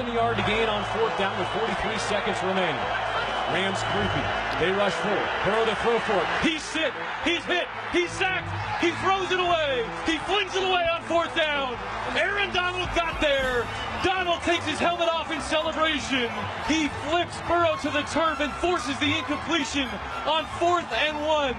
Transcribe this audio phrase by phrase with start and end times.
[0.00, 2.80] than a yard to gain on fourth down with 43 seconds remaining.
[3.52, 4.24] Rams creepy.
[4.56, 5.28] They rush forward.
[5.44, 6.28] Burrow to throw for it.
[6.40, 6.92] He's hit.
[7.24, 7.68] He's hit.
[7.92, 8.48] He's sacked.
[8.80, 9.84] He throws it away.
[10.06, 11.76] He flings it away on fourth down.
[12.16, 13.66] Aaron Donald got there.
[14.02, 16.30] Donald takes his helmet off in celebration.
[16.66, 19.88] He flips Burrow to the turf and forces the incompletion
[20.24, 21.58] on fourth and one.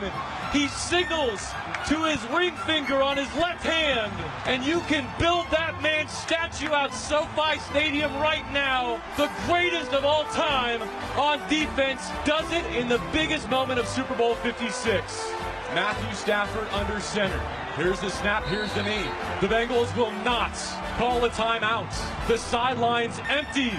[0.51, 1.49] He signals
[1.87, 4.11] to his ring finger on his left hand,
[4.45, 9.01] and you can build that man's statue out SoFi Stadium right now.
[9.15, 10.81] The greatest of all time
[11.17, 15.31] on defense does it in the biggest moment of Super Bowl 56.
[15.73, 17.39] Matthew Stafford under center.
[17.77, 19.07] Here's the snap, here's the knee.
[19.39, 20.51] The Bengals will not
[20.97, 21.89] call a timeout.
[22.27, 23.71] The sideline's empty.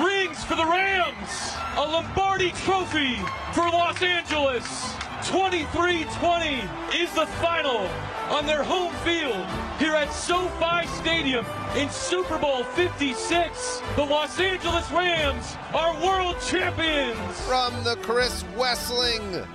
[0.00, 1.54] Rings for the Rams.
[1.76, 3.16] A Lombardi trophy
[3.52, 4.94] for Los Angeles.
[5.22, 7.88] 23-20 is the final
[8.28, 9.46] on their home field
[9.78, 13.82] here at SoFi Stadium in Super Bowl 56.
[13.94, 17.40] The Los Angeles Rams are world champions.
[17.42, 19.46] From the Chris Wesseling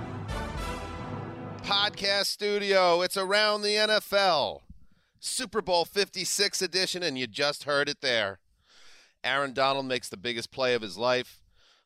[1.64, 4.62] podcast studio, it's around the NFL.
[5.20, 8.40] Super Bowl 56 edition, and you just heard it there.
[9.22, 11.42] Aaron Donald makes the biggest play of his life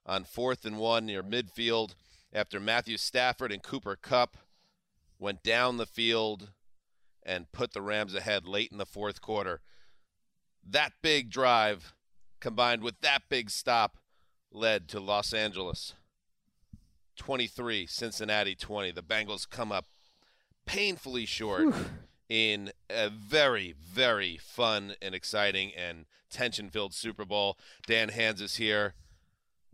[0.05, 1.95] on fourth and one near midfield
[2.33, 4.37] after Matthew Stafford and Cooper Kupp
[5.19, 6.51] went down the field
[7.23, 9.61] and put the Rams ahead late in the fourth quarter.
[10.67, 11.93] That big drive
[12.39, 13.97] combined with that big stop
[14.51, 15.93] led to Los Angeles
[17.17, 18.91] 23, Cincinnati 20.
[18.91, 19.85] The Bengals come up
[20.65, 21.73] painfully short
[22.29, 27.57] in a very, very fun and exciting and tension filled Super Bowl.
[27.85, 28.95] Dan Hanzus is here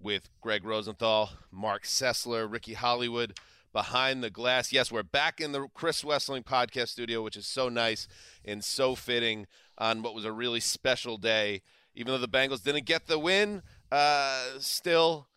[0.01, 3.37] with Gregg Rosenthal, Marc Sessler, Ricky Hollywood
[3.73, 4.71] behind the glass.
[4.71, 8.07] Yes, we're back in the Chris Wesseling podcast studio, which is so nice
[8.45, 11.61] and so fitting on what was a really special day.
[11.93, 15.27] Even though the Bengals didn't get the win, uh, still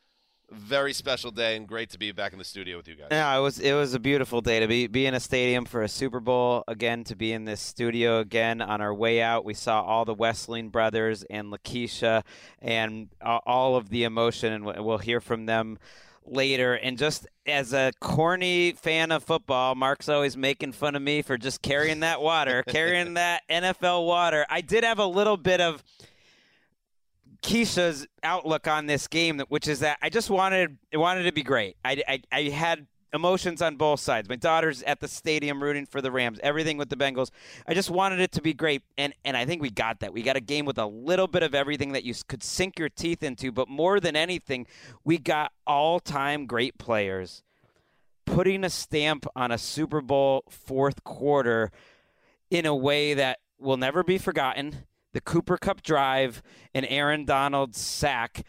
[0.53, 3.08] very special day and great to be back in the studio with you guys.
[3.11, 5.83] Yeah, it was it was a beautiful day to be be in a stadium for
[5.83, 7.05] a Super Bowl again.
[7.05, 10.70] To be in this studio again on our way out, we saw all the Wesseling
[10.70, 12.23] brothers and Lakeisha
[12.61, 15.79] and all of the emotion, and we'll hear from them
[16.24, 16.74] later.
[16.74, 21.36] And just as a corny fan of football, Marc's always making fun of me for
[21.36, 24.47] just carrying that water, carrying that NFL water.
[24.48, 25.83] I did have a little bit of
[27.42, 31.42] Keisha's outlook on this game, which is that I just wanted it wanted to be
[31.42, 31.77] great.
[31.84, 34.28] I, I, I had emotions on both sides.
[34.28, 36.39] My daughter's at the stadium rooting for the Rams.
[36.42, 37.30] Everything with the Bengals.
[37.67, 40.12] I just wanted it to be great, and and I think we got that.
[40.12, 42.89] We got a game with a little bit of everything that you could sink your
[42.89, 44.67] teeth into, but more than anything,
[45.05, 47.42] we got all-time great players
[48.27, 51.70] putting a stamp on a Super Bowl fourth quarter
[52.50, 56.43] in a way that will never be forgotten the Cooper Kupp drive,
[56.75, 58.45] and Aaron Donald's sack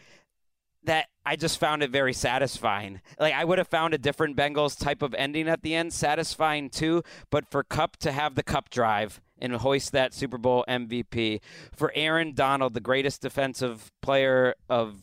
[0.84, 3.00] that I just found it very satisfying.
[3.18, 6.70] Like I would have found a different Bengals type of ending at the end satisfying
[6.70, 11.40] too, but for Kupp to have the Kupp drive and hoist that Super Bowl MVP,
[11.74, 14.96] for Aaron Donald, the greatest defensive player of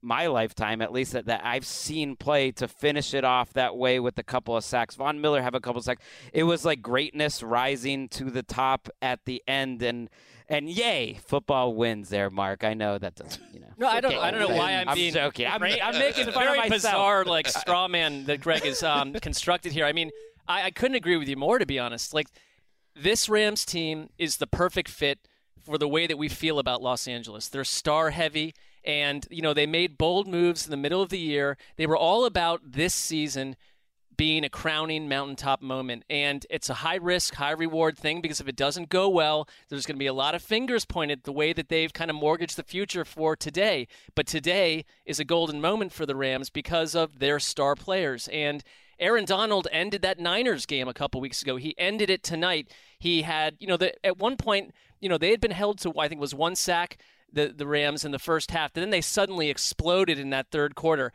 [0.00, 3.98] my lifetime, at least that, that I've seen play to finish it off that way
[3.98, 4.94] with a couple of sacks.
[4.94, 6.02] Von Miller have a couple of sacks.
[6.32, 10.08] It was like greatness rising to the top at the end and
[10.48, 12.64] and yay, football wins there, Marc.
[12.64, 13.66] I know that doesn't, you know.
[13.76, 14.14] No, I don't.
[14.16, 15.46] I don't know why I'm, I'm being joking.
[15.46, 16.70] I'm, I'm making fun very of myself.
[16.70, 19.84] bizarre, like straw man that Gregg is um, constructed here.
[19.84, 20.10] I mean,
[20.46, 22.14] I, I couldn't agree with you more, to be honest.
[22.14, 22.28] Like,
[22.96, 25.28] this Rams team is the perfect fit
[25.60, 27.48] for the way that we feel about Los Angeles.
[27.48, 28.54] They're star heavy,
[28.84, 31.58] and you know they made bold moves in the middle of the year.
[31.76, 33.56] They were all about this season
[34.18, 36.04] being a crowning mountaintop moment.
[36.10, 39.86] And it's a high risk, high reward thing because if it doesn't go well, there's
[39.86, 42.56] going to be a lot of fingers pointed the way that they've kind of mortgaged
[42.56, 43.86] the future for today.
[44.14, 48.28] But today is a golden moment for the Rams because of their star players.
[48.28, 48.62] And
[48.98, 51.54] Aaron Donald ended that Niners game a couple weeks ago.
[51.54, 52.72] He ended it tonight.
[52.98, 55.96] He had, you know, the, at one point, you know, they had been held to,
[55.96, 56.98] I think, it was one sack,
[57.32, 58.72] the, the Rams in the first half.
[58.74, 61.12] And then they suddenly exploded in that third quarter.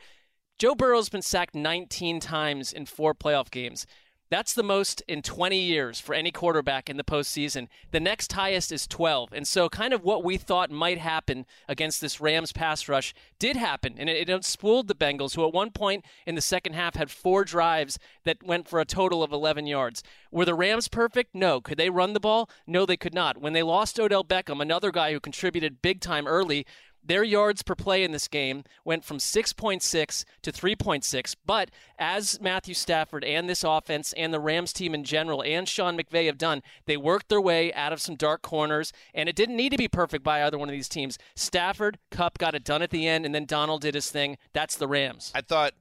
[0.60, 3.86] Joe Burrow's been sacked 19 times in four playoff games.
[4.34, 7.68] That's the most in 20 years for any quarterback in the postseason.
[7.92, 9.32] The next highest is 12.
[9.32, 13.58] And so, kind of what we thought might happen against this Rams pass rush did
[13.58, 13.94] happen.
[13.96, 17.12] And it, it spooled the Bengals, who at one point in the second half had
[17.12, 20.02] four drives that went for a total of 11 yards.
[20.32, 21.36] Were the Rams perfect?
[21.36, 21.62] No.
[21.62, 22.50] Could they run the ball?
[22.66, 23.38] No, they could not.
[23.38, 26.66] When they lost Odell Beckham, another guy who contributed big time early,
[27.04, 31.36] their yards per play in this game went from 6.6 to 3.6.
[31.46, 35.98] But as Matthew Stafford and this offense and the Rams team in general and Sean
[35.98, 39.56] McVay have done, they worked their way out of some dark corners, and it didn't
[39.56, 41.18] need to be perfect by either one of these teams.
[41.36, 44.38] Stafford, Kupp got it done at the end, and then Donald did his thing.
[44.54, 45.32] That's the Rams.
[45.36, 45.74] I thought,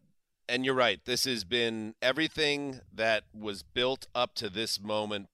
[0.48, 5.28] and you're right, this has been everything that was built up to this moment.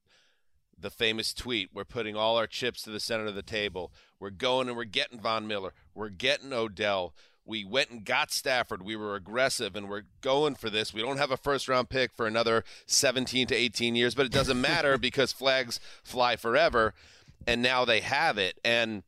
[0.80, 3.90] The famous tweet, we're putting all our chips to the center of the table.
[4.20, 5.72] We're going and we're getting Von Miller.
[5.94, 7.14] We're getting Odell.
[7.44, 8.82] We went and got Stafford.
[8.82, 10.92] We were aggressive and we're going for this.
[10.92, 14.32] We don't have a first round pick for another 17 to 18 years, but it
[14.32, 16.94] doesn't matter because flags fly forever.
[17.46, 18.58] And now they have it.
[18.64, 19.02] And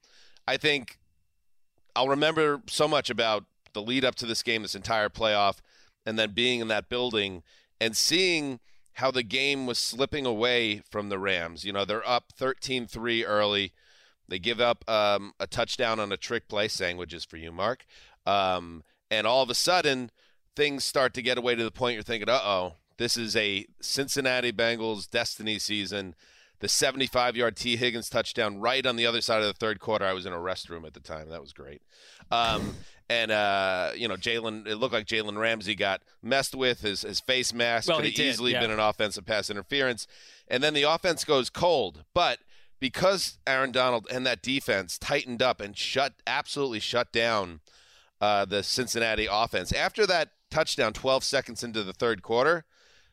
[0.49, 0.99] I think
[1.95, 5.59] I'll remember so much about the lead up to this game, this entire playoff,
[6.07, 7.43] and then being in that building
[7.81, 8.61] and seeing
[8.95, 11.65] how the game was slipping away from the Rams.
[11.65, 13.73] You know, they're up 13 3 early.
[14.31, 16.69] They give up um, a touchdown on a trick play.
[16.69, 17.85] Sandwiches for you, Marc.
[18.25, 20.11] Um, and all of a sudden,
[20.57, 23.67] things start to get away to the point you're thinking, uh oh, this is a
[23.81, 26.15] Cincinnati Bengals destiny season.
[26.61, 27.77] The 75 yard T.
[27.77, 30.05] Higgins touchdown right on the other side of the third quarter.
[30.05, 31.31] I was in a restroom at the time.
[31.31, 31.83] That was great.
[32.31, 32.77] Um,
[33.09, 36.83] and, uh, you know, Jalen, it looked like Jalen Ramsey got messed with.
[36.83, 38.61] His, his face mask well, could have easily yeah.
[38.61, 40.07] been an offensive pass interference.
[40.47, 42.05] And then the offense goes cold.
[42.13, 42.39] But
[42.81, 47.61] because Aaron Donald and that defense tightened up and shut, absolutely shut down
[48.21, 52.65] uh, the Cincinnati offense, after that touchdown 12 seconds into the third quarter,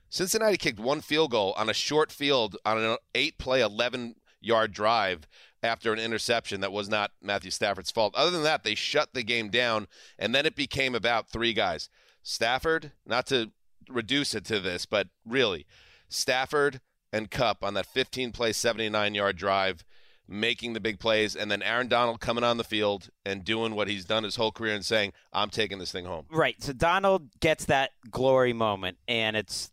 [0.10, 4.72] Cincinnati kicked one field goal on a short field on an eight play, 11 yard
[4.72, 5.28] drive
[5.64, 8.16] after an interception that was not Matthew Stafford's fault.
[8.16, 9.88] Other than that, they shut the game down,
[10.18, 11.90] and then it became about three guys.
[12.24, 13.52] Stafford, not to
[13.90, 15.66] reduce it to this, but really,
[16.10, 16.82] Stafford
[17.12, 19.84] and Kupp on that 15 play, 79 yard drive,
[20.28, 23.88] making the big plays, and then Aaron Donald coming on the field and doing what
[23.88, 26.26] he's done his whole career and saying, I'm taking this thing home.
[26.30, 26.62] Right.
[26.62, 29.72] So Donald gets that glory moment, and it's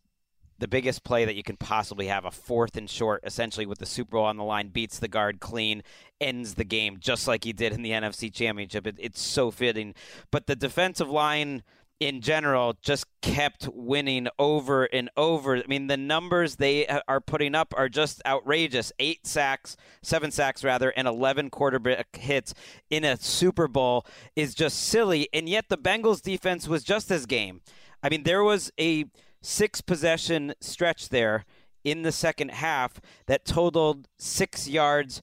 [0.58, 3.86] the biggest play that you can possibly have a fourth and short, essentially with the
[3.86, 5.82] Super Bowl on the line, beats the guard clean,
[6.20, 8.86] ends the game just like he did in the NFC Championship.
[8.86, 9.94] It, it's so fitting.
[10.31, 11.64] But the defensive line
[12.00, 15.56] in general just kept winning over and over.
[15.56, 18.93] I mean, the numbers they are putting up are just outrageous.
[18.99, 22.55] Eight sacks, seven sacks rather, and 11 quarterback hits
[22.91, 24.06] in a Super Bowl
[24.37, 25.29] is just silly.
[25.32, 27.62] And yet the Bengals defense was just as game.
[28.02, 29.06] I mean, there was a
[29.41, 31.44] six possession stretch there
[31.85, 35.23] in the second half that totaled six yards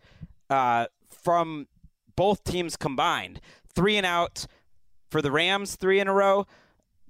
[0.49, 1.67] uh, from
[2.15, 3.41] both teams combined.
[3.73, 4.45] Three and out
[5.11, 6.47] for the Rams, three in a row,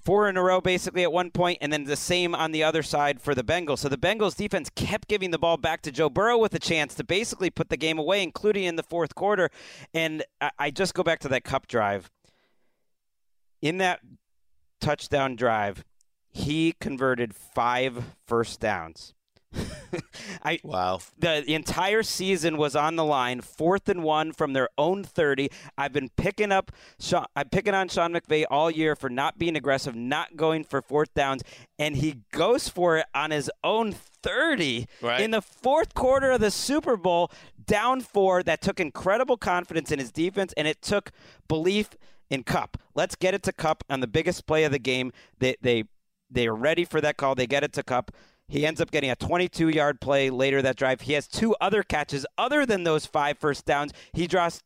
[0.03, 2.81] four in a row basically at one point, and then the same on the other
[2.83, 3.79] side for the Bengals.
[3.79, 6.95] So the Bengals defense kept giving the ball back to Joe Burrow with a chance
[6.95, 9.49] to basically put the game away, including in the fourth quarter.
[9.93, 10.23] And
[10.57, 12.09] I, just go back to that Kupp drive.
[13.61, 13.99] In that
[14.79, 15.85] touchdown drive,
[16.31, 19.13] he converted five first downs.
[20.43, 20.99] I Wow.
[21.19, 25.49] the, the entire season was on the line, fourth and one from their own 30.
[25.77, 29.55] I've been picking up Sean, I'm picking on Sean McVay all year for not being
[29.55, 31.43] aggressive, not going for fourth downs,
[31.77, 33.93] and he goes for it on his own
[34.23, 35.21] 30 Right.
[35.21, 37.31] in the fourth quarter of the Super Bowl,
[37.65, 38.43] down four.
[38.43, 41.11] That took incredible confidence in his defense, and it took
[41.47, 41.89] belief
[42.29, 42.77] in Kupp.
[42.95, 45.11] Let's get it to Kupp on the biggest play of the game.
[45.39, 45.83] They they
[46.29, 47.35] they are ready for that call.
[47.35, 48.11] They get it to Kupp.
[48.51, 51.01] He ends up getting a 22 yard play later that drive.
[51.01, 53.93] He has two other catches other than those five first downs.
[54.11, 54.61] He draws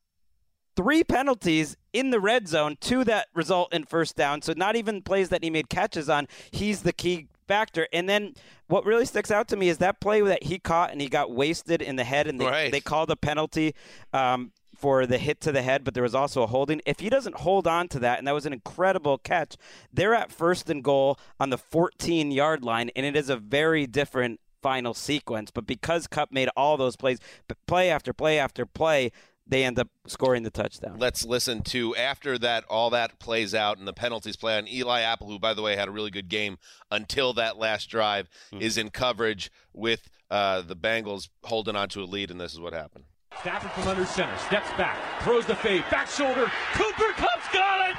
[0.76, 4.42] three penalties in the red zone, two that result in first down.
[4.42, 6.28] So not even plays that he made catches on.
[6.52, 7.88] He's the key factor.
[7.94, 8.34] And then
[8.68, 11.32] what really sticks out to me is that play that he caught and he got
[11.32, 12.72] wasted in the head, and they, Right.
[12.72, 13.76] they called a penalty.
[14.14, 14.52] Um,
[14.86, 16.80] for the hit to the head, but there was also a holding.
[16.86, 19.58] If he doesn't hold on to that, and that was an incredible catch,
[19.92, 23.88] they're at first and goal on the 14 yard line, and it is a very
[23.88, 25.50] different final sequence.
[25.50, 27.18] But because Kupp made all those plays,
[27.66, 29.12] play after play after play,
[29.48, 31.00] they end up scoring the touchdown.
[31.00, 35.02] Let's listen to after that all that plays out and the penalties play on Eli
[35.02, 36.60] Apple, who by the way had a really good game
[36.92, 42.06] until that last drive, is in coverage with uh, the Bengals holding on to a
[42.06, 43.06] lead, and this is what happened.
[43.40, 46.52] Stafford from under center, steps back, throws the fade, back shoulder.
[46.74, 47.98] Cooper Kupp's got it!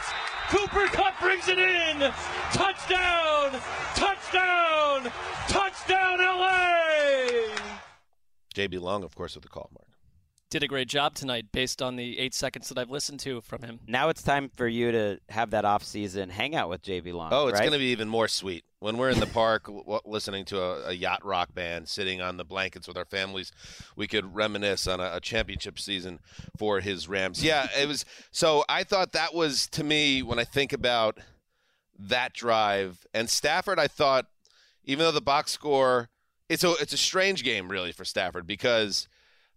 [0.48, 1.98] Cooper Kupp brings it in!
[2.52, 3.60] Touchdown!
[3.94, 5.12] Touchdown!
[5.48, 7.54] Touchdown, LA!
[8.54, 9.95] JB Long, of course, with the call, Marc.
[10.48, 13.62] Did a great job tonight based on the eight seconds that I've listened to from
[13.62, 13.80] him.
[13.88, 17.32] Now it's time for you to have that off season hangout with JB Long.
[17.32, 17.64] Oh, it's right?
[17.64, 20.90] going to be even more sweet when we're in the park w- listening to a,
[20.90, 23.50] a, yacht rock band, sitting on the blankets with our families,
[23.96, 26.20] we could reminisce on a, a, championship season
[26.56, 27.42] for his Rams.
[27.42, 28.04] Yeah, it was.
[28.30, 31.18] So I thought that was to me when I think about
[31.98, 33.80] that drive and Stafford.
[33.80, 34.26] I thought,
[34.84, 36.08] even though the box score,
[36.48, 39.08] it's a it's a strange game really for Stafford because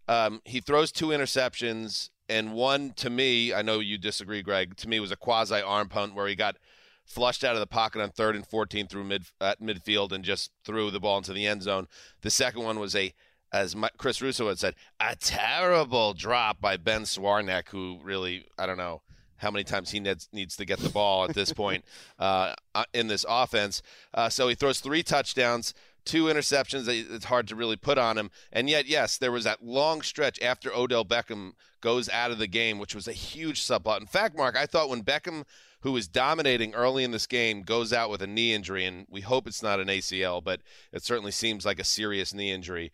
[0.08, 4.76] um, he throws two interceptions and one to me, I know you disagree, Gregg.
[4.76, 6.56] To me, was a quasi arm punt where he got
[7.04, 10.52] flushed out of the pocket on third and 14 through mid at midfield and just
[10.64, 11.88] threw the ball into the end zone.
[12.22, 13.12] The second one was a,
[13.52, 18.78] as Chris Russo had said, a terrible drop by Ben Skowronek, who really, I don't
[18.78, 19.02] know
[19.38, 21.84] how many times he needs, needs to get the ball at this point
[22.20, 23.82] uh, uh, in this offense.
[24.14, 28.30] Uh, so he throws three touchdowns two interceptions it's hard to really put on him.
[28.52, 32.46] And yet, yes, there was that long stretch after Odell Beckham goes out of the
[32.46, 34.00] game, which was a huge subplot.
[34.00, 35.44] In fact, Marc, I thought when Beckham,
[35.80, 39.22] who was dominating early in this game, goes out with a knee injury, and we
[39.22, 40.60] hope it's not an ACL, but
[40.92, 42.92] it certainly seems like a serious knee injury.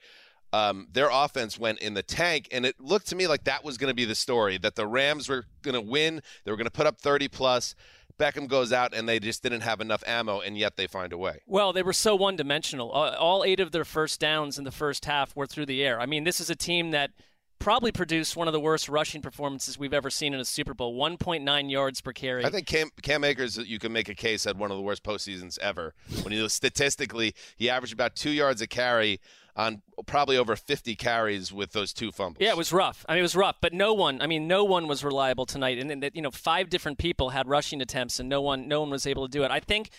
[0.53, 3.77] Um, their offense went in the tank, and it looked to me like that was
[3.77, 6.23] going to be the story that the Rams were going to win.
[6.45, 7.75] They were going to put up 30 plus.
[8.19, 11.19] Beckham goes out and they just didn't have enough ammo, and yet they find a
[11.19, 11.41] way.
[11.47, 12.95] Well, they were so one dimensional.
[12.95, 16.01] Uh, all eight of their first downs in the first half were through the air.
[16.01, 17.11] I mean, this is a team that
[17.59, 20.97] probably produced one of the worst rushing performances we've ever seen in a Super Bowl
[20.97, 22.45] 1.9 yards per carry.
[22.45, 25.03] I think Cam, Cam Akers, you can make a case, had one of the worst
[25.03, 25.95] postseasons ever.
[26.23, 29.21] When you know statistically, he averaged about two yards a carry
[29.57, 32.41] on probably over 50 carries with those two fumbles.
[32.41, 33.05] Yeah, it was rough.
[33.09, 35.79] I mean, it was rough, but no one, I mean, no one was reliable tonight.
[35.79, 38.91] And, and you know, five different people had rushing attempts and no one no one
[38.91, 39.51] was able to do it.
[39.51, 39.91] I think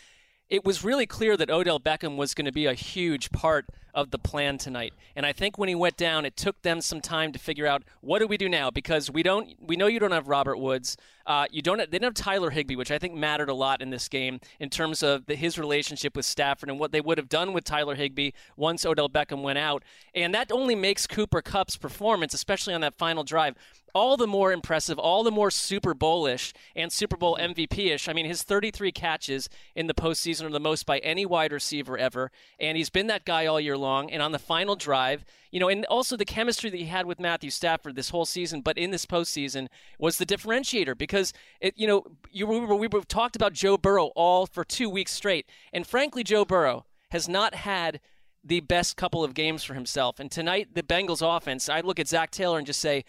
[0.49, 3.65] it was really clear that Odell Beckham was going to be a huge part
[3.97, 4.93] of the plan tonight.
[5.15, 7.81] And I think when he went down, it took them some time to figure out
[8.01, 10.97] what do we do now because we don't we know you don't have Robert Woods.
[11.25, 13.89] Uh, you don't they didn't have Tyler Higbee, which I think mattered a lot in
[13.89, 17.27] this game in terms of the, his relationship with Stafford and what they would have
[17.27, 19.83] done with Tyler Higbee once Odell Beckham went out.
[20.13, 23.55] And that only makes Cooper Kupp's performance, especially on that final drive,
[23.97, 28.07] all the more impressive, all the more Super Bowlish and Super Bowl MVP ish.
[28.07, 31.97] I mean, his 33 catches in the postseason are the most by any wide receiver
[31.97, 33.86] ever, and he's been that guy all year long.
[33.87, 37.19] And on the final drive, you know, and also the chemistry that he had with
[37.19, 39.67] Matthew Stafford this whole season, but in this postseason
[39.97, 44.11] was the differentiator because it, you know, you we, were, we talked about Joe Burrow
[44.15, 47.99] all for two weeks straight, and frankly, Joe Burrow has not had
[48.43, 50.19] the best couple of games for himself.
[50.19, 53.03] And tonight, the Bengals offense, I look at Zac Taylor and just say,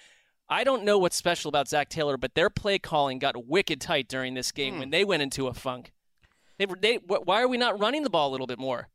[0.48, 4.08] I don't know what's special about Zac Taylor, but their play calling got wicked tight
[4.08, 4.80] during this game hmm.
[4.80, 5.92] when they went into a funk.
[6.58, 8.88] They, they, why are we not running the ball a little bit more?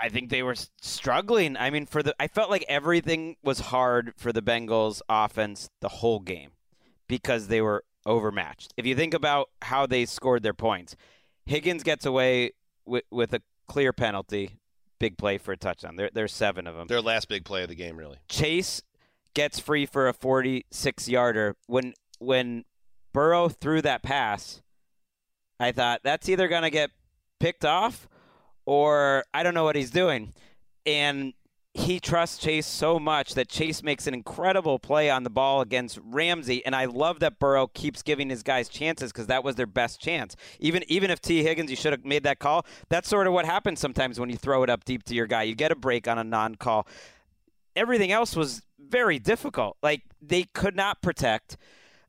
[0.00, 1.56] I think they were struggling.
[1.56, 5.88] I mean, for the I felt like everything was hard for the Bengals offense the
[5.88, 6.50] whole game
[7.08, 8.72] because they were overmatched.
[8.76, 10.96] If you think about how they scored their points,
[11.46, 12.52] Higgins gets away
[12.84, 14.58] with, with a clear penalty,
[14.98, 15.96] big play for a touchdown.
[15.96, 16.86] There, there's seven of them.
[16.86, 18.18] Their last big play of the game, really.
[18.28, 18.82] Chase
[19.34, 21.56] gets free for a 46 yarder.
[21.66, 22.64] When when
[23.12, 24.62] Burrow threw that pass,
[25.60, 26.90] I thought that's either going to get
[27.38, 28.08] picked off
[28.66, 30.34] or I don't know what he's doing.
[30.84, 31.32] And
[31.76, 35.98] he trusts Chase so much that Chase makes an incredible play on the ball against
[36.02, 39.66] Ramsey, and I love that Burrow keeps giving his guys chances because that was their
[39.66, 40.36] best chance.
[40.58, 41.42] Even even if T.
[41.42, 42.64] Higgins, you should have made that call.
[42.88, 45.42] That's sort of what happens sometimes when you throw it up deep to your guy.
[45.42, 46.86] You get a break on a non-call.
[47.74, 49.76] Everything else was very difficult.
[49.82, 51.58] Like they could not protect.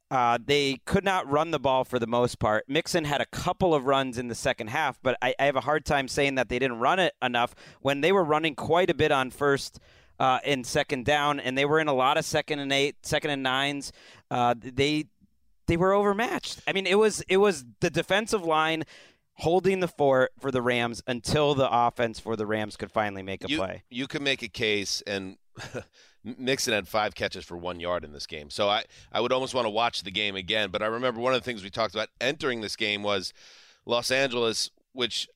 [0.10, 2.64] Uh, they could not run the ball for the most part.
[2.68, 5.62] Mixon had a couple of runs in the second half, but I, I have a
[5.62, 8.94] hard time saying that they didn't run it enough when they were running quite a
[8.94, 9.80] bit on first
[10.20, 13.32] uh, and second down, and they were in a lot of second and eight, second
[13.32, 13.92] and nines.
[14.32, 15.06] Uh, they
[15.68, 16.62] they were overmatched.
[16.68, 18.84] I mean, it was it was the defensive line
[19.34, 23.44] holding the fort for the Rams until the offense for the Rams could finally make
[23.44, 23.84] a you, play.
[23.90, 25.38] You can make a case, and
[26.38, 28.50] Mixon had five catches for one yard in this game.
[28.50, 30.69] So I, I would almost want to watch the game again.
[30.72, 33.34] But I remember one of the things we talked about entering this game was
[33.86, 35.27] Los Angeles, which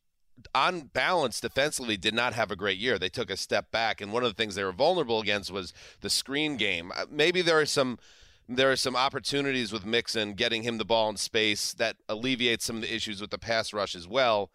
[0.55, 2.97] on balance defensively did not have a great year.
[2.97, 5.73] They took a step back, and one of the things they were vulnerable against was
[6.01, 6.91] the screen game.
[6.95, 7.99] Uh, maybe there are some
[8.49, 12.77] there are some opportunities with Mixon getting him the ball in space that alleviates some
[12.77, 14.51] of the issues with the pass rush as well.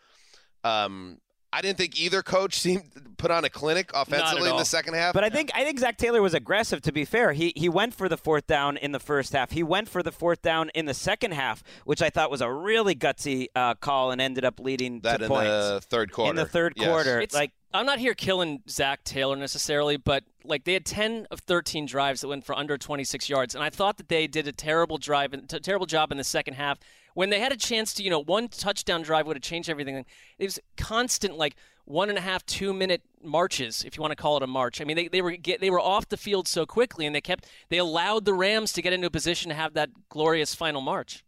[0.64, 1.19] Um,
[1.57, 2.85] I didn't think either coach seemed
[3.17, 5.15] put on a clinic offensively in the second half.
[5.15, 6.83] But I think I think Zac Taylor was aggressive.
[6.83, 9.53] To be fair, he he went for the fourth down in the first half.
[9.53, 12.53] He went for the fourth down in the second half, which I thought was a
[12.53, 16.31] really gutsy uh, call and ended up leading that to in points the third quarter.
[16.31, 16.89] In the third yes.
[16.89, 21.27] quarter, it's, like I'm not here killing Zac Taylor necessarily, but like they had 10
[21.31, 24.47] of 13 drives that went for under 26 yards, and I thought that they did
[24.47, 26.79] a terrible drive, a terrible job in the second half
[27.17, 30.05] when they had a chance to, you know, one touchdown drive would have changed everything.
[30.39, 31.57] It was constant, like
[31.87, 34.83] one and a half, two minute marches, if you want to call it a march.
[34.83, 37.23] I mean, they, they were get, they were off the field so quickly, and they
[37.23, 40.83] kept they allowed the Rams to get into a position to have that glorious final
[40.83, 41.25] march.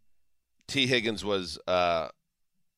[0.67, 0.85] T.
[0.85, 2.09] Higgins was uh,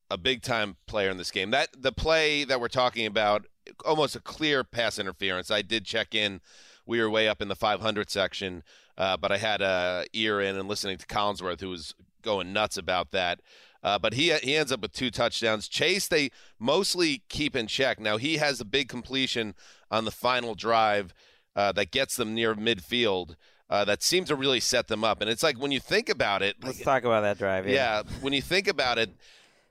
[0.10, 1.52] a big time player in this game.
[1.52, 3.46] That the play that we're talking about,
[3.84, 5.52] almost a clear pass interference.
[5.52, 6.40] I did check in.
[6.86, 8.64] We were way up in the 500 section,
[8.98, 12.78] uh, but I had a ear in and listening to Collinsworth, who was going nuts
[12.78, 13.42] about that.
[13.84, 15.68] Uh, but he he ends up with two touchdowns.
[15.68, 18.00] Chase they mostly keep in check.
[18.00, 19.56] Now he has a big completion
[19.90, 21.14] on the final drive
[21.56, 23.36] uh, that gets them near midfield.
[23.70, 25.22] Uh, that seems to really set them up.
[25.22, 26.58] And it's like when you think about it.
[26.62, 27.68] Let's talk about that drive.
[27.68, 27.74] Yeah.
[27.74, 29.12] yeah, when you think about it,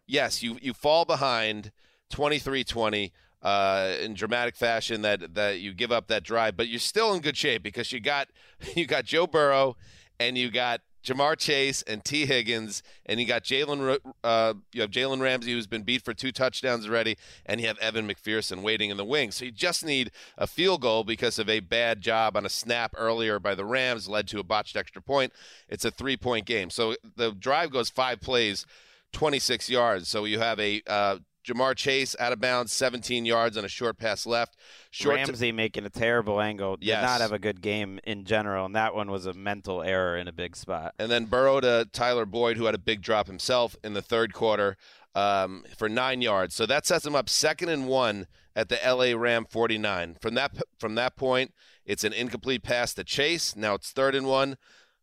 [0.07, 1.71] yes, you you fall behind
[2.13, 7.13] 23-20 uh, in dramatic fashion that that you give up that drive, but you're still
[7.15, 8.29] in good shape because you got
[8.75, 9.77] you got Joe Burrow
[10.19, 12.27] and you got Ja'Marr Chase and T.
[12.27, 13.99] Higgins, and you got Jalen.
[14.23, 17.17] Uh, you have Jalen Ramsey, who's been beat for two touchdowns already,
[17.47, 19.37] and you have Evan McPherson waiting in the wings.
[19.37, 22.95] So you just need a field goal because of a bad job on a snap
[22.97, 25.33] earlier by the Rams, led to a botched extra point.
[25.69, 26.71] It's a three-point game.
[26.71, 28.67] So the drive goes five plays.
[29.13, 30.09] 26 yards.
[30.09, 33.97] So you have a uh, Ja'Marr Chase out of bounds, 17 yards on a short
[33.99, 34.57] pass left.
[34.91, 36.77] Short Ramsey t- making a terrible angle.
[36.77, 37.03] Did Yes.
[37.03, 40.29] not have a good game in general, and that one was a mental error in
[40.29, 40.95] a big spot.
[40.99, 44.33] and then Burrow to Tyler Boyd, who had a big drop himself in the third
[44.35, 44.77] quarter
[45.15, 46.55] um, for nine yards.
[46.55, 50.17] So that sets him up second and one at the LA Ram 49.
[50.21, 51.53] From that from that point,
[51.85, 53.57] it's an incomplete pass to Chase.
[53.57, 54.57] Now it's third and one.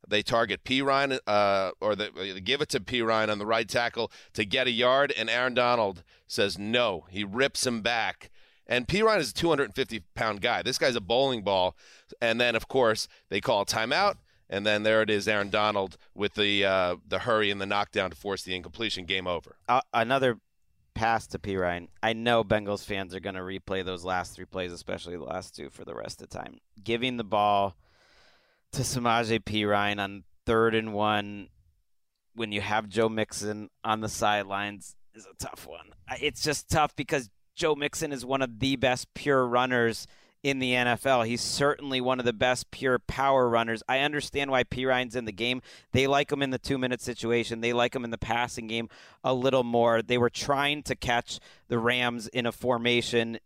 [0.08, 4.12] They target Perine, uh, or they, they give it to Perine on the right tackle
[4.34, 7.06] to get a yard, and Aaron Donald says no.
[7.10, 8.30] He rips him back.
[8.68, 10.62] And Perine is a 250 pound guy.
[10.62, 11.76] This guy's a bowling ball.
[12.22, 14.16] And then, of course, they call timeout.
[14.50, 18.12] And then there it is, Aaron Donald with the uh, the hurry and the knockdown
[18.12, 19.06] to force the incompletion.
[19.06, 19.58] Game over.
[19.68, 20.38] Uh, another
[20.94, 21.90] pass to Perine.
[22.02, 25.56] I know Bengals fans are going to replay those last three plays, especially the last
[25.56, 26.60] two, for the rest of the time.
[26.82, 27.76] Giving the ball
[28.78, 31.48] to Samaje Perine on third and one
[32.36, 35.94] when you have Joe Mixon on the sidelines is a tough one.
[36.22, 40.06] It's just tough because Joe Mixon is one of the best pure runners
[40.44, 41.26] in the NFL.
[41.26, 43.82] He's certainly one of the best pure power runners.
[43.90, 45.64] I understand why Perine's in the game.
[45.92, 48.90] They like him in the two minute situation, they like him in the passing game
[49.24, 50.04] a little more.
[50.04, 53.40] They were trying to catch the Rams in a formation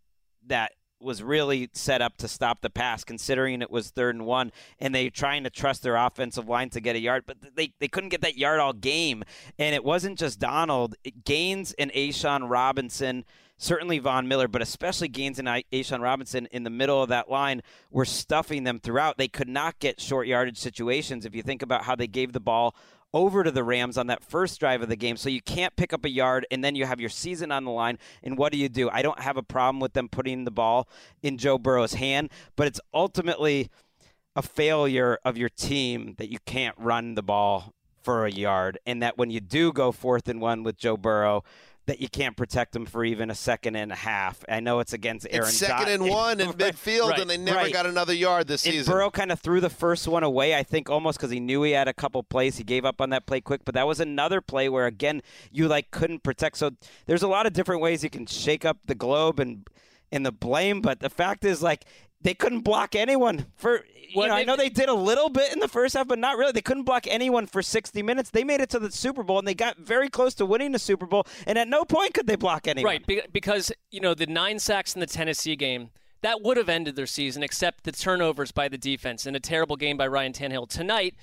[0.46, 4.52] that was really set up to stop the pass, considering it was third and one,
[4.78, 7.88] and they trying to trust their offensive line to get a yard, but they, they
[7.88, 9.24] couldn't get that yard all game.
[9.58, 10.94] And it wasn't just Donald.
[11.24, 13.24] Gaines and A'Shawn Robinson,
[13.56, 17.62] certainly Von Miller, but especially Gaines and A'Shawn Robinson in the middle of that line
[17.90, 19.18] were stuffing them throughout.
[19.18, 21.24] They could not get short yardage situations.
[21.24, 22.74] If you think about how they gave the ball
[23.14, 25.16] over to the Rams on that first drive of the game.
[25.16, 27.70] So you can't pick up a yard and then you have your season on the
[27.70, 27.98] line.
[28.22, 28.88] And what do you do?
[28.90, 30.88] I don't have a problem with them putting the ball
[31.22, 33.70] in Joe Burrow's hand, but it's ultimately
[34.34, 39.02] a failure of your team that you can't run the ball for a yard and
[39.02, 41.44] that when you do go fourth and one with Joe Burrow,
[41.92, 44.42] that you can't protect him for even a second and a half.
[44.48, 45.46] I know it's against Aaron.
[45.48, 46.56] It's second Dot- and one in Right.
[46.56, 47.72] midfield, right, and they never right.
[47.72, 48.90] got another yard this And season.
[48.90, 51.72] Burrow kind of threw the first one away, I think, almost because he knew he
[51.72, 52.56] had a couple plays.
[52.56, 55.68] He gave up on that play quick, but that was another play where again you
[55.68, 56.56] like couldn't protect.
[56.56, 56.70] So
[57.04, 59.66] there's a lot of different ways you can shake up the globe and
[60.10, 61.84] and the blame, but the fact is like
[62.22, 63.84] they couldn't block anyone for.
[63.94, 66.18] You Well, know, I know they did a little bit in the first half, but
[66.18, 66.52] not really.
[66.52, 68.28] They couldn't block anyone for 60 minutes.
[68.30, 70.78] They made it to the Super Bowl and they got very close to winning the
[70.78, 73.00] Super Bowl, and at no point could they block anyone.
[73.06, 76.94] Right, because you know the nine sacks in the Tennessee game that would have ended
[76.94, 80.68] their season, except the turnovers by the defense and a terrible game by Ryan Tannehill
[80.68, 81.14] tonight.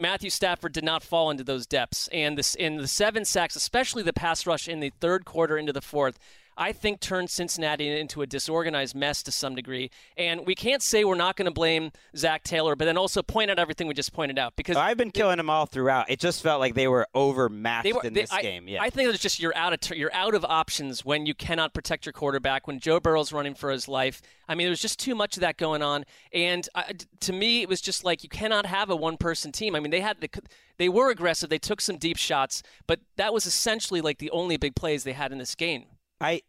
[0.00, 4.02] Matthew Stafford did not fall into those depths, and this in the seven sacks, especially
[4.02, 6.18] the pass rush in the third quarter into the fourth.
[6.58, 11.04] I think turned Cincinnati into a disorganized mess to some degree, and we can't say
[11.04, 14.12] we're not going to blame Zac Taylor, but then also point out everything we just
[14.12, 16.10] pointed out because I've been killing them all throughout.
[16.10, 18.66] It just felt like they were overmatched they were, in they- this I, game.
[18.66, 18.82] Yeah.
[18.82, 22.04] I think it's just you're out of you're out of options when you cannot protect
[22.04, 22.66] your quarterback.
[22.66, 25.42] When Joe Burrow's running for his life, I mean, there was just too much of
[25.42, 26.04] that going on.
[26.32, 29.76] And d- to me, it was just like you cannot have a one-person team.
[29.76, 30.28] I mean, they had the,
[30.76, 31.50] they were aggressive.
[31.50, 35.12] They took some deep shots, but that was essentially like the only big plays they
[35.12, 35.84] had in this game.
[36.20, 36.42] I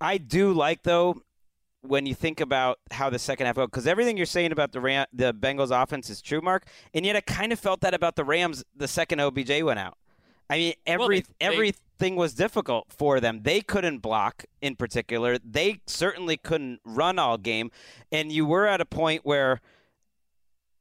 [0.00, 1.22] I do like though
[1.82, 5.06] when you think about how the second half because everything you're saying about the Ram,
[5.12, 8.24] the Bengals offense is true, Marc, and yet I kind of felt that about the
[8.24, 9.96] Rams the second OBJ went out.
[10.48, 13.42] I mean, every Well, they- they- everything was difficult for them.
[13.44, 15.38] They couldn't block in particular.
[15.38, 17.70] They certainly couldn't run all game,
[18.10, 19.60] and you were at a point where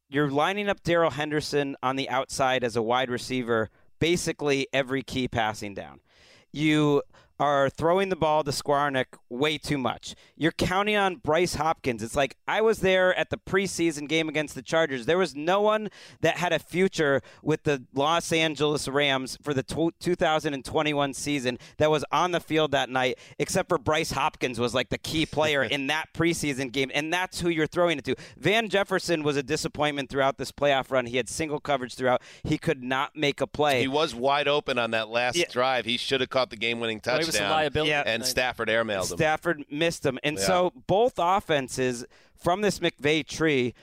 [0.09, 5.27] you're lining up Darrell Henderson on the outside as a wide receiver, basically every key
[5.27, 5.99] passing down.
[6.51, 7.03] You
[7.39, 10.15] are throwing the ball to Skowronek way too much.
[10.35, 12.03] You're counting on Bryce Hopkins.
[12.03, 15.05] It's like I was there at the preseason game against the Chargers.
[15.05, 15.89] There was no one
[16.21, 22.03] that had a future with the Los Angeles Rams for the 2021 season that was
[22.11, 25.87] on the field that night, except for Bryce Hopkins was like the key player in
[25.87, 28.15] that preseason game, and that's who you're throwing it to.
[28.37, 31.05] Van Jefferson was a disappointment throughout this playoff run.
[31.05, 32.21] He had single coverage throughout.
[32.43, 33.81] He could not make a play.
[33.81, 35.45] He was wide open on that last Yeah.
[35.49, 35.85] drive.
[35.85, 37.28] He should have caught the game-winning touchdown.
[37.33, 37.91] Was a liability.
[37.91, 38.03] Yeah.
[38.05, 39.17] And Stafford airmailed him.
[39.17, 40.19] Stafford missed him.
[40.23, 40.43] And Yeah.
[40.45, 43.73] so both offenses from this McVay tree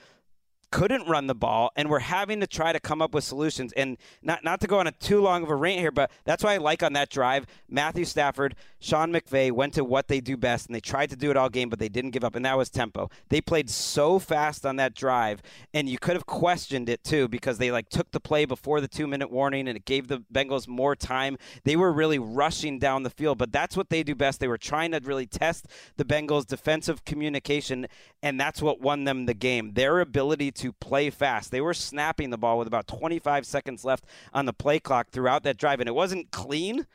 [0.72, 3.96] couldn't run the ball and we're having to try to come up with solutions and
[4.20, 6.54] not not to go on a too long of a rant here but that's why
[6.54, 8.56] I like on that drive Matthew Stafford
[8.86, 11.48] Sean McVay went to what they do best and they tried to do it all
[11.48, 14.76] game but they didn't give up and that was tempo they played so fast on
[14.76, 15.42] that drive
[15.74, 18.88] and you could have questioned it too because they like took the play before the
[18.88, 23.02] 2 minute warning and it gave the Bengals more time they were really rushing down
[23.02, 26.04] the field but that's what they do best they were trying to really test the
[26.04, 27.86] Bengals defensive communication
[28.22, 31.50] and that's what won them the game their ability to play fast.
[31.50, 35.42] They were snapping the ball with about 25 seconds left on the play clock throughout
[35.44, 36.86] that drive, and it wasn't clean.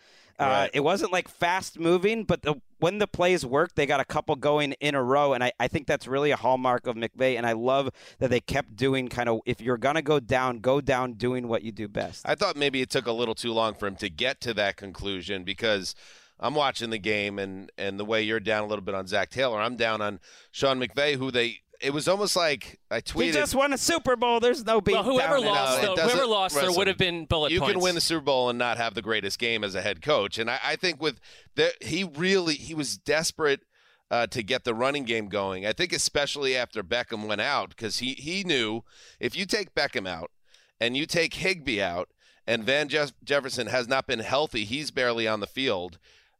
[0.42, 4.06] Uh, it wasn't like fast moving, but the, when the plays worked, they got a
[4.06, 7.38] couple going in a row, and I, I think that's really a hallmark of McVay.
[7.38, 10.82] And I love that they kept doing kind of if you're gonna go down, go
[10.82, 12.24] down doing what you do best.
[12.26, 14.78] I thought maybe it took a little too long for him to get to that
[14.78, 15.96] conclusion because
[16.40, 19.30] I'm watching the game and and the way you're down a little bit on Zac
[19.30, 20.20] Taylor, I'm down on
[20.52, 21.60] Sean McVay, who they.
[21.82, 23.24] It was almost like I tweeted.
[23.24, 24.40] he just won a Super Bowl.
[24.40, 27.26] There's no beat Well, whoever down lost, it though, whoever lost, there would have been
[27.26, 27.74] bullet you points.
[27.74, 30.38] can win the Super Bowl and not have the greatest game as a head coach.
[30.38, 31.20] And I, I think with
[31.56, 33.62] the, he really he was desperate
[34.10, 35.66] uh, to get the running game going.
[35.66, 38.84] I think especially after Beckham went out because he he knew
[39.20, 40.32] if you take Beckham out
[40.80, 42.10] and you take Higbee out
[42.46, 45.98] and Van Jeff- Jefferson has not been healthy, he's barely on the field.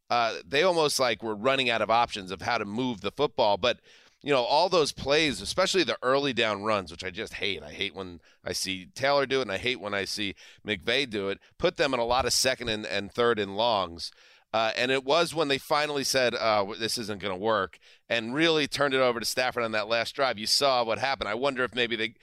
[0.10, 3.56] Uh, they almost like were running out of options of how to move the football,
[3.56, 3.80] but
[4.24, 7.64] you know, all those plays, especially the early down runs, which I just hate.
[7.64, 11.10] I hate when I see Taylor do it, and I hate when I see McVay
[11.10, 11.40] do it.
[11.58, 14.12] Put them in a lot of second and, and third and longs.
[14.54, 18.36] Uh, and it was when they finally said, uh, this isn't going to work, and
[18.36, 20.38] really turned it over to Stafford on that last drive.
[20.38, 21.30] You saw what happened.
[21.30, 22.16] I wonder if maybe they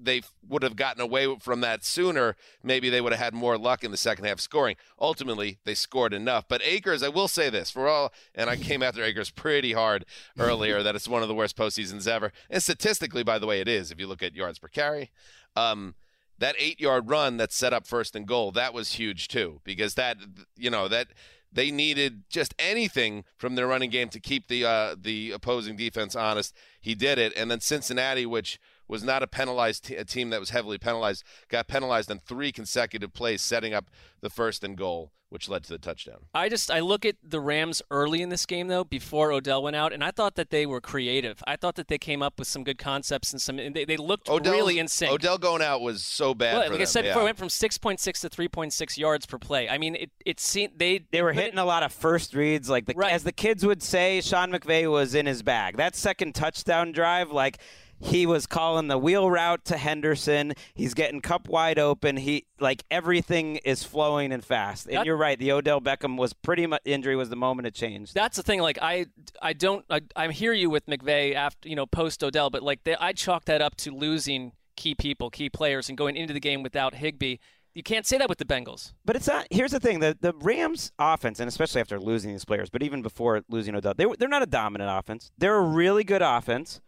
[0.00, 2.36] they would have gotten away from that sooner.
[2.62, 4.76] Maybe they would have had more luck in the second half scoring.
[4.98, 6.46] Ultimately, they scored enough.
[6.48, 10.06] But Akers, I will say this for all, and I came after Akers pretty hard
[10.38, 12.32] earlier that it's one of the worst postseasons ever.
[12.48, 13.90] And statistically, by the way, it is.
[13.90, 15.10] If you look at yards per carry,
[15.54, 15.94] um,
[16.38, 19.94] that eight yard run that set up first and goal that was huge too because
[19.94, 20.16] that
[20.56, 21.08] you know that
[21.54, 26.14] they needed just anything from their running game to keep the uh, the opposing defense
[26.14, 26.54] honest.
[26.80, 30.40] He did it, and then Cincinnati, which was not a penalized t- a team that
[30.40, 35.10] was heavily penalized, got penalized on three consecutive plays, setting up the first and goal,
[35.30, 36.18] which led to the touchdown.
[36.34, 39.74] I just I look at the Rams early in this game though, before Odell went
[39.74, 41.42] out, and I thought that they were creative.
[41.46, 43.58] I thought that they came up with some good concepts and some.
[43.58, 45.10] And they, they looked Odell's- really in sync.
[45.12, 46.52] Odell going out was so bad.
[46.54, 47.10] Well, for like I them, said yeah.
[47.12, 49.68] before, it went from 6.6 to 3.6 yards per play.
[49.68, 52.86] I mean, it it seemed they They were hitting a lot of first reads, like
[52.86, 53.12] the, Right.
[53.12, 54.20] as the kids would say.
[54.20, 55.78] Sean McVay was in his bag.
[55.78, 57.58] That second touchdown drive, like
[58.04, 60.52] he was calling the wheel route to Henderson.
[60.74, 62.18] He's getting Kupp wide open.
[62.18, 64.86] He like everything is flowing and fast.
[64.86, 65.38] And That- you're right.
[65.38, 68.14] The Odell Beckham was pretty much injury was the moment it changed.
[68.14, 68.60] That's the thing.
[68.60, 69.06] Like I,
[69.40, 69.86] I don't.
[69.88, 73.12] I, I hear you with McVay after you know post Odell, but like they, I
[73.14, 76.94] chalk that up to losing key people, key players, and going into the game without
[76.94, 77.38] Higbee.
[77.74, 78.92] You can't say that with the Bengals.
[79.04, 79.46] But it's not.
[79.50, 83.00] Here's the thing: the the Rams' offense, and especially after losing these players, but even
[83.00, 85.32] before losing Odell, they they're not a dominant offense.
[85.38, 86.82] They're a really good offense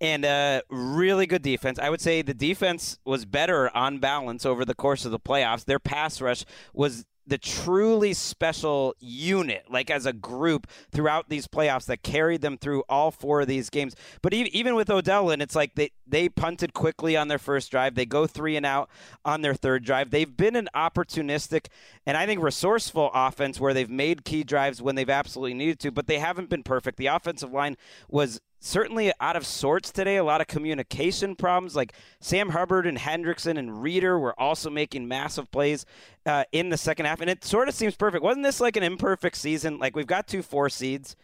[0.00, 1.78] and a really good defense.
[1.78, 5.64] I would say the defense was better on balance over the course of the playoffs.
[5.64, 11.84] Their pass rush was the truly special unit, like as a group throughout these playoffs
[11.84, 13.94] that carried them through all four of these games.
[14.22, 17.94] But even with Odell, and it's like they, they punted quickly on their first drive.
[17.94, 18.88] They go three and out
[19.26, 20.10] on their third drive.
[20.10, 21.66] They've been an opportunistic
[22.06, 25.90] and I think resourceful offense where they've made key drives when they've absolutely needed to,
[25.90, 26.96] but they haven't been perfect.
[26.96, 27.76] The offensive line
[28.08, 30.16] was certainly out of sorts today.
[30.16, 31.76] A lot of communication problems.
[31.76, 35.86] Like Sam Hubbard and Hendrickson and Reader were also making massive plays
[36.26, 38.22] uh, in the second half, and it sort of seems perfect.
[38.22, 39.78] Wasn't this like an imperfect season?
[39.78, 41.16] Like we've got two four seeds.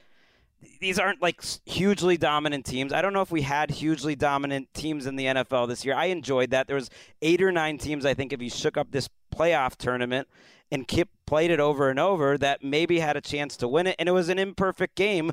[0.80, 2.92] These aren't like hugely dominant teams.
[2.92, 5.94] I don't know if we had hugely dominant teams in the NFL this year.
[5.94, 6.66] I enjoyed that.
[6.66, 6.88] There was
[7.20, 8.06] eight or nine teams.
[8.06, 10.26] I think if you shook up this playoff tournament
[10.70, 13.96] and kept played it over and over, that maybe had a chance to win it.
[13.98, 15.32] And it was an imperfect game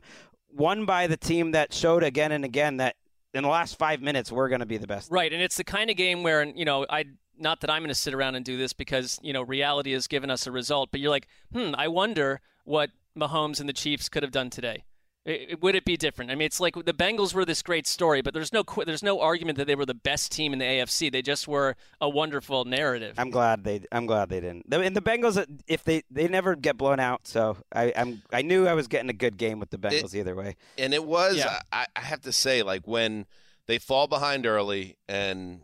[0.54, 2.96] won by the team that showed again and again that
[3.34, 5.12] in the last five minutes we're going to be the best.
[5.12, 7.06] Right, and it's the kind of game where you know I
[7.38, 10.08] not that I'm going to sit around and do this because you know reality has
[10.08, 14.10] given us a result, but you're like, hmm, I wonder what Mahomes and the Chiefs
[14.10, 14.84] could have done today.
[15.24, 16.32] It, would it be different?
[16.32, 19.20] I mean, it's like the Bengals were this great story, but there's no there's no
[19.20, 21.12] argument that they were the best team in the AFC.
[21.12, 23.14] They just were a wonderful narrative.
[23.20, 24.66] I'm glad they I'm glad they didn't.
[24.74, 28.42] And the Bengals, uh, if they they never get blown out, so I I'm I
[28.42, 30.56] knew I was getting a good game with the Bengals it, either way.
[30.80, 31.60] And it was yeah.
[31.72, 33.28] I, I have to say, like when
[33.68, 35.62] they fall behind early and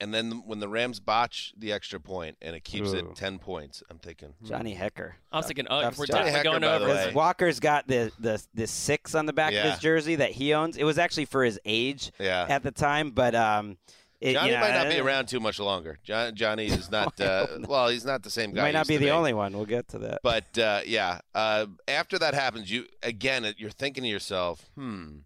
[0.00, 2.96] and then when the Rams botch the extra point and it keeps Ooh.
[2.96, 4.46] it ten points, I'm thinking hmm.
[4.46, 5.12] Johnny Hekker.
[5.32, 7.12] I was thinking, oh, we're Johnny definitely Hekker, going over.
[7.12, 9.64] Walker's got the, the the six on the back yeah.
[9.64, 10.76] of his jersey that he owns.
[10.76, 12.46] It was actually for his age yeah.
[12.48, 13.78] at the time, but um,
[14.20, 15.98] it, Johnny you know, might not be around too much longer.
[16.02, 17.18] John, Johnny is not.
[17.20, 18.60] Uh, well, he's not the same guy.
[18.60, 19.52] He might not be the only one.
[19.52, 20.20] We'll get to that.
[20.22, 25.18] But uh, yeah, uh, after that happens, you again, you're thinking to yourself, hmm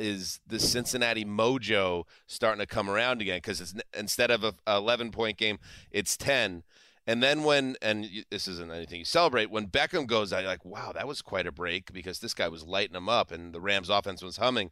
[0.00, 5.10] is the Cincinnati mojo starting to come around again because it's instead of a 11
[5.10, 5.58] point game,
[5.90, 6.62] it's 10.
[7.06, 10.64] And then when and this isn't anything you celebrate when Beckham goes out, you're like,
[10.64, 13.60] wow, that was quite a break because this guy was lighting them up and the
[13.60, 14.70] Rams offense was humming.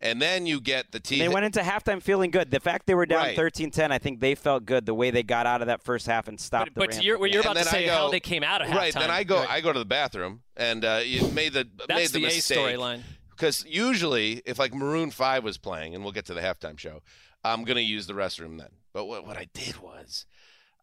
[0.00, 1.18] And then you get the team.
[1.18, 2.52] They went into halftime feeling good.
[2.52, 5.44] The fact they were down 13-10, I think they felt good the way they got
[5.44, 6.72] out of that first half and stopped.
[6.74, 8.76] But, but you're, you're about to say go, how they came out of halftime.
[8.76, 8.94] Right.
[8.94, 9.50] Then I go, right.
[9.50, 12.58] I go to the bathroom and uh, you made the That's made the, the mistake.
[12.58, 13.02] storyline
[13.38, 17.02] because usually if like Maroon Five was playing, and we'll get to the halftime show,
[17.44, 18.70] I'm gonna use the restroom then.
[18.92, 20.26] But what what I did was.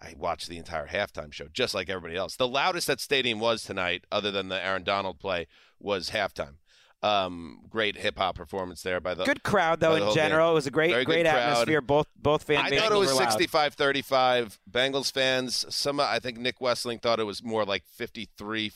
[0.01, 2.35] I watched the entire halftime show, just like everybody else.
[2.35, 5.47] The loudest that stadium was tonight, other than the Aaron Donald play,
[5.79, 6.55] was halftime.
[7.01, 10.47] Um, great hip hop performance there by the good crowd though in general.
[10.47, 10.51] Game.
[10.51, 11.79] It was a great Very great atmosphere.
[11.79, 15.65] Both both fan I thought it was 65-35 Bengals fans.
[15.69, 18.71] Some I think Nick Wesseling thought it was more like 53-47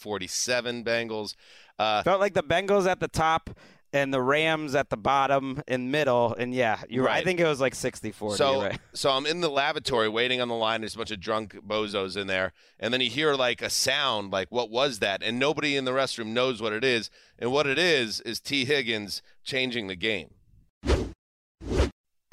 [0.84, 1.34] Bengals.
[1.80, 3.50] Uh, Felt like the Bengals at the top
[3.92, 6.36] and the Rams at the bottom and middle.
[6.36, 7.22] And yeah, you're right.
[7.22, 8.38] I think it was like 60 40.
[8.38, 8.80] So, right.
[8.94, 10.82] so I'm in the lavatory waiting on the line.
[10.82, 12.54] There's a bunch of drunk bozos in there.
[12.80, 15.24] And then you hear like a sound, like, what was that?
[15.24, 17.10] And nobody in the restroom knows what it is.
[17.40, 18.66] And what it is, is T.
[18.66, 20.30] Higgins changing the game.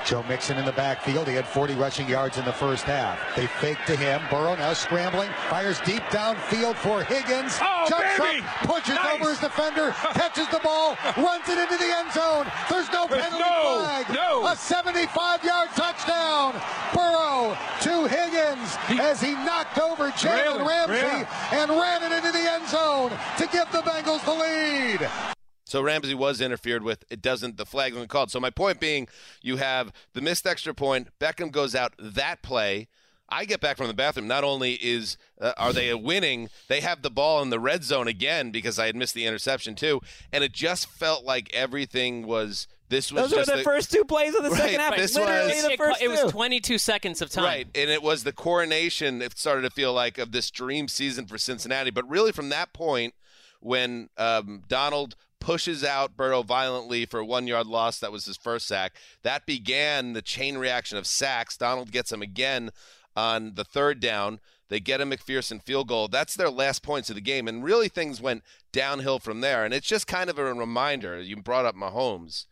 [0.07, 1.27] Joe Mixon in the backfield.
[1.27, 3.19] He had 40 rushing yards in the first half.
[3.35, 4.23] They fake to him.
[4.31, 5.29] Burrow now scrambling.
[5.51, 7.59] Fires deep downfield for Higgins.
[7.61, 8.45] Oh, Jumps baby!
[8.47, 9.15] up, pushes nice.
[9.15, 12.47] over his defender, catches the ball, runs it into the end zone.
[12.71, 14.07] There's no penalty no, flag.
[14.15, 14.47] No.
[14.47, 16.55] A 75-yard touchdown.
[16.95, 22.53] Burrow to Higgins he, as he knocked over Jalen Ramsey and ran it into the
[22.53, 25.35] end zone to give the Bengals the lead.
[25.67, 27.05] So Ramsey was interfered with.
[27.11, 27.57] It doesn't.
[27.57, 28.31] The flag wasn't called.
[28.31, 29.09] So my point being,
[29.43, 31.09] you have the missed extra point.
[31.21, 32.87] Beckham goes out that play.
[33.29, 34.29] I get back from the bathroom.
[34.29, 38.07] Not only is uh, are they winning, they have the ball in the red zone
[38.07, 40.01] again because I had missed the interception too,
[40.33, 42.69] and it just felt like everything was.
[42.89, 44.97] This was Those just were the, first two plays of the right, second half.
[44.97, 46.11] This Literally was, the it, first it, two.
[46.25, 47.45] was 22 seconds of time.
[47.45, 49.21] Right, and it was the coronation.
[49.21, 52.73] It started to feel like of this dream season for Cincinnati, but really from that
[52.73, 53.15] point
[53.59, 57.99] when um, Donald pushes out Burrow violently for a one yard loss.
[57.99, 58.95] That was his first sack.
[59.23, 61.57] That began the chain reaction of sacks.
[61.57, 62.71] Donald gets him again
[63.15, 64.41] on the third down.
[64.69, 66.09] They get a McPherson field goal.
[66.09, 67.47] That's their last points of the game.
[67.47, 69.65] And really, things went downhill from there.
[69.65, 71.21] And it's just kind of a reminder.
[71.21, 72.47] You brought up Mahomes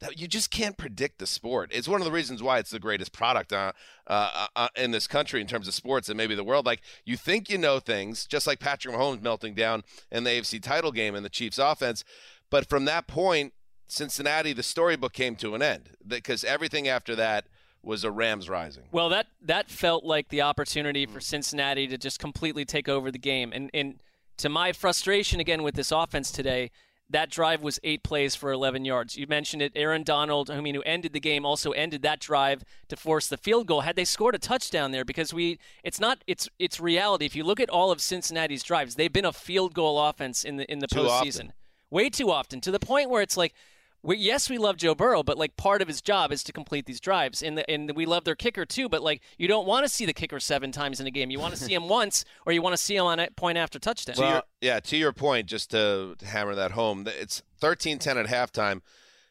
[0.00, 1.70] that you just can't predict the sport.
[1.72, 3.72] It's one of the reasons why it's the greatest product uh,
[4.06, 6.66] uh, uh, in this country in terms of sports and maybe the world.
[6.66, 10.62] Like you think you know things, just like Patrick Mahomes melting down in the AFC
[10.62, 12.02] title game and the Chiefs offense.
[12.48, 13.52] But from that point,
[13.86, 17.46] Cincinnati, the storybook came to an end because everything after that
[17.82, 18.84] was a Rams rising.
[18.92, 23.18] Well, that that felt like the opportunity for Cincinnati to just completely take over the
[23.18, 23.52] game.
[23.54, 24.00] And and
[24.38, 26.70] to my frustration again with this offense today,
[27.10, 29.16] that drive was eight plays for 11 yards.
[29.16, 29.72] You mentioned it.
[29.74, 33.36] Aaron Donald, I mean, who ended the game, also ended that drive to force the
[33.36, 33.82] field goal.
[33.82, 37.26] Had they scored a touchdown there, because we, it's not, it's it's reality.
[37.26, 40.56] If you look at all of Cincinnati's drives, they've been a field goal offense in
[40.56, 41.52] the in the Too postseason, often.
[41.90, 43.54] way too often, to the point where it's like.
[44.02, 46.86] We, yes, we love Joe Burrow, but like part of his job is to complete
[46.86, 48.88] these drives, and the, and we love their kicker too.
[48.88, 51.30] But like you don't want to see the kicker seven times in a game.
[51.30, 53.58] You want to see him once, or you want to see him on a point
[53.58, 54.16] after touchdown.
[54.16, 58.26] To your, yeah, to your point, just to, to hammer that home, it's 13-10 at
[58.26, 58.80] halftime.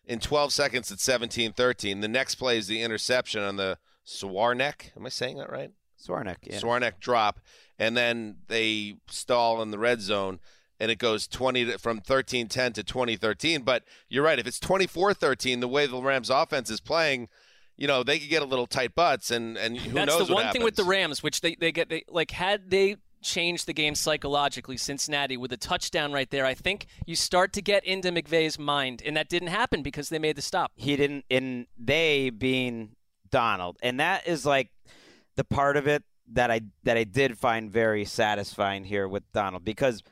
[0.05, 2.01] In 12 seconds, it's 17-13.
[2.01, 4.95] The next play is the interception on the Swarneck.
[4.97, 5.71] Am I saying that right?
[6.03, 6.59] Swarneck, yeah.
[6.59, 7.39] Swarneck drop,
[7.77, 10.39] and then they stall in the red zone
[10.79, 15.59] and it goes 20 to, from 13-10 to 2013 but you're right if it's 24-13
[15.59, 17.29] the way the Rams offense is playing
[17.79, 20.07] you know they could get a little tight butts and and who knows what happens.
[20.07, 20.83] That's knows the what one thing with the.
[20.83, 25.51] Rams which they they get they, like had they changed the game psychologically Cincinnati with
[25.53, 29.29] a touchdown right there I think you start to get into McVay's mind and that
[29.29, 30.71] didn't happen because they made the stop.
[30.75, 32.95] He didn't, and they being
[33.31, 34.69] Donald, and that is like
[35.35, 39.63] the part of it that I that I did find very satisfying here with Donald
[39.63, 40.03] because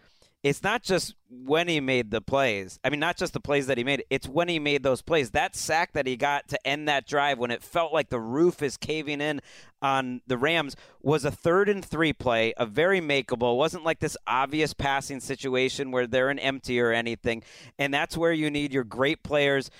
[0.43, 2.80] it's not just when he made the plays.
[2.84, 4.04] I mean, not just the plays that he made.
[4.10, 5.32] It's when he made those plays.
[5.32, 8.62] That sack that he got to end that drive when it felt like the roof
[8.62, 9.41] is caving in
[9.82, 13.54] on the Rams was a third and three play, a very makeable.
[13.54, 17.43] It wasn't like this obvious passing situation where they're an empty or anything.
[17.80, 19.71] And that's where you need your great players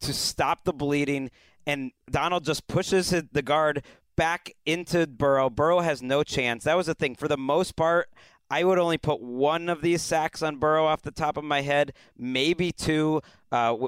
[0.00, 1.30] to stop the bleeding.
[1.66, 3.84] And Donald just pushes the guard
[4.16, 5.48] back into Burrow.
[5.48, 6.64] Burrow has no chance.
[6.64, 7.14] That was the thing.
[7.14, 8.10] For the most part,
[8.50, 11.60] I would only put one of these sacks on Burrow off the top of my
[11.60, 13.22] head, maybe two.
[13.52, 13.86] Uh,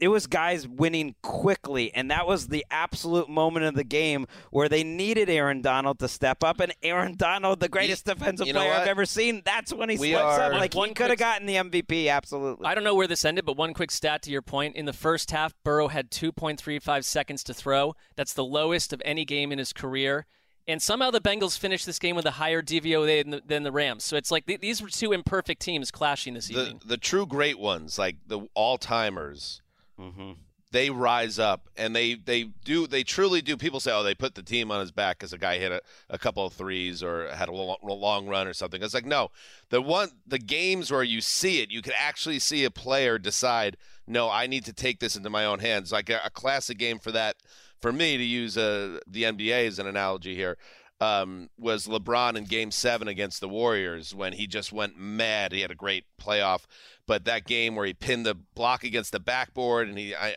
[0.00, 4.68] it was guys winning quickly, and that was the absolute moment of the game where
[4.68, 6.60] they needed Aaron Donald to step up.
[6.60, 10.38] And Aaron Donald, the greatest defensive player I've ever seen, that's when he we steps
[10.38, 10.60] are, up.
[10.60, 12.66] Like he could have gotten the MVP, absolutely.
[12.66, 14.92] I don't know where this ended, but one quick stat to your point: in the
[14.92, 17.94] first half, Burrow had 2.35 seconds to throw.
[18.16, 20.26] That's the lowest of any game in his career
[20.66, 23.72] and somehow the Bengals finished this game with a higher DVOA than the, than the
[23.72, 24.04] Rams.
[24.04, 26.80] So it's like th- these were two imperfect teams clashing this the, evening.
[26.84, 29.60] The true great ones, like the all timers,
[30.00, 30.32] mm-hmm.
[30.72, 33.56] they rise up and they they do they truly do.
[33.56, 35.80] People say, oh, they put the team on his back because a guy hit a,
[36.08, 38.82] a couple of threes or had a long, long run or something.
[38.82, 39.30] It's like no,
[39.68, 43.76] the one the games where you see it, you can actually see a player decide,
[44.06, 45.92] no, I need to take this into my own hands.
[45.92, 47.36] Like a, a classic game for that
[47.84, 50.56] for me to use uh, the NBA as an analogy here,
[51.02, 55.52] um, was LeBron in Game Seven against the Warriors when he just went mad.
[55.52, 56.64] He had a great playoff,
[57.06, 60.32] but that game where he pinned the block against the backboard and he I,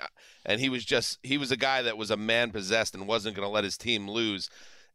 [0.46, 3.38] and he was just he was a guy that was a man possessed and wasn't
[3.38, 4.50] going to let his team lose.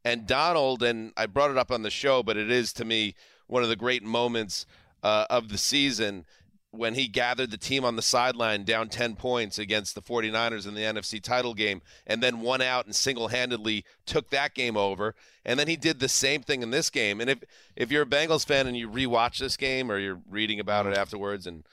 [0.05, 3.15] And Donald and I brought it up on the show, but it is to me
[3.47, 4.67] one of the great moments
[5.03, 6.27] uh, of the season
[6.73, 10.75] when he gathered the team on the sideline down 10 points against the 49ers in
[10.75, 15.15] the NFC title game and then won out and single-handedly took that game over.
[15.45, 17.21] And then he did the same thing in this game.
[17.21, 17.45] And if
[17.77, 20.97] if you're a Bengals fan and you rewatch this game or you're reading about it
[20.97, 21.65] afterwards and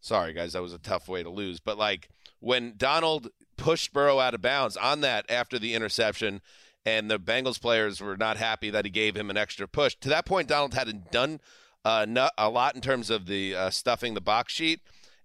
[0.00, 1.58] sorry guys that was a tough way to lose.
[1.58, 6.42] But like when Donald pushed Burrow out of bounds on that after the interception
[6.84, 10.10] and the Bengals players were not happy that he gave him an extra push to
[10.10, 11.40] that point Donald hadn't done
[11.84, 14.80] uh, not, a lot in terms of the uh, stuffing the box sheet.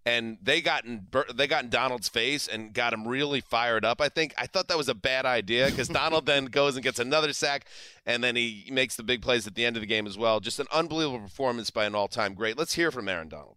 [0.05, 4.01] And they got in they got in Donald's face and got him really fired up.
[4.01, 6.99] I think I thought that was a bad idea because Donald then goes and gets
[6.99, 7.67] another sack,
[8.05, 10.41] and then he makes the big plays at the end of the game as well.
[10.41, 12.57] Just an unbelievable performance by an all-time great.
[12.57, 13.55] Let's hear from Aaron Donald.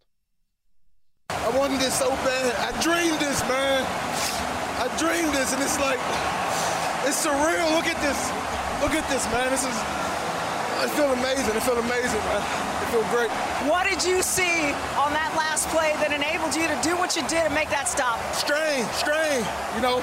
[1.30, 2.54] I wanted this so bad.
[2.54, 3.82] I dreamed this, man.
[4.78, 5.98] I dreamed this, and it's like
[7.08, 7.74] it's surreal.
[7.74, 8.30] Look at this.
[8.80, 9.50] Look at this, man.
[9.50, 10.05] This is.
[10.78, 11.56] I feel amazing.
[11.56, 13.30] I feel amazing, man feel great.
[13.68, 17.22] What did you see on that last play that enabled you to do what you
[17.28, 18.16] did and make that stop?
[18.32, 19.44] Strain, strain.
[19.76, 20.00] You know,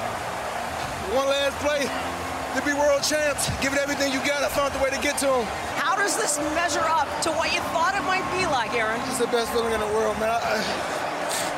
[1.16, 3.50] one last play to be world champs.
[3.58, 4.46] Give it everything you got.
[4.46, 5.44] I found the way to get to them.
[5.74, 9.00] How does this measure up to what you thought it might be like, Aaron?
[9.10, 10.30] It's the best feeling in the world, man.
[10.30, 10.62] I,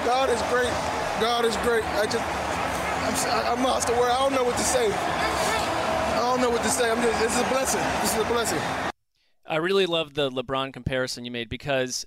[0.08, 0.72] God is great.
[1.20, 1.84] God is great.
[2.00, 2.24] I just,
[3.28, 4.08] I'm, I'm lost for word.
[4.08, 4.88] I don't know what to say.
[4.88, 6.88] I don't know what to say.
[6.88, 7.82] I'm just, this is a blessing.
[8.00, 8.85] This is a blessing.
[9.48, 12.04] I really love the LeBron comparison you made because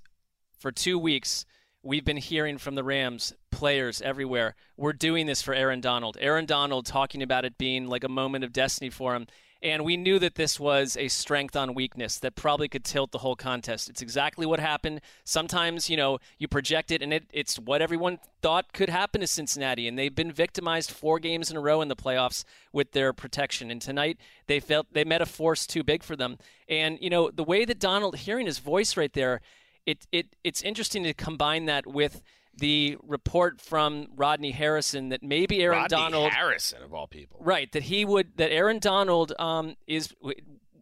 [0.60, 1.46] for two weeks
[1.82, 4.56] we've been hearing from the Rams players everywhere.
[4.76, 6.18] We're doing this for Aaron Donald.
[6.20, 9.28] Aaron Donald talking about it being like a moment of destiny for him.
[9.62, 13.18] And we knew that this was a strength on weakness that probably could tilt the
[13.18, 13.90] whole contest.
[13.90, 15.02] It's exactly what happened.
[15.26, 19.28] Sometimes, you know, you project it and it, it's what everyone thought could happen to
[19.28, 19.86] Cincinnati.
[19.86, 23.70] And they've been victimized four games in a row in the playoffs with their protection.
[23.70, 24.18] And tonight
[24.48, 26.38] they felt they met a force too big for them.
[26.70, 29.42] And, you know, the way that Donald, hearing his voice right there,
[29.86, 32.22] it, it it's interesting to combine that with
[32.60, 37.72] the report from Rodney Harrison that maybe Aaron Rodney Donald Harrison of all people, right?
[37.72, 40.14] That he would that Aaron Donald um, is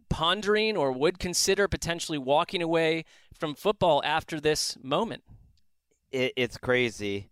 [0.09, 5.23] pondering or would consider potentially walking away from football after this moment.
[6.11, 7.29] It, it's crazy,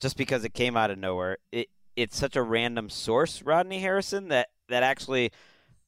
[0.00, 1.38] just because it came out of nowhere.
[1.52, 5.32] It it's such a random source, Rodney Harrison, that that actually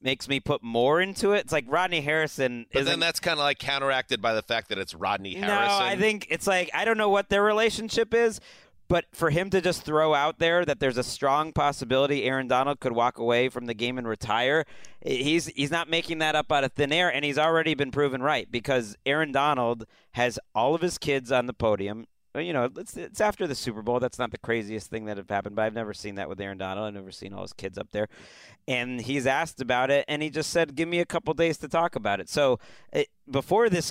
[0.02, 1.40] makes me put more into it.
[1.40, 2.66] It's like Rodney Harrison.
[2.72, 5.78] But then that's kind of like counteracted by the fact that it's Rodney Harrison.
[5.78, 8.40] No, I think it's like I don't know what their relationship is,
[8.88, 12.80] but for him to just throw out there that there's a strong possibility Aaron Donald
[12.80, 14.64] could walk away from the game and retire,
[15.00, 18.22] he's he's not making that up out of thin air, and he's already been proven
[18.22, 22.06] right because Aaron Donald has all of his kids on the podium
[22.44, 24.00] you know, it's, it's after the Super Bowl.
[24.00, 26.58] That's not the craziest thing that have happened, but I've never seen that with Aaron
[26.58, 26.86] Donald.
[26.86, 28.08] I've never seen all his kids up there.
[28.68, 31.68] And he's asked about it, and he just said, give me a couple days to
[31.68, 32.28] talk about it.
[32.28, 32.58] So
[32.92, 33.90] it, before this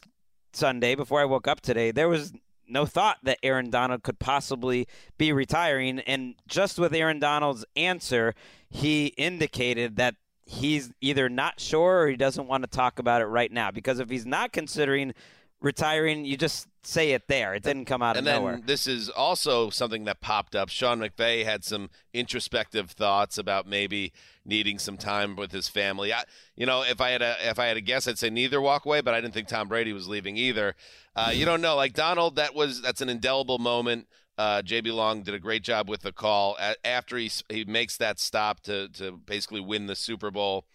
[0.53, 2.33] Sunday, before I woke up today, there was
[2.67, 5.99] no thought that Aaron Donald could possibly be retiring.
[6.01, 8.35] And just with Aaron Donald's answer,
[8.69, 10.15] he indicated that
[10.45, 13.71] he's either not sure or he doesn't want to talk about it right now.
[13.71, 15.13] Because if he's not considering
[15.61, 17.53] retiring, you just say it there.
[17.53, 18.61] It didn't come out and of then nowhere.
[18.65, 20.69] this is also something that popped up.
[20.69, 24.13] Sean McVay had some introspective thoughts about maybe
[24.45, 26.13] needing some time with his family.
[26.13, 26.23] I,
[26.55, 28.85] you know, if I had a if I had a guess, I'd say neither walk
[28.85, 30.75] away, but I didn't think Tom Brady was leaving either.
[31.15, 31.75] Uh, you don't know.
[31.75, 34.07] Like Donald, that was that's an indelible moment.
[34.37, 37.97] Uh, JB Long did a great job with the call a- after he he makes
[37.97, 40.65] that stop to to basically win the Super Bowl,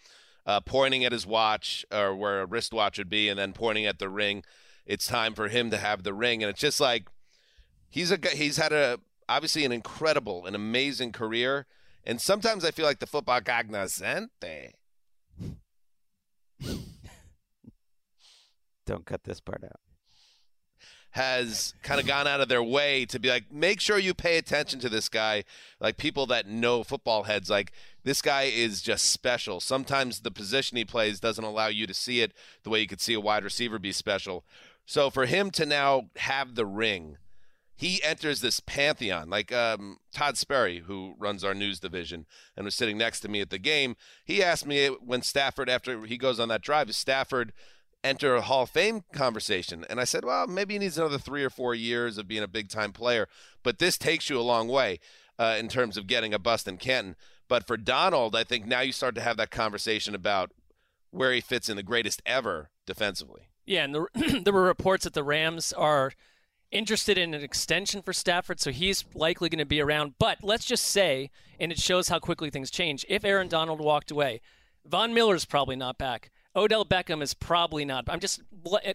[0.45, 3.99] uh, pointing at his watch or where a wristwatch would be, and then pointing at
[3.99, 4.45] the ring.
[4.87, 7.09] It's time for him to have the ring, and it's just like
[7.89, 8.19] he's a.
[8.35, 11.67] He's had a obviously an incredible, an amazing career,
[12.05, 14.73] and sometimes I feel like the football cognoscente.
[18.87, 19.81] Don't cut this part out.
[21.13, 24.37] has kind of gone out of their way to be like, make sure you pay
[24.37, 25.45] attention to this guy.
[25.81, 27.73] Like people that know football heads, like
[28.03, 29.61] this guy is just special.
[29.61, 32.33] Sometimes the position he plays doesn't allow you to see it
[32.63, 34.45] the way you could see a wide receiver be special.
[34.87, 37.17] So for him to now have the ring,
[37.77, 39.31] he enters this pantheon.
[39.31, 42.27] Like um, Todd Sperry, who runs our news division
[42.57, 46.05] and was sitting next to me at the game, he asked me when Stafford, after
[46.05, 47.53] he goes on that drive, is Stafford
[48.05, 49.85] enter a Hall of Fame conversation.
[49.89, 52.49] And I said, well, maybe he needs another three or four years of being a
[52.49, 53.27] big time player.
[53.63, 55.01] But this takes you a long way
[55.39, 57.17] uh, in terms of getting a bust in Canton.
[57.49, 60.53] But for Donald, I think now you start to have that conversation about
[61.11, 63.49] where he fits in the greatest ever defensively.
[63.67, 66.13] Yeah, and the, there were reports that the Rams are
[66.71, 70.15] interested in an extension for Stafford, so he's likely going to be around.
[70.19, 74.11] But let's just say, and it shows how quickly things change, if Aaron Donald walked
[74.11, 74.41] away,
[74.85, 76.31] Von Miller's probably not back.
[76.57, 78.05] Odell Beckham is probably not.
[78.09, 78.41] I'm just,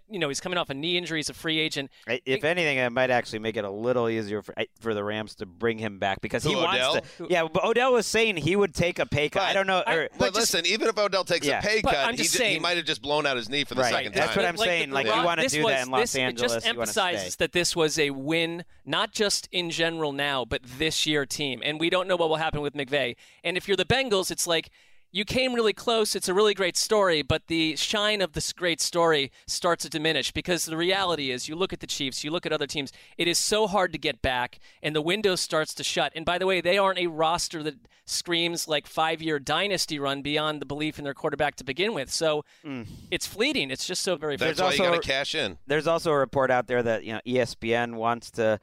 [0.09, 1.19] you know, he's coming off a knee injury.
[1.19, 1.91] He's a free agent.
[2.07, 5.45] If anything, it might actually make it a little easier for for the Rams to
[5.45, 7.01] bring him back because he Who, wants Odell?
[7.17, 7.27] to.
[7.29, 9.43] Yeah, but Odell was saying he would take a pay cut.
[9.43, 9.83] I don't know.
[9.85, 11.59] I- or- But just- listen, even if Odell takes Yeah.
[11.59, 13.49] a pay But cut, I'm he, just ju- he might have just blown out his
[13.49, 13.91] knee for the Right.
[13.93, 14.91] second That's what I'm saying.
[14.91, 17.43] Like, you wanna this do that in Los this, Angeles, It just you emphasizes stay.
[17.45, 21.61] that this was a win, not just in general now, but this year team.
[21.63, 23.15] And we don't know what will happen with McVay.
[23.43, 24.69] And if you're the Bengals, it's like
[25.11, 26.15] you came really close.
[26.15, 30.31] It's a really great story, but the shine of this great story starts to diminish
[30.31, 33.27] because the reality is you look at the Chiefs, you look at other teams, it
[33.27, 36.11] is so hard to get back, and the window starts to shut.
[36.15, 40.21] And by the way, they aren't a roster that screams like five year dynasty run
[40.21, 42.11] beyond the belief in their quarterback to begin with.
[42.11, 42.87] So mm.
[43.09, 43.71] it's fleeting.
[43.71, 45.57] It's just so very That's There's why you also- got to cash in.
[45.67, 48.59] There's also a report out there that you know ESPN wants to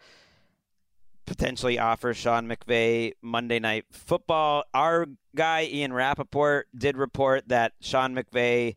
[1.26, 4.64] potentially offer Sean McVay Monday Night Football.
[4.72, 8.76] Our guy Ian Rapoport did report that Sean McVay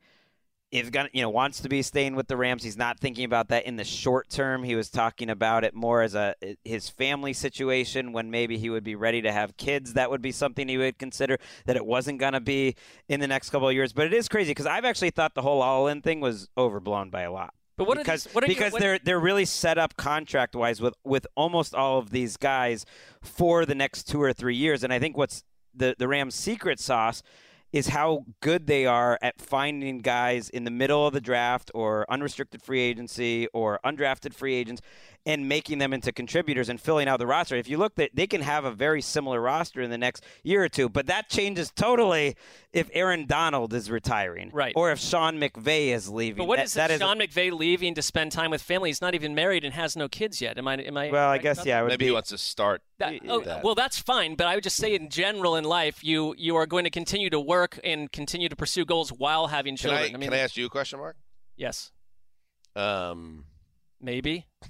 [0.71, 2.63] is gonna you know wants to be staying with the Rams.
[2.63, 4.63] He's not thinking about that in the short term.
[4.63, 8.83] He was talking about it more as a his family situation when maybe he would
[8.83, 9.93] be ready to have kids.
[9.93, 11.39] That would be something he would consider.
[11.65, 12.75] That it wasn't gonna be
[13.07, 13.93] in the next couple of years.
[13.93, 17.09] But it is crazy because I've actually thought the whole all in thing was overblown
[17.09, 19.45] by a lot But what because these- what are you- because what- they're they're really
[19.45, 22.85] set up contract wise with with almost all of these guys
[23.21, 24.83] for the next two or three years.
[24.83, 27.23] And I think what's the the Rams' secret sauce
[27.71, 32.05] is how good they are at finding guys in the middle of the draft or
[32.09, 34.81] unrestricted free agency or undrafted free agents
[35.29, 37.55] and making them into contributors and filling out the roster.
[37.55, 40.63] If you look that they can have a very similar roster in the next year
[40.63, 42.35] or two, but that changes totally
[42.73, 44.49] if Aaron Donald is retiring.
[44.51, 44.73] Right.
[44.75, 46.37] Or if Sean McVay is leaving.
[46.39, 46.95] But what That- is that it?
[46.95, 48.89] is a- Sean McVay leaving to spend time with family?
[48.89, 50.57] He's not even married and has no kids yet.
[50.57, 50.77] Am I?
[50.77, 51.11] Am I?
[51.11, 51.79] Well, I guess yeah.
[51.83, 52.81] would Maybe be, he wants to start.
[52.97, 53.63] That- oh, that.
[53.63, 56.65] well, that's fine, but I would just say in general in life, you you are
[56.65, 60.15] going to continue to work and continue to pursue goals while having Can children.
[60.15, 61.17] I, mean, can I ask you a question, Marc?
[61.55, 61.91] yes,
[62.75, 63.45] Um,
[64.01, 64.47] maybe.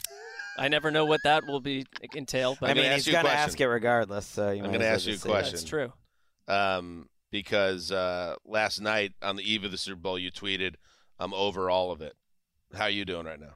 [0.59, 1.85] I never know what that will be
[2.15, 4.25] entail, but I mean, he's you a gonna ask it regardless.
[4.25, 5.53] So you I'm gonna ask you a question.
[5.53, 5.93] that's true.
[6.47, 10.75] um, because uh, last night on the eve of the Super Bowl, you tweeted,
[11.19, 12.13] "I'm over all of it."
[12.73, 13.55] How are you doing right now?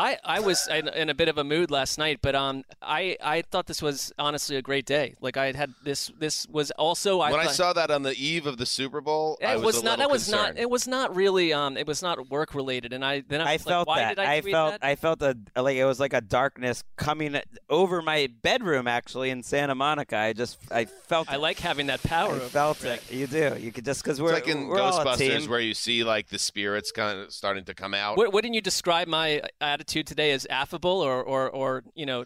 [0.00, 3.18] I, I was in, in a bit of a mood last night, but um, I,
[3.22, 5.14] I thought this was honestly a great day.
[5.20, 8.14] Like I had this this was also I when I thought, saw that on the
[8.14, 10.54] eve of the Super Bowl, I it was, was, a not little that was concerned.
[10.56, 13.50] not it was not really um it was not work related, and I then I,
[13.50, 14.16] I was felt like, why that.
[14.16, 14.84] did I, tweet felt that?
[14.84, 17.38] I felt a like it was like a darkness coming
[17.68, 20.16] over my bedroom actually in Santa Monica.
[20.16, 21.40] I just I felt I it.
[21.40, 22.36] like having that power.
[22.36, 23.00] I felt Gregg.
[23.10, 23.14] it.
[23.14, 23.54] You do.
[23.60, 26.28] You could just because we're like in we're all a Ghostbusters, where you see like
[26.28, 28.16] the spirits kind of starting to come out.
[28.16, 32.24] What, wouldn't you describe my attitude today as affable or, or, or you know, Uh,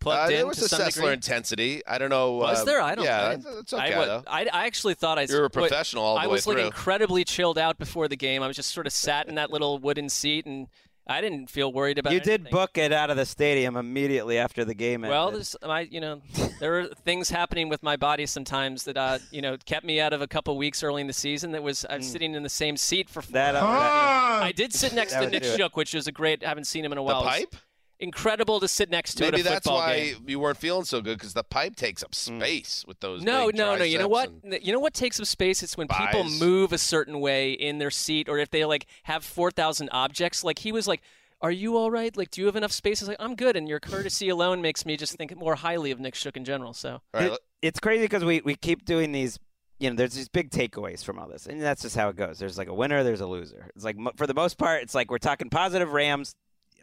[0.00, 1.12] plugged in there was to a some Sessler degree?
[1.12, 1.82] intensity.
[1.86, 2.32] I don't know.
[2.32, 2.80] Was uh, there?
[2.80, 3.04] I don't.
[3.04, 4.22] Yeah, I, it's, it's okay I, would- though.
[4.26, 5.22] I, I actually thought I.
[5.28, 8.16] You're a what- professional all the I way was like incredibly chilled out before the
[8.16, 8.42] game.
[8.42, 10.66] I was just sort of sat in that little wooden seat and
[11.06, 12.12] I didn't feel worried about.
[12.12, 15.02] You did book it out of the stadium immediately after the game.
[15.02, 15.40] Well, ended.
[15.40, 16.22] there's, I, you know,
[16.60, 20.12] there were things happening with my body sometimes that, uh, you know, kept me out
[20.12, 21.52] of a couple weeks early in the season.
[21.52, 23.20] That was I was sitting in the same seat for.
[23.32, 25.56] That, uh, that- I did sit next to Nick do.
[25.56, 26.44] Shook, which was a great.
[26.44, 27.22] I haven't seen him in a The while.
[27.22, 27.56] It was pipe?
[28.02, 30.24] Incredible to sit next to Maybe at a that's why game.
[30.26, 32.38] you weren't feeling so good because the pipe takes up Hmm.
[32.40, 33.22] space with those.
[33.22, 33.84] No, big no, no.
[33.84, 34.30] You know what?
[34.62, 35.62] You know what takes up space?
[35.62, 39.24] It's when people move a certain way in their seat, or if they like have
[39.24, 40.42] four thousand objects.
[40.42, 41.00] Like he was like,
[41.40, 42.16] "Are you all right?
[42.16, 44.84] Like, do you have enough space?" I like, I'm good." And your courtesy alone makes
[44.84, 46.72] me just think more highly of Nick Shook in general.
[46.74, 49.38] So it- it's crazy because we, we keep doing these
[49.78, 52.38] you know there's these big takeaways from all this and that's just how it goes
[52.38, 55.10] there's like a winner there's a loser it's like for the most part it's like
[55.10, 56.34] we're talking positive rams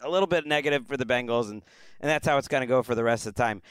[0.01, 1.61] a little bit negative for the bengals and
[2.01, 3.61] and that's how it's going to go for the rest of the time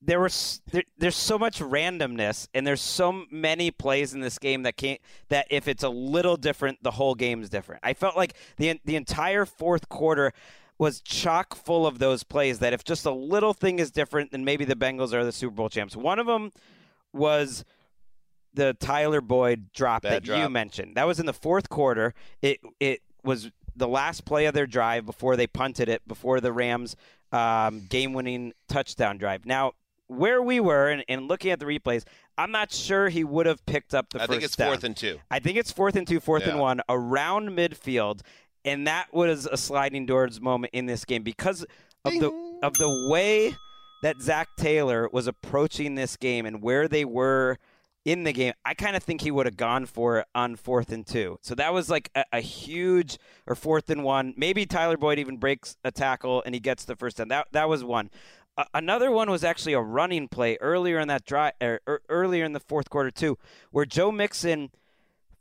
[0.00, 4.62] there was there, there's so much randomness and there's so many plays in this game
[4.62, 8.16] that can't that if it's a little different the whole game is different i felt
[8.16, 10.32] like the the entire fourth quarter
[10.78, 14.44] was chock full of those plays that if just a little thing is different then
[14.44, 16.52] maybe the bengals are the super bowl champs one of them
[17.12, 17.64] was
[18.54, 20.96] the Tyler Boyd drop Bad that you mentioned.
[20.96, 22.14] That was in the fourth quarter.
[22.42, 26.52] It it was the last play of their drive before they punted it before the
[26.52, 26.96] Rams
[27.32, 29.46] um, game-winning touchdown drive.
[29.46, 29.72] Now,
[30.08, 32.04] where we were and, and looking at the replays,
[32.36, 34.68] I'm not sure he would have picked up the I first think it's down.
[34.68, 35.18] fourth and two.
[35.30, 38.20] I think it's fourth and two, fourth and one, around midfield,
[38.64, 41.64] and that was a sliding doors moment in this game because
[42.04, 43.54] of the of the way
[44.02, 47.58] that Zac Taylor was approaching this game and where they were
[48.08, 48.54] in the game.
[48.64, 51.38] I kind of think he would have gone for it on fourth and two.
[51.42, 54.32] So that was like a, a huge or fourth and one.
[54.34, 57.28] Maybe Tyler Boyd even breaks a tackle and he gets the first down.
[57.28, 58.08] That that was one.
[58.56, 62.46] Uh, another one was actually a running play earlier in that drive, er, er, earlier
[62.46, 63.36] in the fourth quarter too,
[63.72, 64.70] where Joe Mixon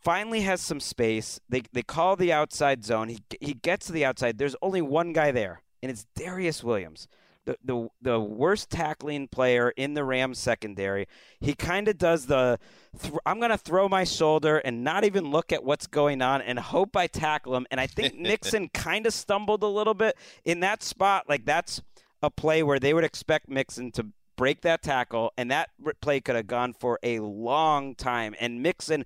[0.02, 1.40] finally has some space.
[1.48, 3.08] They they call the outside zone.
[3.08, 4.38] He he gets to the outside.
[4.38, 7.08] There's only one guy there, and it's Darius Williams.
[7.48, 11.08] The, the the worst tackling player in the Rams secondary.
[11.40, 12.60] He kind of does the
[13.02, 16.42] th- I'm going to throw my shoulder and not even look at what's going on
[16.42, 17.66] and hope I tackle him.
[17.72, 21.30] And I think Mixon kind of stumbled a little bit in that spot.
[21.30, 21.82] Like that's
[22.22, 25.70] a play where they would expect Mixon to break that tackle, and that
[26.02, 28.36] play could have gone for a long time.
[28.40, 29.06] And Mixon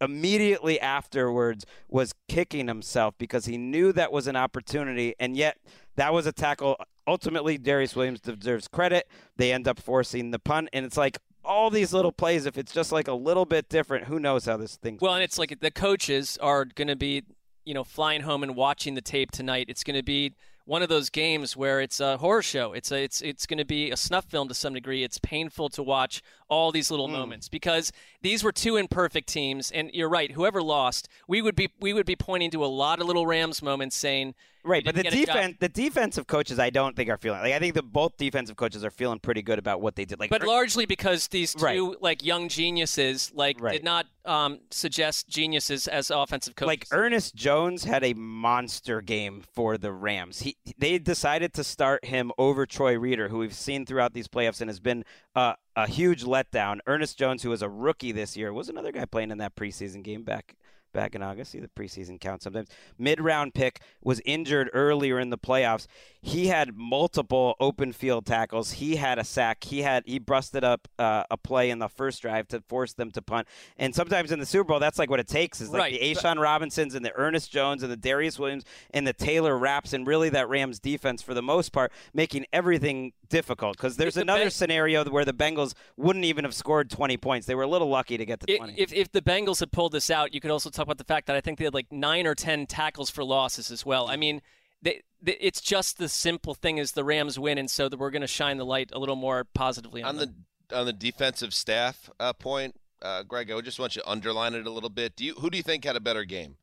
[0.00, 5.58] immediately afterwards was kicking himself because he knew that was an opportunity, and yet
[5.96, 6.76] that was a tackle.
[7.06, 9.08] Ultimately, Darius Williams deserves credit.
[9.36, 12.46] They end up forcing the punt, and it's like all these little plays.
[12.46, 14.98] If it's just like a little bit different, who knows how this thing?
[15.00, 17.24] Well, and it's like the coaches are going to be,
[17.64, 19.66] you know, flying home and watching the tape tonight.
[19.68, 20.34] It's going to be
[20.64, 22.72] one of those games where it's a horror show.
[22.72, 25.02] It's a, it's it's going to be a snuff film to some degree.
[25.02, 26.22] It's painful to watch
[26.52, 27.14] all these little Hmm.
[27.14, 30.32] moments because these were two imperfect teams, and you're right.
[30.32, 33.62] Whoever lost, we would be we would be pointing to a lot of little Rams
[33.62, 34.34] moments, saying,
[34.64, 37.16] Right, but the didn't get it done." defense, the defensive coaches, I don't think are
[37.16, 40.04] feeling like I think the both defensive coaches are feeling pretty good about what they
[40.04, 40.20] did.
[40.20, 42.02] Like, But Er- largely because these two Right.
[42.02, 43.72] like young geniuses like Right.
[43.72, 46.68] did not um, suggest geniuses as offensive coaches.
[46.68, 50.40] like Ernest Jones had a monster game for the Rams.
[50.42, 54.60] He they decided to start him over Troy Reeder, who we've seen throughout these playoffs
[54.60, 56.78] and has been uh, a huge letdown.
[56.86, 60.02] Ernest Jones, who was a rookie this year, was another guy playing in that preseason
[60.02, 60.56] game back
[60.92, 61.52] back in August.
[61.52, 62.68] See the preseason count sometimes.
[62.98, 65.86] Mid round pick was injured earlier in the playoffs.
[66.20, 68.72] He had multiple open field tackles.
[68.72, 69.64] He had a sack.
[69.64, 73.10] He had he busted up uh, a play in the first drive to force them
[73.12, 73.48] to punt.
[73.76, 76.14] And sometimes in the Super Bowl, that's like what it takes is like Right, the
[76.14, 80.06] A'Shawn Robinsons and the Ernest Jones and the Darius Williams and the Taylor Rapps and
[80.06, 84.20] really that Rams defense for the most part making everything difficult because there's If the
[84.22, 87.46] another Ben- scenario where the Bengals wouldn't even have scored 20 points.
[87.46, 88.74] They were a little lucky to get to I- 20.
[88.76, 91.26] If, if the Bengals had pulled this out, you could also talk about the fact
[91.26, 94.06] that I think they had like nine or ten tackles for losses as well.
[94.08, 94.42] I mean,
[94.82, 98.10] they, they, it's just the simple thing is the Rams win, and so that we're
[98.10, 100.34] going to shine the light a little more positively on, on them.
[100.68, 104.54] the on the defensive staff uh, point, uh, Gregg, I just want you to underline
[104.54, 105.16] it a little bit.
[105.16, 106.56] Do you who do you think had a better game?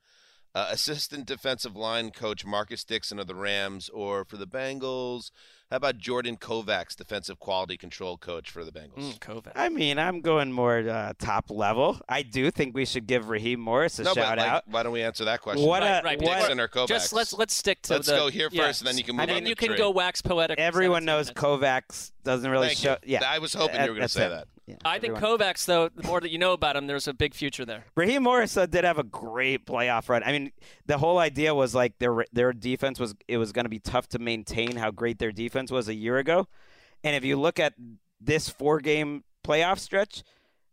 [0.55, 5.29] Uh, assistant defensive line coach Marcus Dixon of the Rams, or for the Bengals?
[5.69, 9.13] How about Jordan Kovacs, defensive quality control coach for the Bengals?
[9.13, 9.51] Mm, Kovac.
[9.55, 12.01] I mean, I'm going more uh, top level.
[12.09, 14.63] I do think we should give Raheem Morris a no, shout but like, out.
[14.67, 15.67] why don't we answer that question?
[15.67, 16.19] What right, a right.
[16.19, 16.87] what or Kovacs?
[16.87, 18.63] Just let's let's stick to Let's the, go here yeah.
[18.63, 19.77] first, and then you can move And on then to you can trade.
[19.77, 20.57] go wax poetic.
[20.57, 21.39] everyone knows minutes.
[21.39, 22.97] Kovacs doesn't really Thank show.
[23.03, 23.19] you.
[23.19, 24.29] Yeah, I was hoping you were going to say it.
[24.29, 24.47] that.
[24.69, 27.13] Yeah, I think everyone- Kovacs, though, the more that you know about him, there's a
[27.13, 27.85] big future there.
[27.95, 30.21] Raheem Morris uh, did have a great playoff run.
[30.23, 30.51] I mean,
[30.85, 34.07] the whole idea was like their their defense was it was going to be tough
[34.09, 36.47] to maintain how great their defense was a year ago,
[37.03, 37.73] and if you look at
[38.21, 40.23] this four game playoff stretch,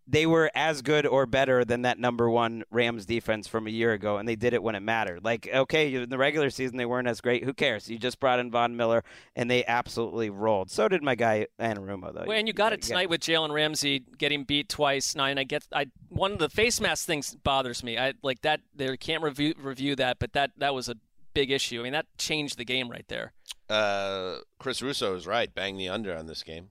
[0.09, 3.93] they were as good or better than that number one Rams defense from a year
[3.93, 5.25] ago, and they did it when it mattered.
[5.25, 7.45] Like, okay, in the regular season they weren't as great.
[7.45, 7.89] Who cares?
[7.89, 9.03] You just brought in Von Miller,
[9.35, 10.71] and they absolutely rolled.
[10.71, 12.25] So did my guy Anarumo, though.
[12.27, 15.15] Well, and you got it tonight with Jalen Ramsey getting beat twice.
[15.15, 15.39] Nine.
[15.39, 15.67] I get.
[15.73, 17.99] I one of the face mask things bothers me.
[17.99, 18.61] I like that.
[18.75, 20.97] They can't review review that, but that that was a
[21.35, 21.81] big issue.
[21.81, 23.33] I mean, that changed the game right there.
[23.69, 25.53] Uh, Chris Russo is right.
[25.53, 26.69] Bang the under on this game.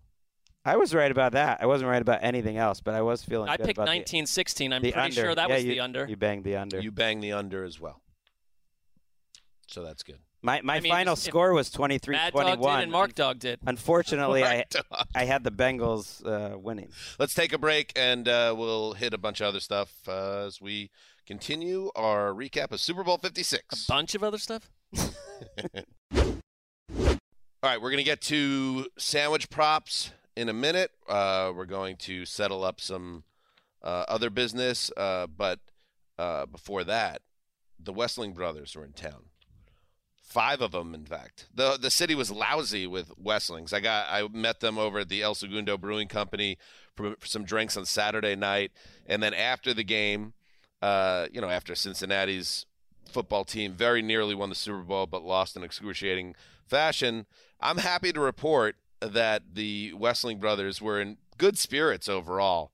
[0.65, 1.59] I was right about that.
[1.61, 3.49] I wasn't right about anything else, but I was feeling.
[3.49, 4.73] I good picked 1916.
[4.73, 5.21] I'm the, the pretty under.
[5.21, 6.07] sure that yeah, was you, the under.
[6.07, 6.79] You banged the under.
[6.81, 8.01] You banged the under as well.
[9.67, 10.19] So that's good.
[10.41, 12.77] My my I mean, final score was 23 Mad Dog 21.
[12.77, 13.59] did and Mark Dog did.
[13.65, 15.07] Unfortunately, I Dog.
[15.13, 16.89] I had the Bengals uh, winning.
[17.19, 20.61] Let's take a break and uh, we'll hit a bunch of other stuff uh, as
[20.61, 20.89] we
[21.25, 23.87] continue our recap of Super Bowl 56.
[23.87, 24.69] A bunch of other stuff.
[26.15, 30.91] All right, we're going to get to sandwich props in a minute.
[31.07, 33.23] Uh, we're going to settle up some
[33.83, 35.59] uh, other business, uh, but
[36.17, 37.21] uh, before that,
[37.79, 39.25] the Wesseling brothers were in town.
[40.23, 41.47] Five of them, in fact.
[41.53, 43.73] the The city was lousy with Wesselings.
[43.73, 46.57] I got I met them over at the El Segundo Brewing Company
[46.95, 48.71] for, for some drinks on Saturday night,
[49.05, 50.33] and then after the game,
[50.81, 52.65] uh, you know, after Cincinnati's
[53.09, 57.27] football team very nearly won the Super Bowl but lost in excruciating fashion.
[57.61, 62.71] I'm happy to report that the Wesseling brothers were in good spirits overall.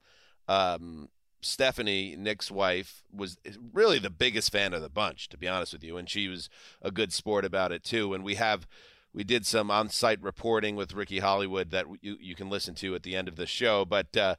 [0.47, 1.09] Um,
[1.41, 3.38] Stephanie, Nick's wife, was
[3.74, 6.49] really the biggest fan of the bunch, to be honest with you, and she was
[6.82, 8.13] a good sport about it too.
[8.13, 8.67] And we have
[9.13, 13.03] we did some on-site reporting with Ricky Hollywood that you you can listen to at
[13.03, 14.15] the end of the show, but.
[14.15, 14.36] Uh,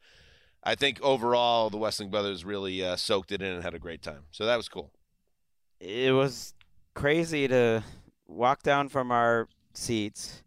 [0.65, 4.01] I think overall the Wesseling brothers really uh, soaked it in and had a great
[4.01, 4.27] time.
[4.31, 4.93] So that was cool.
[5.81, 6.55] It was
[6.95, 7.83] crazy to
[8.29, 10.45] walk down from our seats,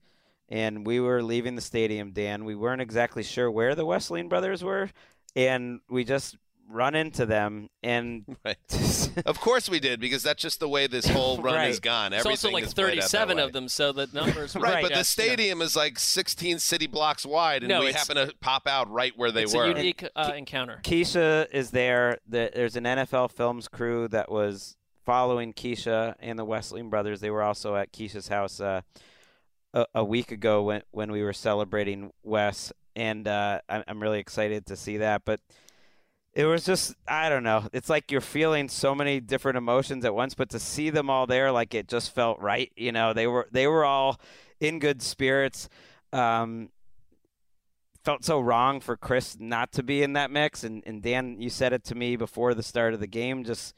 [0.49, 2.11] and we were leaving the stadium.
[2.11, 4.89] Dan, we weren't exactly sure where the Wesseling brothers were,
[5.35, 6.37] and we just
[6.67, 8.57] run into them and Right.
[9.25, 11.67] Of course we did because that's just the way this whole run Right.
[11.67, 12.11] has gone.
[12.11, 14.55] It's Everything also like is played out that 37 of them, so the numbers.
[14.55, 15.27] Right, Right, but the yes, you know.
[15.29, 19.13] stadium is like 16 city blocks wide, and No, we happen to pop out right
[19.15, 19.63] where they It's were.
[19.65, 20.81] a unique uh, encounter.
[20.83, 22.17] Keisha is there.
[22.27, 24.75] There's an NFL Films crew that was
[25.05, 27.21] following Keisha and the Wesseling brothers.
[27.21, 28.81] They were also at Keisha's house uh,
[29.75, 34.65] a, a week ago when when we were celebrating Wes, and uh, I'm, really excited
[34.67, 35.23] to see that.
[35.25, 35.41] But
[36.33, 37.67] it was just I don't know.
[37.73, 41.27] It's like you're feeling so many different emotions at once, but to see them all
[41.27, 42.71] there, like it just felt right.
[42.75, 44.19] You know, they were they were all
[44.59, 45.69] in good spirits.
[46.11, 46.69] Um,
[48.05, 50.63] felt so wrong for Chris not to be in that mix.
[50.63, 53.43] And, and Dan, you said it to me before the start of the game.
[53.43, 53.73] Just,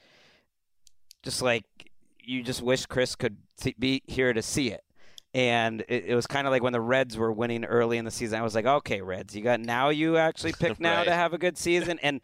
[1.23, 1.63] just like
[2.19, 3.37] you just wish Chris could
[3.79, 4.83] be here to see it.
[5.33, 8.11] And it, it was kind of like when the Reds were winning early in the
[8.11, 8.39] season.
[8.39, 9.89] I was like, okay, Reds, you got now.
[9.89, 12.21] You actually pick now to have a good season, and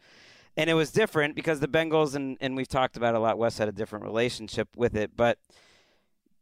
[0.56, 3.38] and it was different because the Bengals and and we've talked about a lot.
[3.38, 5.38] Wes had a different relationship with it, but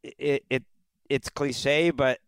[0.03, 0.65] it it
[1.09, 2.21] it's cliche, but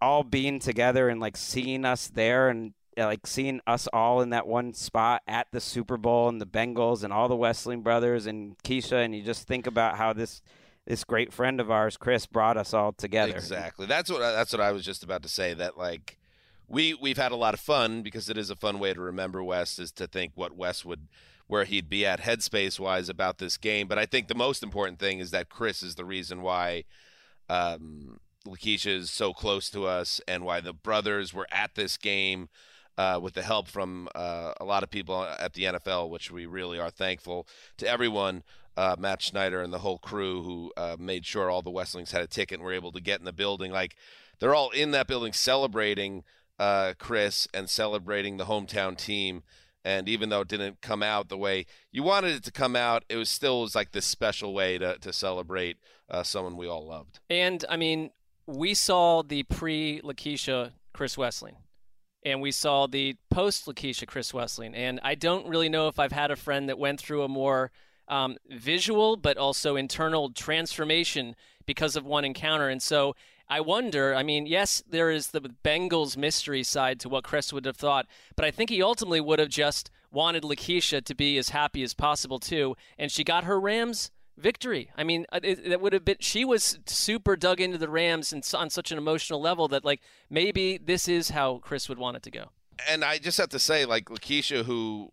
[0.00, 4.30] all being together and like seeing us there and uh, like seeing us all in
[4.30, 8.26] that one spot at the Super Bowl and the Bengals and all the Wesseling brothers
[8.26, 10.42] and Keisha and you just think about how this
[10.86, 13.34] this great friend of ours Chris brought us all together.
[13.34, 13.86] Exactly.
[13.86, 15.54] That's what I, that's what I was just about to say.
[15.54, 16.18] That like
[16.68, 19.42] we we've had a lot of fun because it is a fun way to remember
[19.42, 21.08] Wes is to think what Wes would
[21.46, 23.86] where he'd be at headspace wise about this game.
[23.86, 26.84] But I think the most important thing is that Chris is the reason why
[27.50, 32.48] um, Lakeisha is so close to us and why the brothers were at this game.
[32.98, 36.44] Uh, with the help from uh, a lot of people at the NFL, which we
[36.44, 38.42] really are thankful to everyone,
[38.76, 42.22] uh, Matt Schneider and the whole crew who uh, made sure all the Wesselings had
[42.22, 43.72] a ticket and were able to get in the building.
[43.72, 43.96] Like
[44.38, 46.24] they're all in that building celebrating
[46.58, 49.42] uh, Chris and celebrating the hometown team.
[49.84, 53.04] And even though it didn't come out the way you wanted it to come out,
[53.08, 55.76] it was still was like this special way to, to celebrate
[56.08, 57.18] uh, someone we all loved.
[57.28, 58.10] And I mean,
[58.46, 61.56] we saw the pre Lakeisha Chris Wesseling,
[62.24, 64.72] and we saw the post Lakeisha Chris Wesseling.
[64.74, 67.72] And I don't really know if I've had a friend that went through a more
[68.08, 71.34] um, visual but also internal transformation
[71.66, 72.68] because of one encounter.
[72.68, 73.14] And so
[73.48, 77.66] I wonder, I mean, yes, there is the Bengals mystery side to what Chris would
[77.66, 81.50] have thought, but I think he ultimately would have just wanted Lakeisha to be as
[81.50, 82.76] happy as possible too.
[82.98, 84.90] And she got her Rams victory.
[84.96, 86.16] I mean, uh, that would have been.
[86.20, 90.00] She was super dug into the Rams and on such an emotional level that like
[90.30, 92.46] maybe this is how Chris would want it to go.
[92.88, 95.12] and I just have to say, like Lakeisha, who,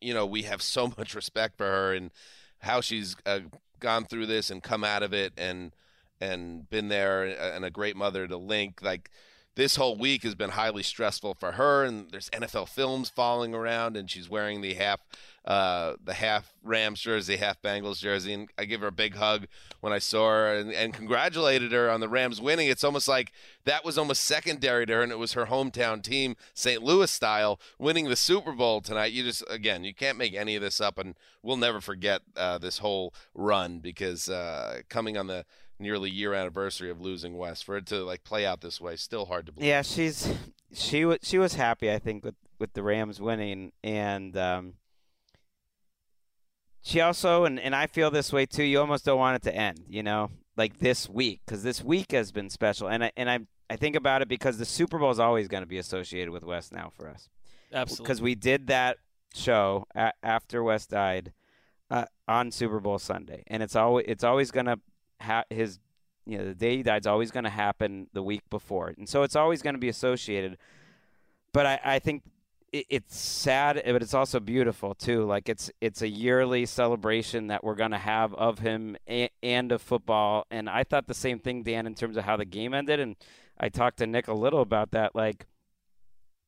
[0.00, 2.10] you know, we have so much respect for her and
[2.60, 3.40] how she's uh,
[3.80, 5.72] gone through this and come out of it and
[6.18, 8.80] and been there and a great mother to Link.
[8.82, 9.10] Like
[9.56, 13.96] this whole week has been highly stressful for her, and there's NFL films falling around,
[13.96, 15.00] and she's wearing the half,
[15.46, 19.46] uh, the half Rams jersey, half Bengals jersey, and I give her a big hug
[19.86, 22.66] when I saw her, and, and congratulated her on the Rams winning.
[22.66, 23.30] It's almost like
[23.66, 26.82] that was almost secondary to her, and it was her hometown team, St.
[26.82, 29.12] Louis style, winning the Super Bowl tonight.
[29.12, 32.58] You just, again, you can't make any of this up, and we'll never forget uh,
[32.58, 35.44] this whole run because uh, coming on the
[35.78, 39.26] nearly year anniversary of losing Wes for it to like play out this way still
[39.26, 39.68] hard to believe.
[39.68, 40.34] Yeah, she's
[40.72, 44.72] she was she was happy I think with with the Rams winning and um
[46.86, 48.62] she also and and I feel this way too.
[48.62, 52.12] You almost don't want it to end, you know, like this week cuz this week
[52.12, 55.10] has been special and I and I I think about it because the Super Bowl
[55.10, 57.28] is always going to be associated with Wes now for us.
[57.72, 58.04] Absolutely.
[58.04, 58.98] Because we did that
[59.34, 61.32] show a- after Wes died
[61.90, 64.76] uh, on Super Bowl Sunday, and it's always it's always gonna
[65.20, 65.80] ha- his
[66.24, 69.24] you know the day he died is always gonna happen the week before, and so
[69.24, 70.56] it's always gonna be associated.
[71.52, 72.22] But I, I think
[72.88, 75.24] it's sad, eh, but it's also beautiful too.
[75.24, 79.82] Like it's it's a yearly celebration that we're gonna have of him and, and of
[79.82, 80.46] football.
[80.50, 83.16] And I thought the same thing, Dan, in terms of how the game ended, and
[83.58, 85.14] I talked to Nick a little about that.
[85.14, 85.46] Like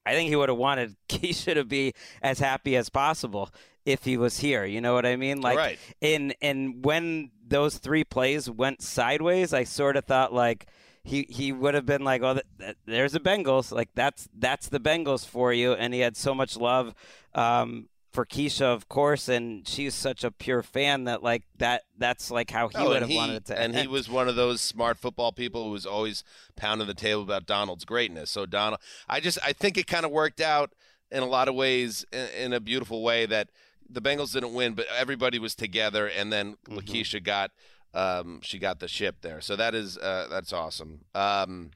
[0.07, 3.51] I think he would have wanted Keisha to be as happy as possible
[3.85, 4.65] if he was here.
[4.65, 5.41] You know what I mean?
[5.41, 5.79] Like, Right.
[6.01, 10.67] in and when those three plays went sideways, I sort of thought like
[11.09, 13.73] he he would have been like, oh, th- th- there's the Bengals.
[13.73, 15.73] Like that's that's the Bengals for you.
[15.73, 16.95] And he had so much love.
[17.35, 22.31] Um, for Keisha, of course, and she's such a pure fan that like that that's
[22.31, 24.35] like how he Oh, would have he, wanted it to and he was one of
[24.35, 26.25] those smart football people who was always
[26.57, 28.31] pounding the table about Donald's greatness.
[28.31, 30.73] So Donald, I just I think it kind of worked out
[31.11, 33.51] in a lot of ways in, in a beautiful way that
[33.89, 36.79] the Bengals didn't win, but everybody was together, and then Mm-hmm.
[36.79, 37.51] Lakeisha got
[37.95, 39.41] um, she got the ship there.
[39.41, 41.05] So that is uh, that's awesome.
[41.15, 41.71] Um,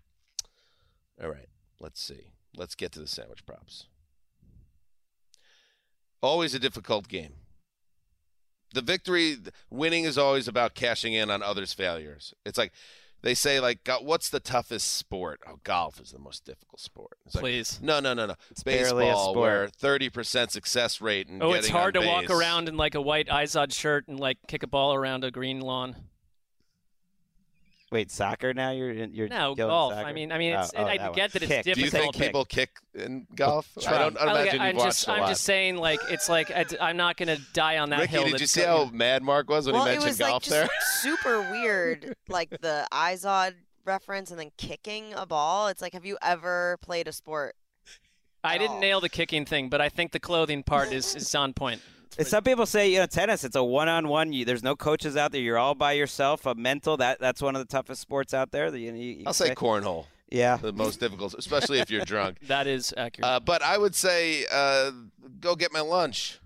[1.22, 1.48] all right,
[1.80, 2.32] let's see.
[2.56, 3.86] Let's get to the sandwich props.
[6.22, 7.34] Always a difficult game.
[8.74, 9.36] The victory,
[9.70, 12.32] winning is always about cashing in on others' failures.
[12.46, 12.72] It's like
[13.22, 15.40] they say, like, go- what's the toughest sport?
[15.48, 17.18] Oh, golf is the most difficult sport.
[17.24, 17.78] It's like, Please.
[17.82, 18.34] no, no, no, no.
[18.50, 19.36] It's barely a baseball, sport.
[19.36, 22.94] where thirty percent success rate and Oh, it's hard on to walk around in like
[22.94, 25.96] a white Izod shirt and like kick a ball around a green lawn.
[27.92, 28.70] Wait, soccer now?
[28.70, 29.92] You're you're No, golf.
[29.92, 30.06] soccer?
[30.06, 31.30] I mean, I mean, it's, Oh, oh, I that get one.
[31.34, 31.64] that it's Kick.
[31.64, 32.14] Do you difficult.
[32.14, 33.68] think people kick in golf?
[33.76, 33.98] I Try.
[33.98, 36.00] don't, I don't I like- imagine I'm you've watched just, a I'm just saying, like,
[36.08, 38.22] it's like I, am not gonna die on that Ricky, hill.
[38.24, 40.20] did you that's see go- how mad Marc was when well, he it mentioned was
[40.20, 40.68] like golf just there?
[41.02, 45.68] super weird, like the eyes Izod reference and then kicking a ball.
[45.68, 47.56] It's like, have you ever played a sport?
[48.44, 48.80] I didn't all?
[48.80, 51.80] nail the kicking thing, but I think the clothing part is, is on point.
[52.18, 54.32] And some people say, you know, tennis, it's a one-on-one.
[54.32, 55.40] You, there's no coaches out there.
[55.40, 56.46] You're all by yourself.
[56.46, 58.70] A mental that that's one of the toughest sports out there.
[58.70, 60.56] that You, you, you I'll say cornhole, yeah.
[60.56, 62.38] the most difficult, especially if you're drunk.
[62.48, 63.26] That is accurate.
[63.26, 64.90] Uh, but I would say, uh,
[65.40, 66.38] go get my lunch.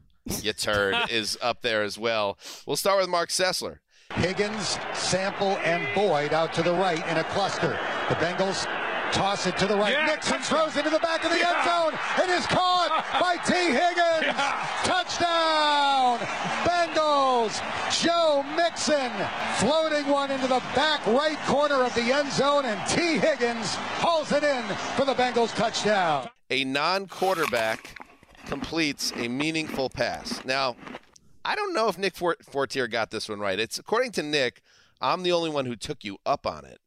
[0.43, 2.39] You turd is up there as well.
[2.67, 3.79] We'll start with Marc Sessler.
[4.15, 7.79] Higgins, Sample, and Boyd out to the right in a cluster.
[8.09, 8.65] The Bengals
[9.13, 9.93] toss it to the right.
[9.93, 10.59] Yeah, Mixon touchdown.
[10.71, 11.53] throws into the back of the Yeah.
[11.57, 12.25] end zone.
[12.25, 13.55] It is caught by T.
[13.55, 14.37] Higgins.
[14.85, 16.19] Touchdown,
[16.65, 17.61] Bengals.
[18.03, 19.11] Joe Mixon
[19.57, 23.19] floating one into the back right corner of the end zone, and T.
[23.19, 24.63] Higgins hauls it in
[24.97, 26.29] for the Bengals touchdown.
[26.51, 27.97] A non-quarterback
[28.47, 30.45] completes a meaningful pass.
[30.45, 30.77] Now,
[31.45, 33.59] I don't know if Nick Fort- Fortier got this one right.
[33.59, 34.63] It's according to Nick,
[35.01, 36.79] I'm the only one who took you up on it.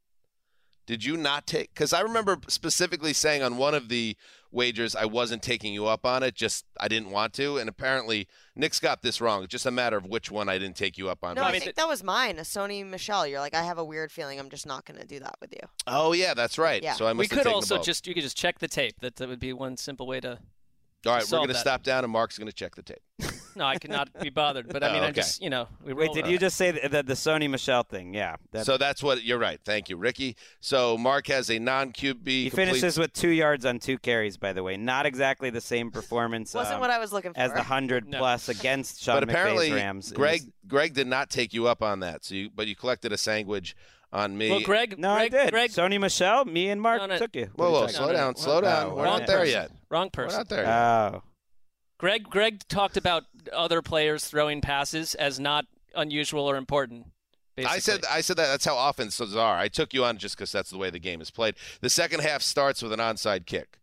[0.90, 1.72] Did you not take?
[1.72, 4.16] Because I remember specifically saying on one of the
[4.50, 6.34] wagers I wasn't taking you up on it.
[6.34, 8.26] Just I didn't want to, and apparently
[8.56, 9.44] Nick's got this wrong.
[9.44, 11.36] It's just a matter of which one I didn't take you up on.
[11.36, 13.24] No, But- I, mean, think that was mine, a Sony Michel.
[13.24, 14.40] You're like, I have a weird feeling.
[14.40, 15.60] I'm just not going to do that with you.
[15.86, 16.82] oh yeah, that's right.
[16.82, 16.94] Yeah.
[16.94, 18.98] So I we have could taken also just you could just check the tape.
[18.98, 20.40] That, that would be one simple way to.
[21.06, 22.98] All right, we're going to stop down, and Marc's going to check the tape.
[23.56, 24.68] No, I cannot be bothered.
[24.68, 25.66] But I Oh, mean, I'm just you know.
[25.84, 28.14] We Wait, roll- did you just say the, the, the Sony Michel thing?
[28.14, 28.36] Yeah.
[28.52, 29.58] That, so that's what you're right.
[29.64, 30.36] Thank you, Ricky.
[30.60, 32.28] So Marc has a non-QB.
[32.28, 34.76] he complete- finishes with two yards on two carries, by the way.
[34.76, 37.40] Not exactly the same performance Wasn't um, what I was looking for.
[37.40, 38.18] as the hundred No.
[38.18, 40.12] plus against Sean but apparently McVay's Rams.
[40.12, 42.24] It Gregg was- Gregg did not take you up on that.
[42.24, 43.74] So you but you collected a sandwich
[44.12, 44.50] on me.
[44.50, 44.98] Well, Gregg.
[44.98, 45.50] no, Gregg, I did.
[45.52, 47.18] Gregg, Sony Michel, me and Marc No, no.
[47.18, 47.48] took you.
[47.54, 48.40] whoa, What are whoa, slow no, down, no.
[48.42, 48.86] slow down.
[48.86, 49.70] Oh, We're wrong not there yet.
[49.88, 50.38] Wrong person.
[50.38, 50.56] We're person.
[50.56, 51.20] not there talking yet.
[51.20, 51.22] Oh.
[51.98, 52.24] Gregg.
[52.30, 57.06] Gregg talked about other players throwing passes as not unusual or important.
[57.56, 57.76] Basically.
[57.76, 58.46] I said I said that.
[58.46, 59.56] That's how offenses are.
[59.56, 61.56] I took you on just because that's the way the game is played.
[61.80, 63.78] The second half starts with an onside kick.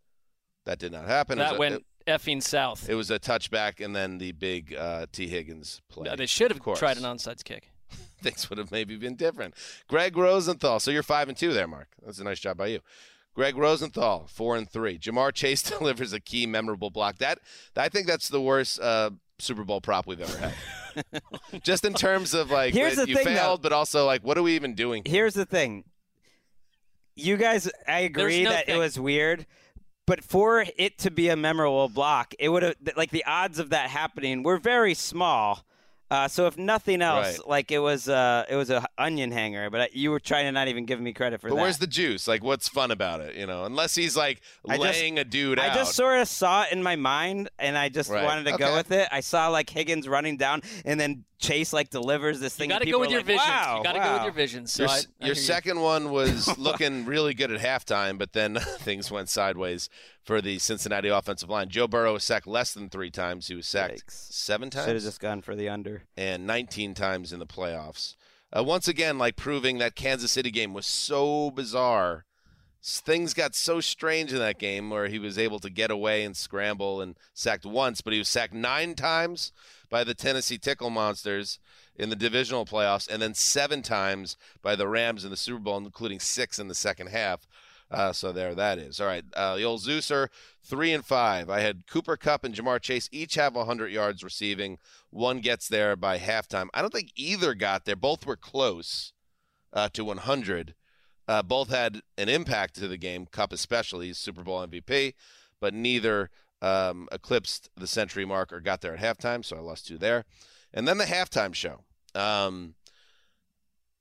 [0.65, 1.37] That did not happen.
[1.37, 2.89] It was that a- went It, effing south.
[2.89, 5.27] it was a touchback, and then the big uh, T.
[5.27, 6.09] Higgins play.
[6.09, 7.71] No, they should have tried an onside kick.
[8.21, 9.53] Things would have maybe been different.
[9.87, 10.79] Gregg Rosenthal.
[10.79, 11.87] So you're five and two there, Marc.
[12.05, 12.79] That's a nice job by you.
[13.35, 14.97] Gregg Rosenthal, four and three.
[14.97, 17.19] Ja'Marr Chase delivers a key, memorable block.
[17.19, 17.39] That
[17.75, 21.21] I think that's the worst uh, Super Bowl prop we've ever had.
[21.63, 23.33] Just in terms of like Here's the you thing, though.
[23.35, 25.03] failed, but also like what are we even doing?
[25.05, 25.83] Here's the thing.
[27.15, 28.75] You guys, I agree no that thing.
[28.75, 29.45] it was weird,
[30.05, 33.69] but for it to be a memorable block, it would have like the odds of
[33.69, 35.63] that happening were very small.
[36.09, 37.47] Uh, so if nothing else, Right.
[37.47, 39.69] like it was, uh, it was a onion hanger.
[39.69, 41.61] But you were trying to not even give me credit for But that.
[41.61, 42.27] where's the juice?
[42.29, 43.35] Like, what's fun about it?
[43.35, 44.39] You know, unless he's like
[44.69, 45.65] I just- laying a dude out.
[45.65, 45.75] I out.
[45.75, 48.23] just sort of saw it in my mind, and I just Right.
[48.23, 48.63] wanted to Okay.
[48.63, 49.09] go with it.
[49.11, 52.69] I saw like Higgins running down, and then Chase like delivers this thing.
[52.71, 52.75] You thing.
[52.77, 53.47] got and to go with are your like, vision.
[53.47, 54.65] Wow, you got to go with your vision.
[54.65, 55.45] So your I, s- I your hear you.
[55.47, 59.87] second one was looking really good at halftime, but then things went sideways
[60.27, 61.69] for the Cincinnati offensive line.
[61.69, 63.47] Joe Burrow was sacked less than three times.
[63.47, 64.33] He was sacked Yikes.
[64.33, 66.03] seven Should have times just gone for the under.
[66.17, 68.15] and 19 times in the playoffs.
[68.55, 72.25] Uh, once again, like proving that Kansas City game was so bizarre.
[72.83, 76.35] Things got so strange in that game where he was able to get away and
[76.35, 79.51] scramble and sacked once, but he was sacked nine times
[79.89, 81.59] by the Tennessee Tickle Monsters
[81.95, 85.77] in the divisional playoffs, and then seven times by the Rams in the Super Bowl,
[85.77, 87.47] including six in the second half.
[87.89, 88.99] Uh, so there that is.
[88.99, 90.27] All right, uh, the old Zeuser,
[90.63, 91.49] three and five.
[91.49, 94.77] I had Cooper Kupp and Ja'Marr Chase each have 100 yards receiving.
[95.09, 96.67] One gets there by halftime.
[96.73, 97.95] I don't think either got there.
[97.95, 99.13] Both were close
[99.71, 100.75] uh, to 100.
[101.29, 103.25] Uh, both had an impact to the game.
[103.25, 105.13] Kupp especially, Super Bowl MVP,
[105.59, 106.29] but neither
[106.61, 109.43] um, eclipsed the century mark or got there at halftime.
[109.45, 110.25] So I lost two there.
[110.73, 111.81] And then the halftime show.
[112.15, 112.75] Um,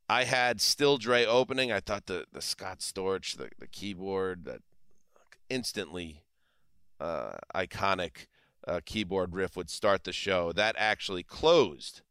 [0.08, 1.72] I had Still Dre opening.
[1.72, 4.60] I thought the the Scott Storch, the, the keyboard, that
[5.48, 6.22] instantly
[7.00, 8.26] uh, iconic
[8.66, 10.52] uh, keyboard riff would start the show.
[10.52, 12.02] That actually closed.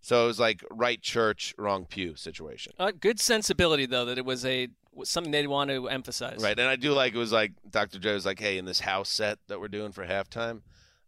[0.00, 2.72] So it was like right church, wrong pew situation.
[2.78, 6.42] Uh, good sensibility though that it was a was something they'd want to emphasize.
[6.42, 6.58] Right.
[6.58, 7.98] And I do like it was like Dr.
[7.98, 10.62] Dre was like, hey, in this house set that we're doing for halftime,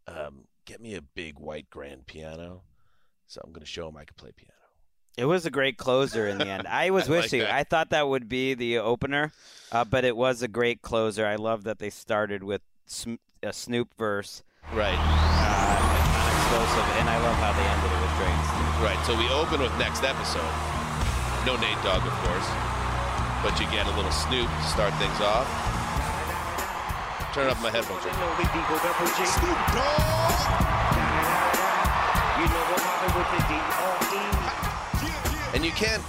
[0.06, 2.62] um, get me a big white grand piano.
[3.26, 4.61] So I'm going to show him I can play piano.
[5.16, 6.66] It was a great closer in the end.
[6.66, 7.40] I was I like wishing.
[7.40, 7.50] that.
[7.52, 9.32] I thought that would be the opener,
[9.70, 11.26] uh, but it was a great closer.
[11.26, 14.42] I love that they started with Sm- a Snoop verse
[14.72, 14.96] Right.
[14.96, 18.72] uh, on explosive, and I love how they ended it with Dre and Snoop.
[18.80, 19.00] Right.
[19.04, 20.48] So we open with next episode.
[21.44, 22.48] No Nate Dogg, of course.
[23.42, 25.44] But you get a little Snoop to start things off.
[27.34, 28.02] Turn up my headphones.
[28.02, 29.92] Snoop Dogg.
[35.54, 36.02] And you can't,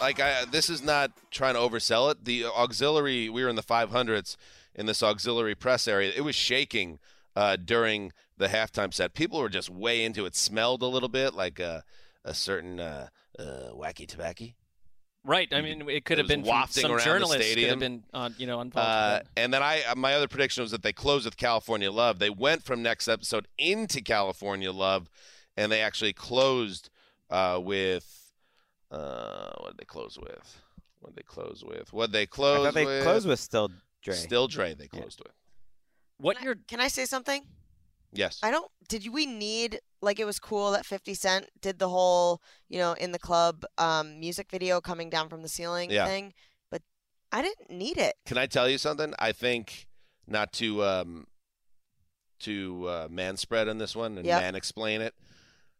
[0.00, 2.24] like, I, this is not trying to oversell it.
[2.24, 4.36] The auxiliary, we were in the 500s
[4.74, 6.12] in this auxiliary press area.
[6.16, 6.98] It was shaking
[7.34, 9.12] uh, during the halftime set.
[9.12, 10.34] People were just way into it.
[10.34, 11.84] Smelled a little bit like a,
[12.24, 14.46] a certain uh, uh, wacky tobacco.
[15.24, 15.52] Right.
[15.52, 18.04] I mean, it could it have been wafting some around the journalists could have been
[18.14, 18.88] on, you know, involved.
[18.88, 22.18] Uh, and then I, my other prediction was that they closed with California Love.
[22.18, 25.10] They went from next episode into California Love,
[25.54, 26.88] and they actually closed
[27.28, 28.25] uh, with
[28.96, 30.60] uh, what did they close with?
[31.00, 31.92] What did they close with?
[31.92, 33.02] What did they I close thought they with?
[33.02, 33.70] closed with still
[34.02, 34.14] Dre.
[34.14, 34.74] Still Dre.
[34.74, 35.32] They closed with.
[36.18, 37.44] What Can I- Can I say something?
[38.12, 38.40] Yes.
[38.42, 38.70] I don't.
[38.88, 42.78] Did you- we need like it was cool that 50 Cent did the whole you
[42.78, 46.06] know in the club um, music video coming down from the ceiling Yeah.
[46.06, 46.32] thing,
[46.70, 46.82] but
[47.32, 48.14] I didn't need it.
[48.24, 49.12] Can I tell you something?
[49.18, 49.86] I think
[50.26, 51.26] not to um,
[52.40, 54.40] to uh, man spread on this one and Yep.
[54.40, 55.14] man explain it.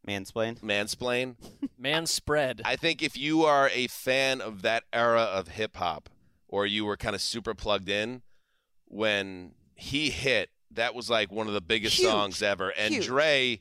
[0.06, 0.60] Mansplain.
[0.60, 1.34] Mansplain.
[1.78, 2.62] man spread.
[2.64, 6.08] I think if you are a fan of that era of hip hop,
[6.48, 8.22] or you were kind of super plugged in,
[8.86, 12.08] when he hit, that was like one of the biggest Huge.
[12.08, 12.70] songs ever.
[12.70, 13.06] And Huge.
[13.06, 13.60] Dre,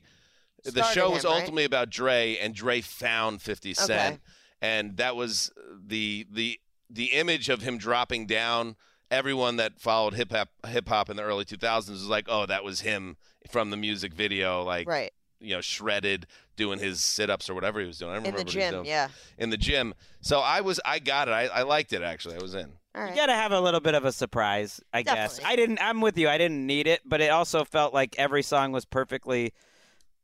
[0.64, 1.36] the Started show was him, right?
[1.40, 4.18] ultimately about Dre, and Dre found 50 Cent, Okay.
[4.62, 5.50] and that was
[5.86, 8.76] the the the image of him dropping down.
[9.10, 12.64] Everyone that followed hip hop hip hop in the early 2000s was like, oh, that
[12.64, 13.16] was him
[13.50, 15.12] from the music video, like Right
[15.46, 16.26] you know, shredded,
[16.56, 18.12] doing his sit ups or whatever he was doing.
[18.12, 18.86] I don't in remember the what he was gym, doing.
[18.86, 19.08] yeah.
[19.38, 19.94] In the gym.
[20.20, 21.32] So I was, I got it.
[21.32, 22.36] I, I liked it actually.
[22.36, 22.72] I was in.
[22.94, 23.10] All right.
[23.10, 25.38] You gotta have a little bit of a surprise, I guess.
[25.44, 25.78] I didn't.
[25.82, 26.28] I'm with you.
[26.30, 29.52] I didn't need it, but it also felt like every song was perfectly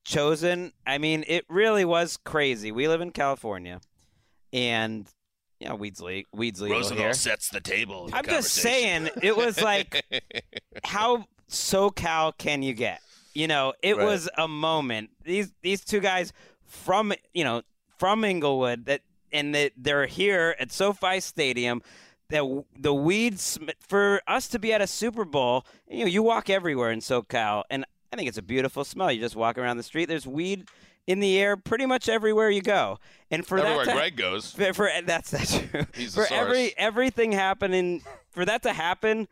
[0.05, 0.73] chosen.
[0.87, 2.73] I mean, it really was crazy.
[2.73, 3.81] We live in California,
[4.55, 5.07] and
[5.61, 7.13] you know, weeds le- weeds legal here.
[7.13, 8.09] sets the table.
[8.09, 10.03] in I'm just saying, it was like
[10.85, 13.01] how SoCal can you get?
[13.35, 14.05] You know, it Right.
[14.05, 15.11] was a moment.
[15.25, 16.33] These these two guys
[16.67, 17.63] from you know
[17.99, 19.03] from Inglewood that
[19.33, 21.83] and that they're here at SoFi Stadium.
[22.29, 26.49] That the weeds for us to be at a Super Bowl, you know, you walk
[26.49, 29.13] everywhere in SoCal, and I think it's a beautiful smell.
[29.13, 30.07] You just walk around the street.
[30.07, 30.67] There's weed
[31.07, 32.99] in the air pretty much everywhere you go.
[33.31, 34.53] And for Everywhere that to, Gregg goes.
[34.55, 35.85] for, for that's that's true.
[35.95, 39.29] He's for every everything happening for that to happen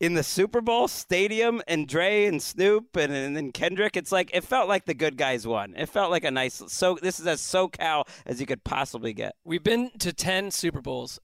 [0.00, 4.30] in the Super Bowl stadium and Dre and Snoop and and then Kendrick, it's like
[4.34, 5.74] it felt like the good guys won.
[5.76, 9.34] It felt like a nice so this is as SoCal as you could possibly get.
[9.44, 11.18] We've been to 10 Super Bowls.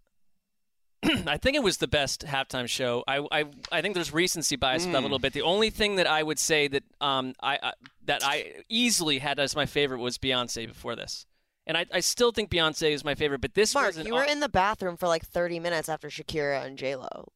[1.27, 3.03] I think it was the best halftime show.
[3.09, 5.33] I, I, I think there's recency bias with that a little bit.
[5.33, 7.73] The only thing that I would say that um I, I
[8.07, 11.27] that I easily had as my favorite was Beyonce before this,
[11.67, 13.41] and I, I still think Beyonce is my favorite.
[13.41, 15.89] But this Marc, was an you were au- in the bathroom for like 30 minutes
[15.89, 17.33] after Shakira and J Lo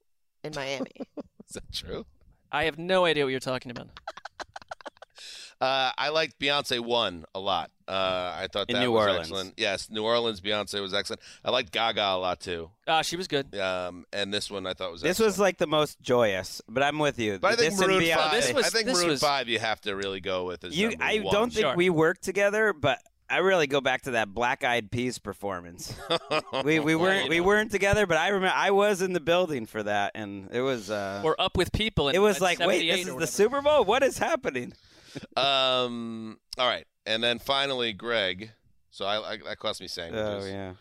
[0.46, 0.90] in Miami.
[1.48, 2.06] Is that true?
[2.50, 3.88] I have no idea what you're talking about.
[5.58, 7.70] Uh, I liked Beyonce one a lot.
[7.88, 9.20] Uh, I thought In that New was Orleans.
[9.20, 9.54] excellent.
[9.56, 11.22] Yes, New Orleans Beyonce was excellent.
[11.42, 12.70] I liked Gaga a lot too.
[12.86, 13.56] Uh, she was good.
[13.58, 15.28] Um, and this one I thought was This excellent.
[15.28, 17.38] was like the most joyous, but I'm with you.
[17.38, 18.32] But I think This and Maroon Beyonce- Five.
[18.32, 19.48] This was- I think this Maroon was- Five.
[19.48, 21.32] You have to really go with as You, number I one.
[21.32, 21.74] don't think Sure.
[21.76, 25.94] we worked together, but I really go back to that Black Eyed Peas performance.
[26.64, 29.82] we we weren't we weren't together, but I remember I was in the building for
[29.82, 32.08] that, and it was uh, Or up with people.
[32.08, 33.26] In, it was like, wait, this is the whatever.
[33.30, 33.84] Super Bowl?
[33.84, 34.72] What is happening?
[35.34, 36.38] Um.
[36.58, 38.50] All right, and then finally Gregg.
[38.90, 40.44] So I, I that cost me sandwiches.
[40.44, 40.72] Oh yeah,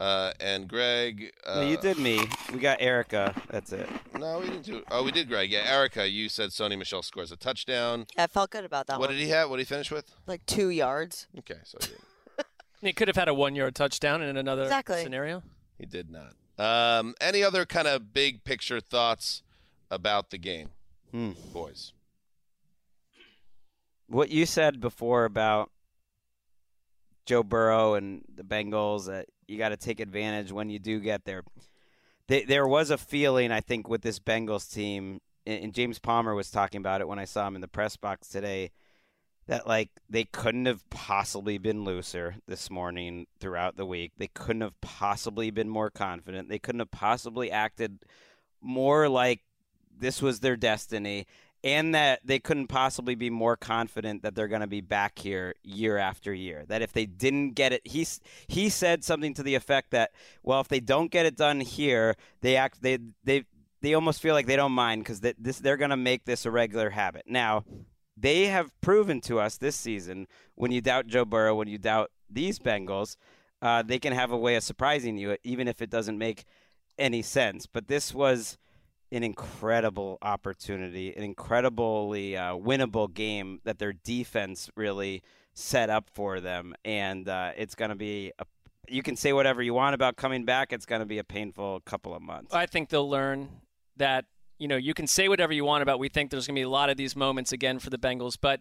[0.00, 1.30] Uh, and Gregg.
[1.46, 2.20] Uh, no, you did me.
[2.52, 3.32] We got Erica.
[3.48, 3.88] That's it.
[4.18, 4.82] No, we didn't do.
[4.90, 5.50] Oh, we did, Gregg.
[5.50, 6.08] Yeah, Erica.
[6.08, 8.06] You said Sony Michel scores a touchdown.
[8.16, 9.16] yeah, I felt good about that What one.
[9.16, 9.48] did he have?
[9.50, 10.12] What did he finish with?
[10.26, 11.28] like two yards.
[11.38, 12.42] Okay, so he,
[12.88, 15.02] He could have had a one-yard touchdown in another Exactly.
[15.02, 15.42] scenario.
[15.78, 16.34] he did not.
[16.58, 19.42] Um, any other kind of big picture thoughts
[19.90, 20.70] about the game,
[21.12, 21.32] Hmm.
[21.52, 21.92] boys?
[24.08, 25.70] What you said before about
[27.26, 31.24] Joe Burrow and the Bengals that you got to take advantage when you do get
[31.24, 31.42] there.
[32.28, 36.78] There was a feeling, I think, with this Bengals team, and James Palmer was talking
[36.78, 38.70] about it when I saw him in the press box today,
[39.46, 44.12] that like they couldn't have possibly been looser this morning throughout the week.
[44.16, 46.48] They couldn't have possibly been more confident.
[46.48, 47.98] They couldn't have possibly acted
[48.62, 49.40] more like
[49.96, 51.26] this was their destiny
[51.64, 55.54] and that they couldn't possibly be more confident that they're going to be back here
[55.64, 56.64] year after year.
[56.68, 58.06] That if they didn't get it, he
[58.46, 60.12] he said something to the effect that,
[60.42, 63.44] well, if they don't get it done here, they act they they
[63.80, 66.44] they almost feel like they don't mind because they, this they're going to make this
[66.44, 67.24] a regular habit.
[67.26, 67.64] Now,
[68.14, 72.10] they have proven to us this season when you doubt Joe Burrow, when you doubt
[72.28, 73.16] these Bengals,
[73.62, 76.44] uh, they can have a way of surprising you, even if it doesn't make
[76.98, 77.66] any sense.
[77.66, 78.58] But this was
[79.14, 85.22] an incredible opportunity, an incredibly uh, winnable game that their defense really
[85.54, 88.32] set up for them, and uh, it's going to be.
[88.38, 88.44] A,
[88.88, 90.72] you can say whatever you want about coming back.
[90.72, 92.52] It's going to be a painful couple of months.
[92.52, 93.48] I think they'll learn
[93.96, 94.26] that
[94.58, 95.98] you know you can say whatever you want about.
[95.98, 98.36] We think there's going to be a lot of these moments again for the Bengals,
[98.40, 98.60] but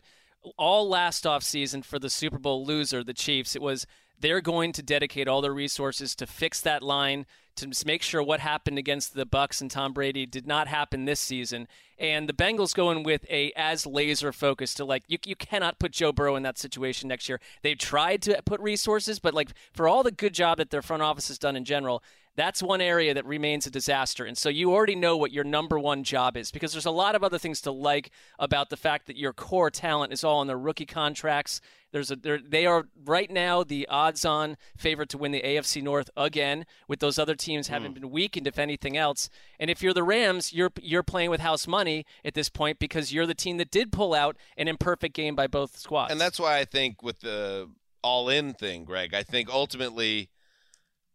[0.58, 3.86] all last off season for the Super Bowl loser, the Chiefs, it was
[4.20, 8.39] they're going to dedicate all their resources to fix that line to make sure what
[8.39, 11.68] happened against the Bucks and Tom Brady did not happen this season.
[11.99, 15.91] And the Bengals going with a as laser focus to like you you cannot put
[15.91, 17.39] Joe Burrow in that situation next year.
[17.61, 21.03] They've tried to put resources, but like for all the good job that their front
[21.03, 22.03] office has done in general,
[22.36, 24.25] that's one area that remains a disaster.
[24.25, 27.15] And so you already know what your number one job is because there's a lot
[27.15, 30.47] of other things to like about the fact that your core talent is all on
[30.47, 31.61] their rookie contracts.
[31.91, 36.99] There's a they're- right now the odds-on favorite to win the AFC North again, with
[36.99, 38.01] those other teams having hmm.
[38.01, 39.29] been weakened if anything else.
[39.59, 43.13] And if you're the Rams, you're you're playing with house money at this point because
[43.13, 46.11] you're the team that did pull out an imperfect game by both squads.
[46.11, 47.69] And that's why I think with the
[48.03, 50.29] all-in thing, Gregg, I think ultimately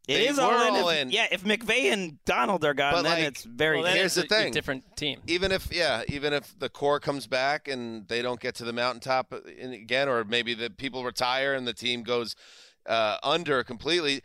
[0.09, 0.75] It They is all in.
[0.83, 1.11] all if, in.
[1.11, 3.77] Yeah, if McVay and Donald are gone, But, then like, it's very.
[3.77, 4.53] well, then Here's it's the a- a thing.
[4.55, 5.21] different team.
[5.27, 8.73] even if yeah, even if the core comes back and they don't get to the
[8.73, 12.35] mountaintop in- again, or maybe the people retire and the team goes
[12.87, 14.23] uh, under completely,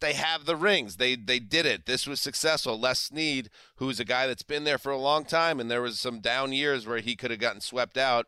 [0.00, 0.96] they have the rings.
[0.96, 1.84] They they did it.
[1.84, 2.80] This was successful.
[2.80, 6.00] Les Snead, who's a guy that's been there for a long time, and there was
[6.00, 8.24] some down years where he could have gotten swept out,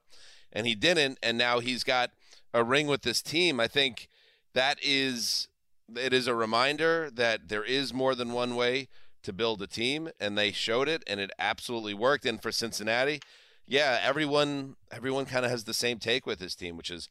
[0.52, 2.10] and he didn't, and now he's got
[2.52, 3.58] a ring with this team.
[3.58, 4.08] I think
[4.52, 5.48] that is
[5.96, 8.88] it is a reminder that there is more than one way
[9.22, 13.20] to build a team and they showed it and it absolutely worked and for Cincinnati
[13.66, 17.08] yeah everyone everyone kind of has the same take with this team which is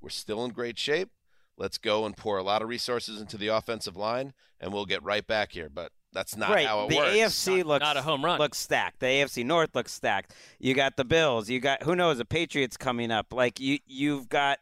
[0.00, 1.10] we're still in great shape
[1.56, 5.02] let's go and pour a lot of resources into the offensive line and we'll get
[5.02, 6.66] right back here but that's not right.
[6.66, 8.38] how it the works AFC Not- looks not a home run.
[8.38, 9.00] Looks stacked.
[9.00, 10.34] The AFC North looks stacked.
[10.58, 11.50] You got the Bills.
[11.50, 13.34] You got who knows the Patriots coming up.
[13.34, 14.60] Like you, you've got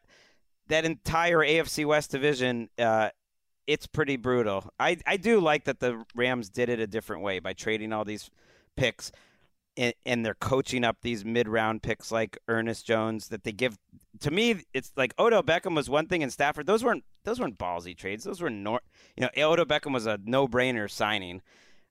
[0.67, 2.71] that entire AFC West division.
[2.77, 3.11] Uh,
[3.67, 4.71] it's pretty brutal.
[4.79, 8.05] I I do like that the Rams did it a different way by trading all
[8.05, 8.31] these
[8.77, 9.13] picks.
[9.77, 13.77] and, and they're coaching up these mid-round picks like Ernest Jones that they give.
[14.21, 16.67] To me, it's like Odell Beckham was one thing, and Stafford.
[16.67, 18.25] Those weren't those weren't ballsy trades.
[18.25, 18.81] Those were nor,
[19.17, 21.43] you know, Odell Beckham was a no-brainer signing.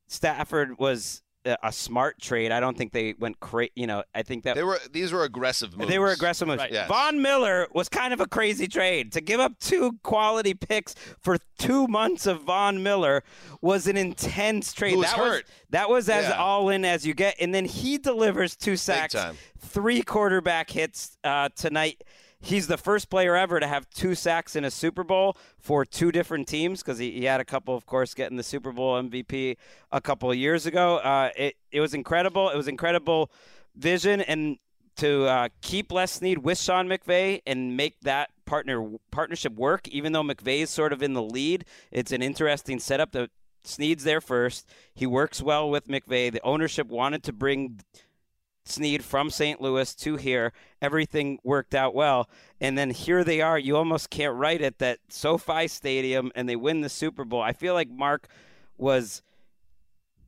[0.07, 2.51] Stafford was a, smart trade.
[2.51, 3.71] I don't think they went crazy.
[3.75, 5.89] You know, I think that They were these were aggressive moves.
[5.89, 6.59] they were aggressive moves.
[6.59, 6.71] Right.
[6.71, 6.87] Yes.
[6.87, 9.11] Von Miller was kind of a crazy trade.
[9.13, 13.23] To give up two quality picks for two months of Von Miller
[13.61, 14.95] was an intense trade.
[14.97, 15.27] Was that hurt.
[15.27, 16.37] was that was as Yeah.
[16.37, 17.35] all in as you get.
[17.39, 19.15] And then he delivers two sacks,
[19.59, 22.03] three quarterback hits uh, tonight.
[22.45, 26.11] He's the first player ever to have two sacks in a Super Bowl for two
[26.11, 29.55] different teams because he, he had a couple, of course, getting the Super Bowl MVP
[29.93, 30.97] a couple of years ago.
[30.97, 32.49] Uh, it, it was incredible.
[32.49, 33.31] It was incredible
[33.77, 34.57] vision and
[34.97, 40.11] to uh, keep Les Snead with Sean McVay and make that partner partnership work, even
[40.11, 41.63] though McVay is sort of in the lead.
[41.91, 43.13] It's an interesting setup.
[43.13, 43.29] The
[43.63, 44.67] Snead's there first.
[44.93, 46.29] He works well with McVay.
[46.29, 47.79] The ownership wanted to bring
[48.65, 49.61] Snead from St.
[49.61, 50.53] Louis to here.
[50.81, 52.29] Everything worked out well.
[52.61, 53.59] And then here they are.
[53.59, 57.41] You almost can't write it that SoFi Stadium and they win the Super Bowl.
[57.41, 58.27] I feel like Marc
[58.77, 59.21] was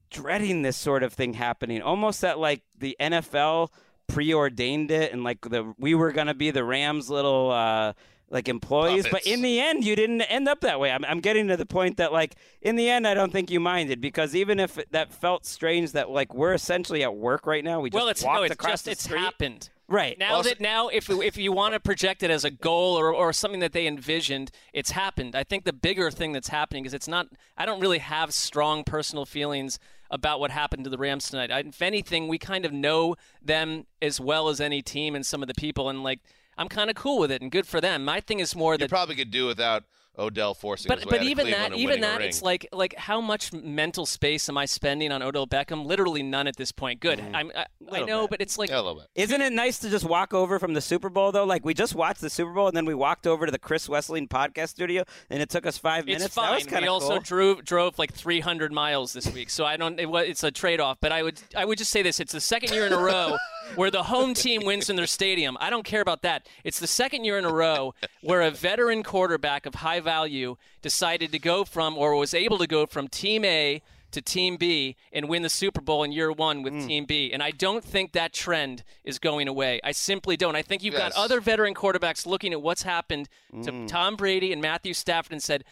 [0.10, 1.82] dreading this sort of thing happening.
[1.82, 3.70] Almost that like the NFL
[4.08, 7.94] preordained it and like the we were going to be the Rams little uh
[8.30, 11.48] like employees but in the end you didn't end up that way I'm, I'm getting
[11.50, 14.60] to the point that like in the end i don't think you minded because even
[14.60, 18.10] if that felt strange that like we're essentially at work right now we just well,
[18.10, 19.20] it's walked no, it's across just the it's street.
[19.20, 19.70] happened.
[19.88, 22.96] right Now Also- that now, if if you want to project it as a goal
[23.00, 25.36] or, or something that they envisioned, it's happened.
[25.36, 27.28] I think the bigger thing that's happening is it's not.
[27.56, 29.78] I don't really have strong personal feelings
[30.10, 31.52] about what happened to the Rams tonight.
[31.52, 35.44] I, if anything, we kind of know them as well as any team and some
[35.44, 36.20] of the people, and like
[36.58, 38.06] I'm kind of cool with it and good for them.
[38.06, 39.84] My thing is more You that probably could do without
[40.18, 42.96] Odell forcing but his way but out even Cleveland that even that it's like like
[42.96, 45.86] how much mental space am I spending on Odell Beckham?
[45.86, 47.02] Literally none at this point.
[47.02, 47.20] Good.
[47.20, 47.36] Mm-hmm.
[47.36, 48.30] I'm, I, I know, bit.
[48.30, 49.08] but it's like Yeah, a little bit.
[49.16, 51.44] Isn't it nice to just walk over from the Super Bowl though?
[51.44, 53.90] Like we just watched the Super Bowl and then we walked over to the Chris
[53.90, 56.24] Wesseling podcast studio and it took us five minutes.
[56.24, 56.54] It's That fine.
[56.56, 57.20] was kinda We also cool.
[57.20, 60.00] drove drove like 300 miles this week, so I don't.
[60.00, 62.40] It, it's a trade off, but I would I would just say this: it's the
[62.40, 63.36] second year in a row
[63.76, 65.58] where the home team wins in their stadium.
[65.60, 66.48] I don't care about that.
[66.64, 71.32] It's the second year in a row where a veteran quarterback of high value decided
[71.32, 75.28] to go from or was able to go from Team A to Team B and
[75.28, 76.88] win the Super Bowl in year one with Hmm.
[76.88, 77.32] Team B.
[77.34, 79.82] And I don't think that trend is going away.
[79.84, 80.56] I simply don't.
[80.56, 83.28] I think you've got other veteran quarterbacks looking at what's happened
[83.64, 83.86] to Hmm.
[83.88, 85.66] Tom Brady and Matthew Stafford and said,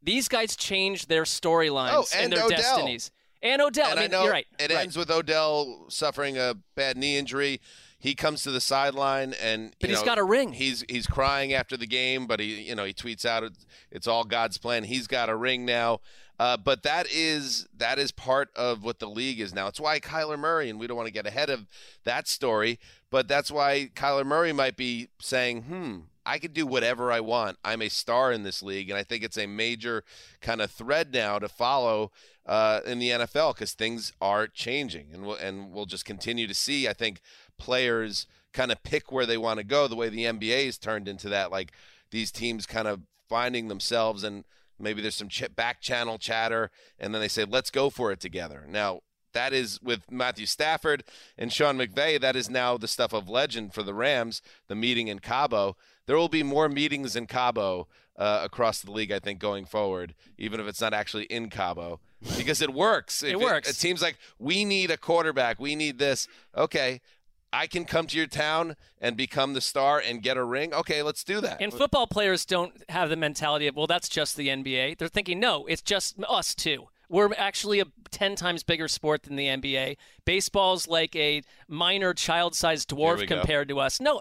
[0.00, 2.56] these guys changed their storylines Oh, and their Odell.
[2.56, 3.10] destinies.
[3.42, 3.90] And Odell.
[3.90, 4.46] and I mean, know you're right.
[4.58, 4.82] it right.
[4.82, 7.60] ends with Odell suffering a bad knee injury.
[8.00, 10.52] He comes to the sideline and But he's know, got a ring.
[10.52, 14.06] He's he's crying after the game, but he you know he tweets out it's, it's
[14.06, 14.84] all God's plan.
[14.84, 16.00] He's got a ring now.
[16.40, 19.66] Uh, but that is that is part of what the league is now.
[19.66, 21.66] It's why Kyler Murray, and we don't want to get ahead of
[22.04, 22.78] that story,
[23.10, 27.58] but that's why Kyler Murray might be saying, "Hmm, I could do whatever I want.
[27.64, 30.04] I'm a star in this league, and I think it's a major
[30.40, 32.12] kind of thread now to follow
[32.48, 36.54] uh, in the NFL because things are changing, and we'll and we'll just continue to
[36.54, 36.88] see.
[36.88, 37.20] I think
[37.58, 39.86] players kind of pick where they want to go.
[39.86, 41.72] The way the NBA has turned into that, like
[42.10, 44.44] these teams kind of finding themselves, and
[44.78, 48.20] maybe there's some ch- back channel chatter, and then they say, "Let's go for it
[48.20, 49.02] together." Now.
[49.34, 51.04] That is with Matthew Stafford
[51.36, 52.18] and Sean McVay.
[52.18, 54.40] That is now the stuff of legend for the Rams.
[54.68, 55.76] The meeting in Cabo.
[56.06, 57.86] There will be more meetings in Cabo
[58.16, 62.00] uh, across the league, I think, going forward, even if it's not actually in Cabo,
[62.36, 63.22] because it works.
[63.22, 63.68] It If works.
[63.70, 65.60] It, seems like we need a quarterback.
[65.60, 66.26] We need this.
[66.56, 67.00] Okay,
[67.52, 70.74] I can come to your town and become the star and get a ring.
[70.74, 71.60] Okay, let's do that.
[71.60, 74.98] And football players don't have the mentality of, well, that's just the NBA.
[74.98, 76.88] They're thinking, no, it's just us too.
[77.08, 79.96] We're actually a 10 times bigger sport than the NBA.
[80.26, 83.36] Baseball's like a minor child sized dwarf we go.
[83.38, 83.98] compared to us.
[83.98, 84.20] No.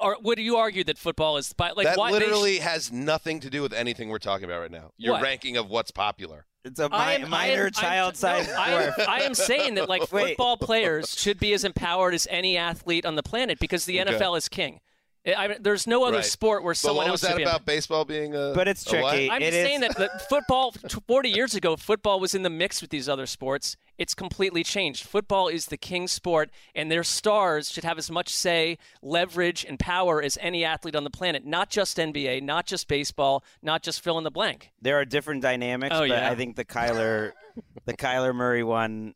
[0.00, 3.38] Or would you argue that football is like that why they sh- literally has nothing
[3.40, 4.90] to do with anything we're talking about right now.
[4.98, 5.22] Your What?
[5.22, 6.46] ranking of what's popular.
[6.66, 8.90] It's a mi- am- minor I'm- child-sized no, I.
[9.08, 10.28] I am saying that like Wait.
[10.30, 14.12] football players should be as empowered as any athlete on the planet because the Okay.
[14.14, 14.80] NFL is king.
[15.26, 16.24] I I there's no other Right.
[16.24, 18.52] sport where But someone what was else should that be about baseball being a?
[18.54, 19.30] But it's tricky.
[19.30, 20.72] I'm It just is- saying that, that football,
[21.06, 23.76] 40 years ago, football was in the mix with these other sports.
[23.98, 25.04] It's completely changed.
[25.06, 29.78] Football is the king sport, and their stars should have as much say, leverage, and
[29.78, 31.44] power as any athlete on the planet.
[31.46, 34.70] Not just NBA, not just baseball, not just fill in the blank.
[34.82, 36.30] there are different dynamics, Oh, but yeah.
[36.30, 37.32] I think the Kyler,
[37.86, 39.14] the Kyler Murray one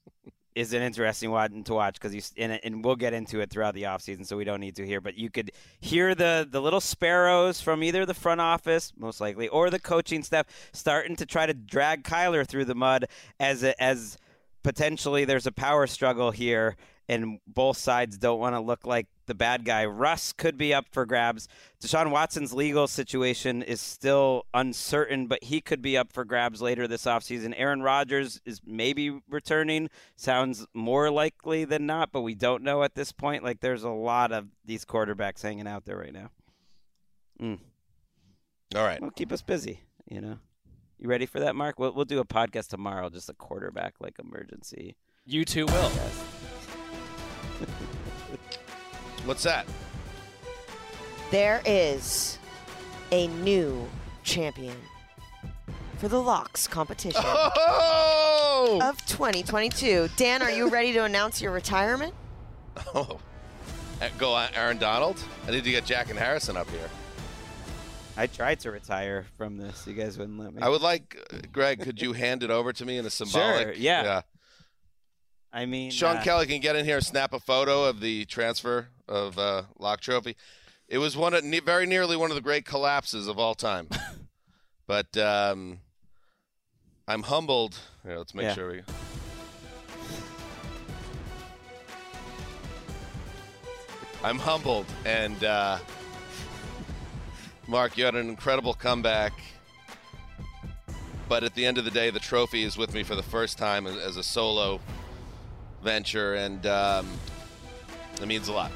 [0.55, 3.75] is an interesting one to watch because you and, and we'll get into it throughout
[3.75, 5.01] the offseason, so we don't need to here.
[5.01, 9.49] But you could hear the the little sparrows from either the front office, most likely,
[9.49, 13.07] or the coaching staff starting to try to drag Kyler through the mud
[13.39, 14.19] as a, as
[14.63, 16.77] potentially there's a power struggle here.
[17.11, 19.85] And both sides don't want to look like the bad guy.
[19.85, 21.49] Russ could be up for grabs.
[21.83, 26.87] Deshaun Watson's legal situation is still uncertain, but he could be up for grabs later
[26.87, 27.53] this offseason.
[27.57, 29.91] Aaron Rodgers is maybe returning.
[30.15, 33.43] Sounds more likely than not, but we don't know at this point.
[33.43, 36.31] Like there's a lot of these quarterbacks hanging out there right now.
[37.43, 37.59] Mm.
[38.77, 39.01] All right.
[39.01, 40.39] Well, keep us busy, you know.
[41.01, 41.81] You ready for that, Marc?
[41.81, 44.95] We'll, we'll do a podcast tomorrow, just a quarterback like emergency.
[45.27, 45.91] You too will.
[49.25, 49.67] What's that?
[51.31, 52.39] There is
[53.13, 53.89] a new
[54.23, 54.77] champion
[55.99, 58.81] for the locks competition Oh!
[58.83, 60.09] of 2022.
[60.17, 62.15] Dan, are you ready to announce your retirement?
[62.95, 63.21] oh.
[64.01, 65.23] Uh, Go Aaron Donald.
[65.47, 66.89] I need to get Jack and Harrison up here.
[68.17, 69.87] I tried to retire from this.
[69.87, 70.63] You guys wouldn't let me.
[70.63, 73.77] I would like, uh, Gregg, could you hand it over to me in a symbolic?
[73.79, 74.03] yeah.
[74.03, 74.21] Yeah.
[75.53, 78.25] I mean, Sean uh, Kelly can get in here, and snap a photo of the
[78.27, 80.37] transfer of uh, Lock Trophy.
[80.89, 83.89] It was one of, ne- very nearly one of the great collapses of all time.
[84.87, 85.81] but um,
[87.09, 87.77] I'm humbled.
[88.05, 88.55] Here, let's make Yeah.
[88.55, 88.83] sure we.
[94.23, 95.79] I'm humbled, and uh,
[97.67, 99.33] Marc, you had an incredible comeback.
[101.29, 103.57] But at the end of the day, the trophy is with me for the first
[103.57, 104.81] time as, as a solo
[105.83, 107.09] venture, and um,
[108.21, 108.73] it means a lot.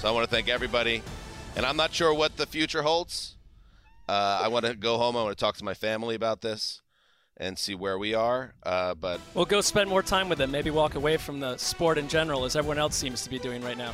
[0.00, 1.02] So I want to thank everybody,
[1.56, 3.36] and I'm not sure what the future holds.
[4.08, 5.16] Uh, I want to go home.
[5.16, 6.80] I want to talk to my family about this
[7.36, 8.54] and see where we are.
[8.62, 10.50] Uh, but We'll go spend more time with them.
[10.50, 13.62] Maybe walk away from the sport in general, as everyone else seems to be doing
[13.62, 13.92] right now.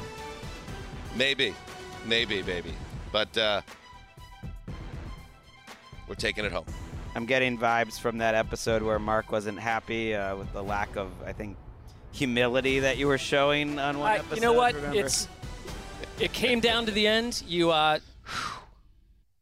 [1.16, 1.54] maybe,
[2.06, 2.72] maybe, maybe.
[3.12, 3.60] But uh,
[6.08, 6.66] we're taking it home.
[7.16, 11.10] I'm getting vibes from that episode where Marc wasn't happy uh, with the lack of,
[11.24, 11.56] I think,
[12.14, 14.36] humility that you were showing on one I- episode.
[14.36, 14.74] you know what?
[14.74, 14.98] remember?
[15.00, 15.28] It's
[16.18, 17.42] it came down to the end.
[17.46, 17.98] You uh,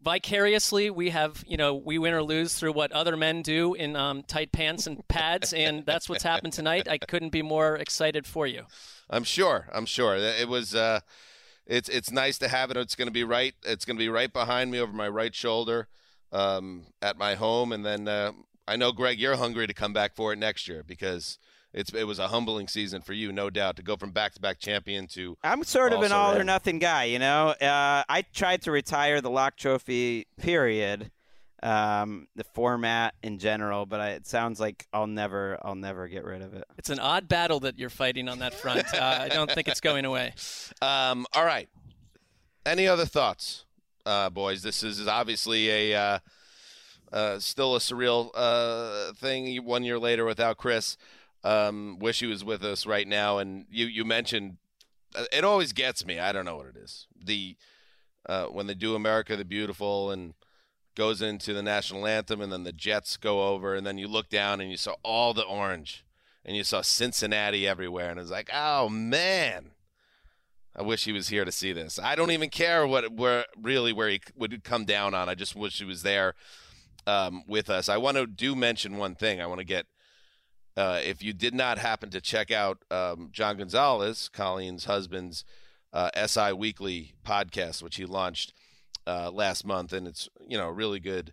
[0.02, 3.94] vicariously, we have you know we win or lose through what other men do in
[3.94, 6.88] um, tight pants and pads, and that's what's happened tonight.
[6.88, 8.64] I couldn't be more excited for you.
[9.10, 9.68] I'm sure.
[9.72, 10.16] I'm sure.
[10.16, 10.74] It was.
[10.74, 11.00] Uh,
[11.66, 12.76] it's it's nice to have it.
[12.76, 13.54] It's going to be right.
[13.64, 15.88] It's going to be right behind me over my right shoulder,
[16.32, 18.32] um, at my home, and then uh,
[18.66, 21.38] I know Gregg, you're hungry to come back for it next year because
[21.74, 24.40] it's it was a humbling season for you, no doubt, to go from back to
[24.40, 25.36] back champion to.
[25.42, 27.48] I'm sort of an all or nothing guy, you know.
[27.48, 31.10] Uh, I tried to retire the Lock Trophy, period,
[31.62, 36.24] um, the format in general, but I, it sounds like I'll never, I'll never get
[36.24, 36.64] rid of it.
[36.76, 38.84] It's an odd battle that you're fighting on that front.
[38.92, 40.34] Uh, I don't think it's going away.
[40.80, 41.68] Um, all right.
[42.66, 43.66] Any other thoughts,
[44.04, 44.62] uh, boys?
[44.62, 46.18] This is obviously a uh,
[47.12, 49.64] uh, still a surreal uh, thing.
[49.64, 50.96] One year later, without Chris,
[51.44, 53.38] um, wish he was with us right now.
[53.38, 54.58] And you you mentioned
[55.14, 56.18] uh, it always gets me.
[56.18, 57.06] I don't know what it is.
[57.22, 57.56] The
[58.26, 60.34] uh, when they do America the Beautiful and
[60.94, 64.28] goes into the national anthem, and then the Jets go over, and then you look
[64.28, 66.04] down and you saw all the orange,
[66.44, 69.72] and you saw Cincinnati everywhere, and it's like, oh man.
[70.74, 71.98] I wish he was here to see this.
[71.98, 75.28] I don't even care what where really where he would come down on.
[75.28, 76.34] I just wish he was there
[77.06, 77.90] um, with us.
[77.90, 79.38] I want to do mention one thing.
[79.38, 79.84] I want to get
[80.76, 85.44] uh, if you did not happen to check out um, John Gonzalez, Colleen's husband's
[85.92, 88.54] uh, SI Weekly podcast, which he launched
[89.06, 91.32] uh, last month, and it's you know a really good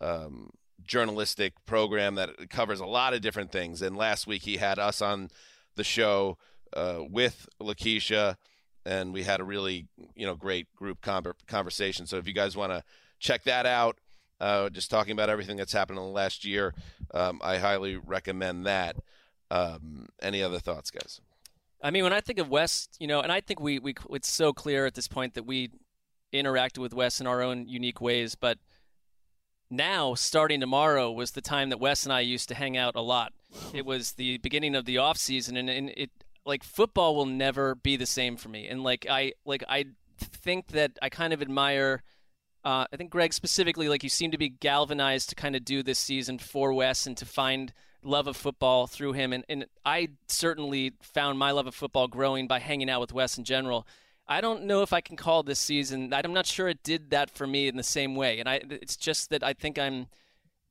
[0.00, 0.50] um,
[0.84, 3.82] journalistic program that covers a lot of different things.
[3.82, 5.28] And last week he had us on
[5.76, 6.38] the show
[6.72, 8.36] uh, with Lakeisha,
[8.84, 9.86] and we had a really
[10.16, 12.06] you know great group con- conversation.
[12.06, 12.82] So if you guys want to
[13.20, 13.98] check that out,
[14.40, 16.74] uh, just talking about everything that's happened in the last year,
[17.12, 18.96] um, I highly recommend that.
[19.50, 21.20] Um, any other thoughts, guys?
[21.82, 24.30] I mean, when I think of Wes, you know, and I think we, we it's
[24.30, 25.70] so clear at this point that we
[26.32, 28.58] interacted with Wes in our own unique ways, but
[29.70, 33.00] now starting tomorrow was the time that Wes and I used to hang out a
[33.00, 33.32] lot.
[33.72, 36.10] It was the beginning of the off season and, and it
[36.44, 38.68] like football will never be the same for me.
[38.68, 39.86] And like I like I
[40.18, 42.02] think that I kind of admire
[42.64, 45.82] uh, I think Gregg specifically, like you seem to be galvanized to kind of do
[45.82, 47.72] this season for Wes and to find
[48.02, 49.32] love of football through him.
[49.32, 53.38] And, and I certainly found my love of football growing by hanging out with Wes
[53.38, 53.86] in general.
[54.28, 56.12] I don't know if I can call this season.
[56.12, 58.38] I'm not sure it did that for me in the same way.
[58.38, 60.06] And I, it's just that I think I'm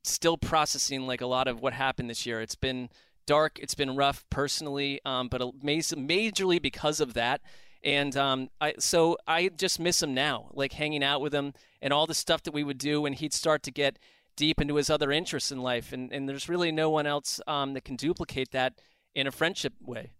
[0.03, 2.41] still processing like a lot of what happened this year.
[2.41, 2.89] It's been
[3.25, 3.59] dark.
[3.59, 7.41] It's been rough personally, um, but majorly because of that.
[7.83, 11.93] And um, I, so I just miss him now, like hanging out with him and
[11.93, 13.99] all the stuff that we would do when he'd start to get
[14.35, 15.93] deep into his other interests in life.
[15.93, 18.73] And, and there's really no one else um, that can duplicate that
[19.15, 20.11] in a friendship way.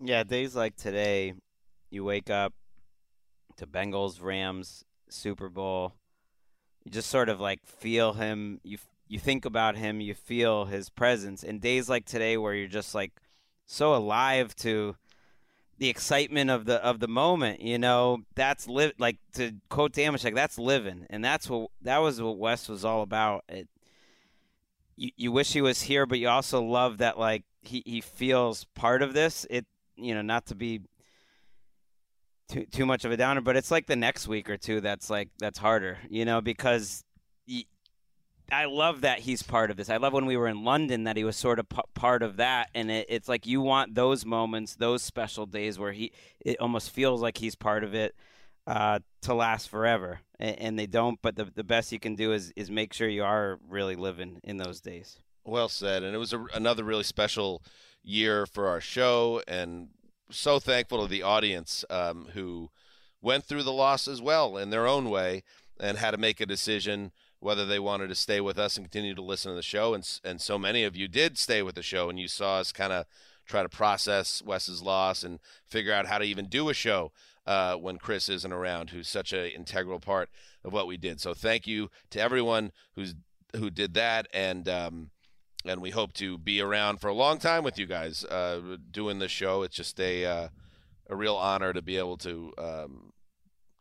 [0.00, 1.34] Yeah, days like today,
[1.90, 2.52] you wake up
[3.56, 5.94] to Bengals, Rams, Super Bowl.
[6.84, 8.60] You just sort of like feel him.
[8.62, 8.78] You
[9.08, 10.00] you think about him.
[10.00, 11.42] You feel his presence.
[11.42, 13.12] And days like today, where you're just like
[13.66, 14.96] so alive to
[15.78, 17.60] the excitement of the of the moment.
[17.60, 22.20] You know, that's live like to quote Damashek, that's living, and that's what that was
[22.20, 23.44] what Wes was all about.
[23.48, 23.68] It,
[24.96, 28.64] you you wish he was here, but you also love that like he he feels
[28.74, 29.46] part of this.
[29.50, 29.66] It
[29.96, 30.82] you know not to be
[32.48, 35.10] too too much of a downer, but it's like the next week or two that's
[35.10, 37.02] like that's harder, you know, because.
[38.50, 39.90] I love that he's part of this.
[39.90, 42.36] I love when we were in London that he was sort of p- part of
[42.36, 46.60] that, and it, it's like you want those moments, those special days where he it
[46.60, 48.14] almost feels like he's part of it
[48.66, 51.20] uh, to last forever, and, and, they don't.
[51.22, 54.40] But the the best you can do is is make sure you are really living
[54.44, 55.18] in those days.
[55.44, 57.62] Well said, and it was a, another really special
[58.02, 59.88] year for our show, and
[60.30, 62.70] so thankful to the audience um, who
[63.20, 65.42] went through the loss as well in their own way
[65.78, 69.14] and had to make a decision whether they wanted to stay with us and continue
[69.14, 69.94] to listen to the show.
[69.94, 72.72] And and so many of you did stay with the show, and you saw us
[72.72, 73.06] kind of
[73.46, 77.12] try to process Wes's loss and figure out how to even do a show
[77.46, 80.28] uh, when Chris isn't around, who's such an integral part
[80.64, 81.20] of what we did.
[81.20, 83.14] So thank you to everyone who's
[83.54, 85.10] who did that, and um,
[85.64, 89.18] and we hope to be around for a long time with you guys uh, doing
[89.18, 89.62] this show.
[89.62, 90.48] It's just a uh,
[91.08, 93.12] a real honor to be able to um,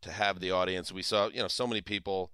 [0.01, 0.91] to have the audience.
[0.91, 2.31] We saw you know so many people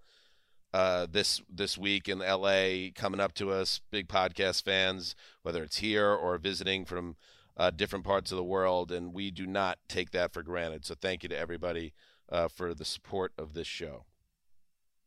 [0.74, 5.78] uh, this this week in LA coming up to us, big podcast fans, whether it's
[5.78, 7.16] here or visiting from
[7.58, 10.86] uh, different parts of the world, and we do not take that for granted.
[10.86, 11.94] So thank you to everybody
[12.30, 14.06] uh, for the support of this show.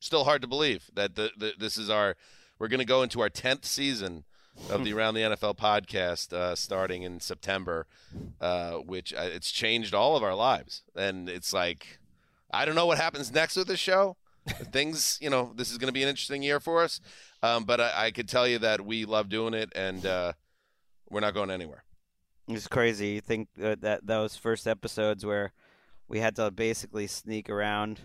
[0.01, 2.17] Still hard to believe that the, the this is our
[2.59, 4.25] we're going to go into our tenth season
[4.71, 7.87] of the Around the NFL podcast uh, starting in September,
[8.41, 11.99] uh, which uh, it's changed all of our lives, and it's like
[12.51, 15.89] I don't know what happens next with the show things, you know, this is going
[15.89, 17.01] to be an interesting year for us.
[17.43, 20.33] Um, but I, I could tell you that we love doing it, and uh,
[21.11, 21.85] we're not going anywhere.
[22.49, 23.09] It's crazy.
[23.09, 25.53] You think that, that those first episodes where
[26.09, 28.01] we had to basically sneak around,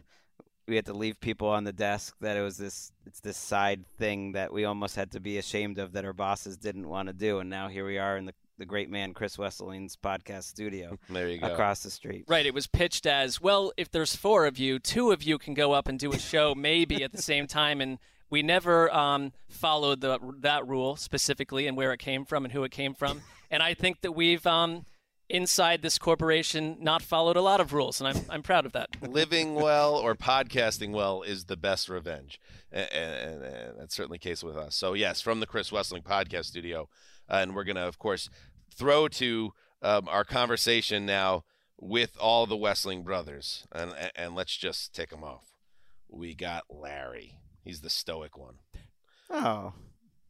[0.67, 2.15] we had to leave people on the desk.
[2.21, 5.77] That it was this, it's this side thing that we almost had to be ashamed
[5.77, 8.33] of that our bosses didn't want to do, and now here we are in the
[8.59, 10.97] the great man Chris Wesseling's podcast studio.
[11.09, 11.51] There you go.
[11.51, 12.25] Across the street.
[12.27, 12.45] Right.
[12.45, 13.71] It was pitched as well.
[13.77, 16.53] If there's four of you, two of you can go up and do a show
[16.57, 17.97] maybe at the same time, and
[18.29, 22.63] we never um, followed the, that rule specifically and where it came from and who
[22.63, 23.21] it came from.
[23.51, 24.45] And I think that we've.
[24.45, 24.85] Um,
[25.29, 28.89] inside this corporation not followed a lot of rules, and I'm I'm proud of that.
[29.01, 32.39] Living well or podcasting well is the best revenge,
[32.71, 34.75] and, and, and, that's certainly the case with us.
[34.75, 36.89] So yes, from the Chris Wesseling podcast studio,
[37.29, 38.29] uh, and we're gonna of course
[38.71, 41.43] throw to um, our conversation now
[41.79, 45.53] with all the Wesseling brothers, and and let's just tick them off.
[46.09, 47.39] We got Larry.
[47.63, 48.55] He's the stoic one.
[49.29, 49.73] Oh,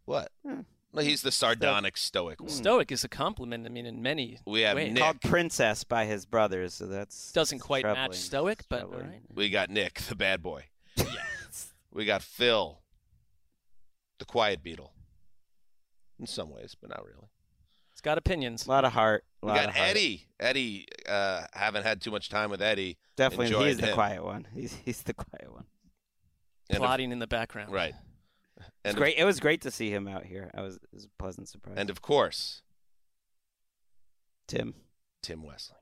[0.05, 0.31] what?
[0.45, 0.61] Hmm.
[0.91, 2.49] No, he's the sardonic stoic one.
[2.49, 3.65] Stoic is a compliment.
[3.65, 4.91] I mean, in many we have ways.
[4.91, 5.03] Nick.
[5.03, 8.09] called princess by his brothers, so that's doesn't quite troubling.
[8.09, 9.21] match stoic, but all right.
[9.33, 10.65] We got Nick, the bad boy.
[10.95, 11.73] yes.
[11.91, 12.81] We got Phil,
[14.19, 14.93] the quiet beetle.
[16.19, 17.29] In some ways, but not really.
[17.99, 18.65] It's got opinions.
[18.65, 19.25] A lot of heart.
[19.43, 19.89] A We got of heart.
[19.89, 20.25] Eddie.
[20.39, 22.97] Eddie, uh, haven't had too much time with Eddie.
[23.17, 24.47] Definitely, Enjoyed he's the quiet one.
[24.53, 25.65] He's he's the quiet one.
[26.69, 27.73] And of- plotting in the background.
[27.73, 27.93] right.
[28.55, 29.17] It's And of, great.
[29.17, 30.49] It was great to see him out here.
[30.55, 31.75] I was, it was a pleasant surprise.
[31.77, 32.61] and of course,
[34.47, 34.75] Tim
[35.21, 35.75] Tim Wesley,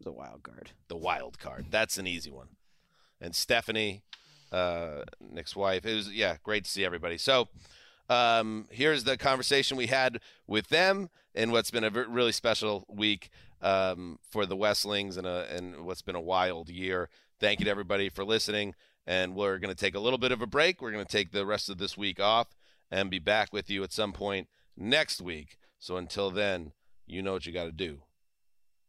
[0.00, 0.70] The wild card.
[0.86, 1.66] the wild card.
[1.70, 2.50] That's an easy one.
[3.20, 4.04] And Stephanie,
[4.52, 5.84] uh, Nick's wife.
[5.84, 7.18] It was yeah, great to see everybody.
[7.18, 7.48] So.
[8.08, 13.30] Um, here's the conversation we had with them in what's been a really special week
[13.60, 17.10] um, for the Wesselings and, a, and what's been a wild year.
[17.38, 18.74] Thank you to everybody for listening.
[19.06, 20.82] And we're going to take a little bit of a break.
[20.82, 22.48] We're going to take the rest of this week off
[22.90, 25.58] and be back with you at some point next week.
[25.78, 26.72] So until then,
[27.06, 28.02] you know what you got to do.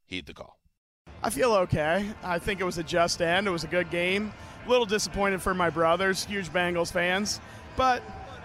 [0.05, 0.57] Heed the call.
[1.21, 2.09] I feel okay.
[2.23, 3.47] I think it was a just end.
[3.47, 4.31] It was a good game.
[4.65, 7.39] A little disappointed for my brothers, huge Bengals fans.
[7.75, 8.01] But,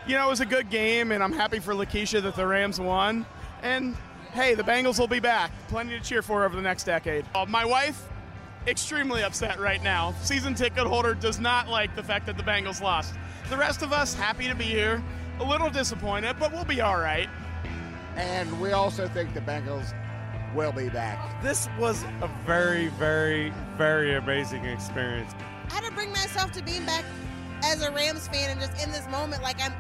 [0.07, 2.79] you know, it was a good game, and I'm happy for Lakeisha that the Rams
[2.79, 3.25] won.
[3.63, 3.97] And,
[4.33, 5.51] hey, the Bengals will be back.
[5.69, 7.25] Plenty to cheer for over the next decade.
[7.35, 8.07] Uh, my wife,
[8.67, 10.15] extremely upset right now.
[10.23, 13.15] Season ticket holder does not like the fact that the Bengals lost.
[13.49, 15.03] The rest of us, happy to be here.
[15.41, 17.29] A little disappointed, but we'll be all right.
[18.17, 19.93] And we also think the Bengals
[20.55, 21.43] will be back.
[21.43, 25.33] This was a very, very, very amazing experience.
[25.71, 27.05] I had to bring myself to being back
[27.65, 29.73] as a Rams fan and just in this moment, like I'm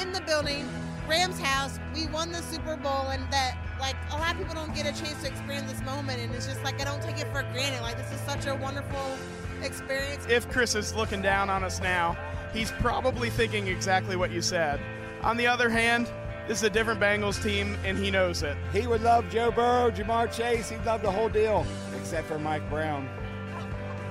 [0.00, 0.68] in the building,
[1.08, 1.78] Rams house.
[1.94, 5.04] We won the Super Bowl, and that like a lot of people don't get a
[5.04, 7.82] chance to experience this moment, and it's just like I don't take it for granted.
[7.82, 9.18] Like this is such a wonderful
[9.62, 10.26] experience.
[10.28, 12.16] If Chris is looking down on us now,
[12.52, 14.80] he's probably thinking exactly what you said.
[15.22, 16.10] On the other hand,
[16.48, 18.56] this is a different Bengals team, and he knows it.
[18.72, 20.70] He would love Joe Burrow, Ja'Marr Chase.
[20.70, 21.64] He'd love the whole deal,
[21.96, 23.08] except for Mike Brown.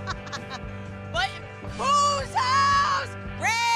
[1.11, 1.29] but
[1.77, 3.09] whose house?
[3.41, 3.70] Red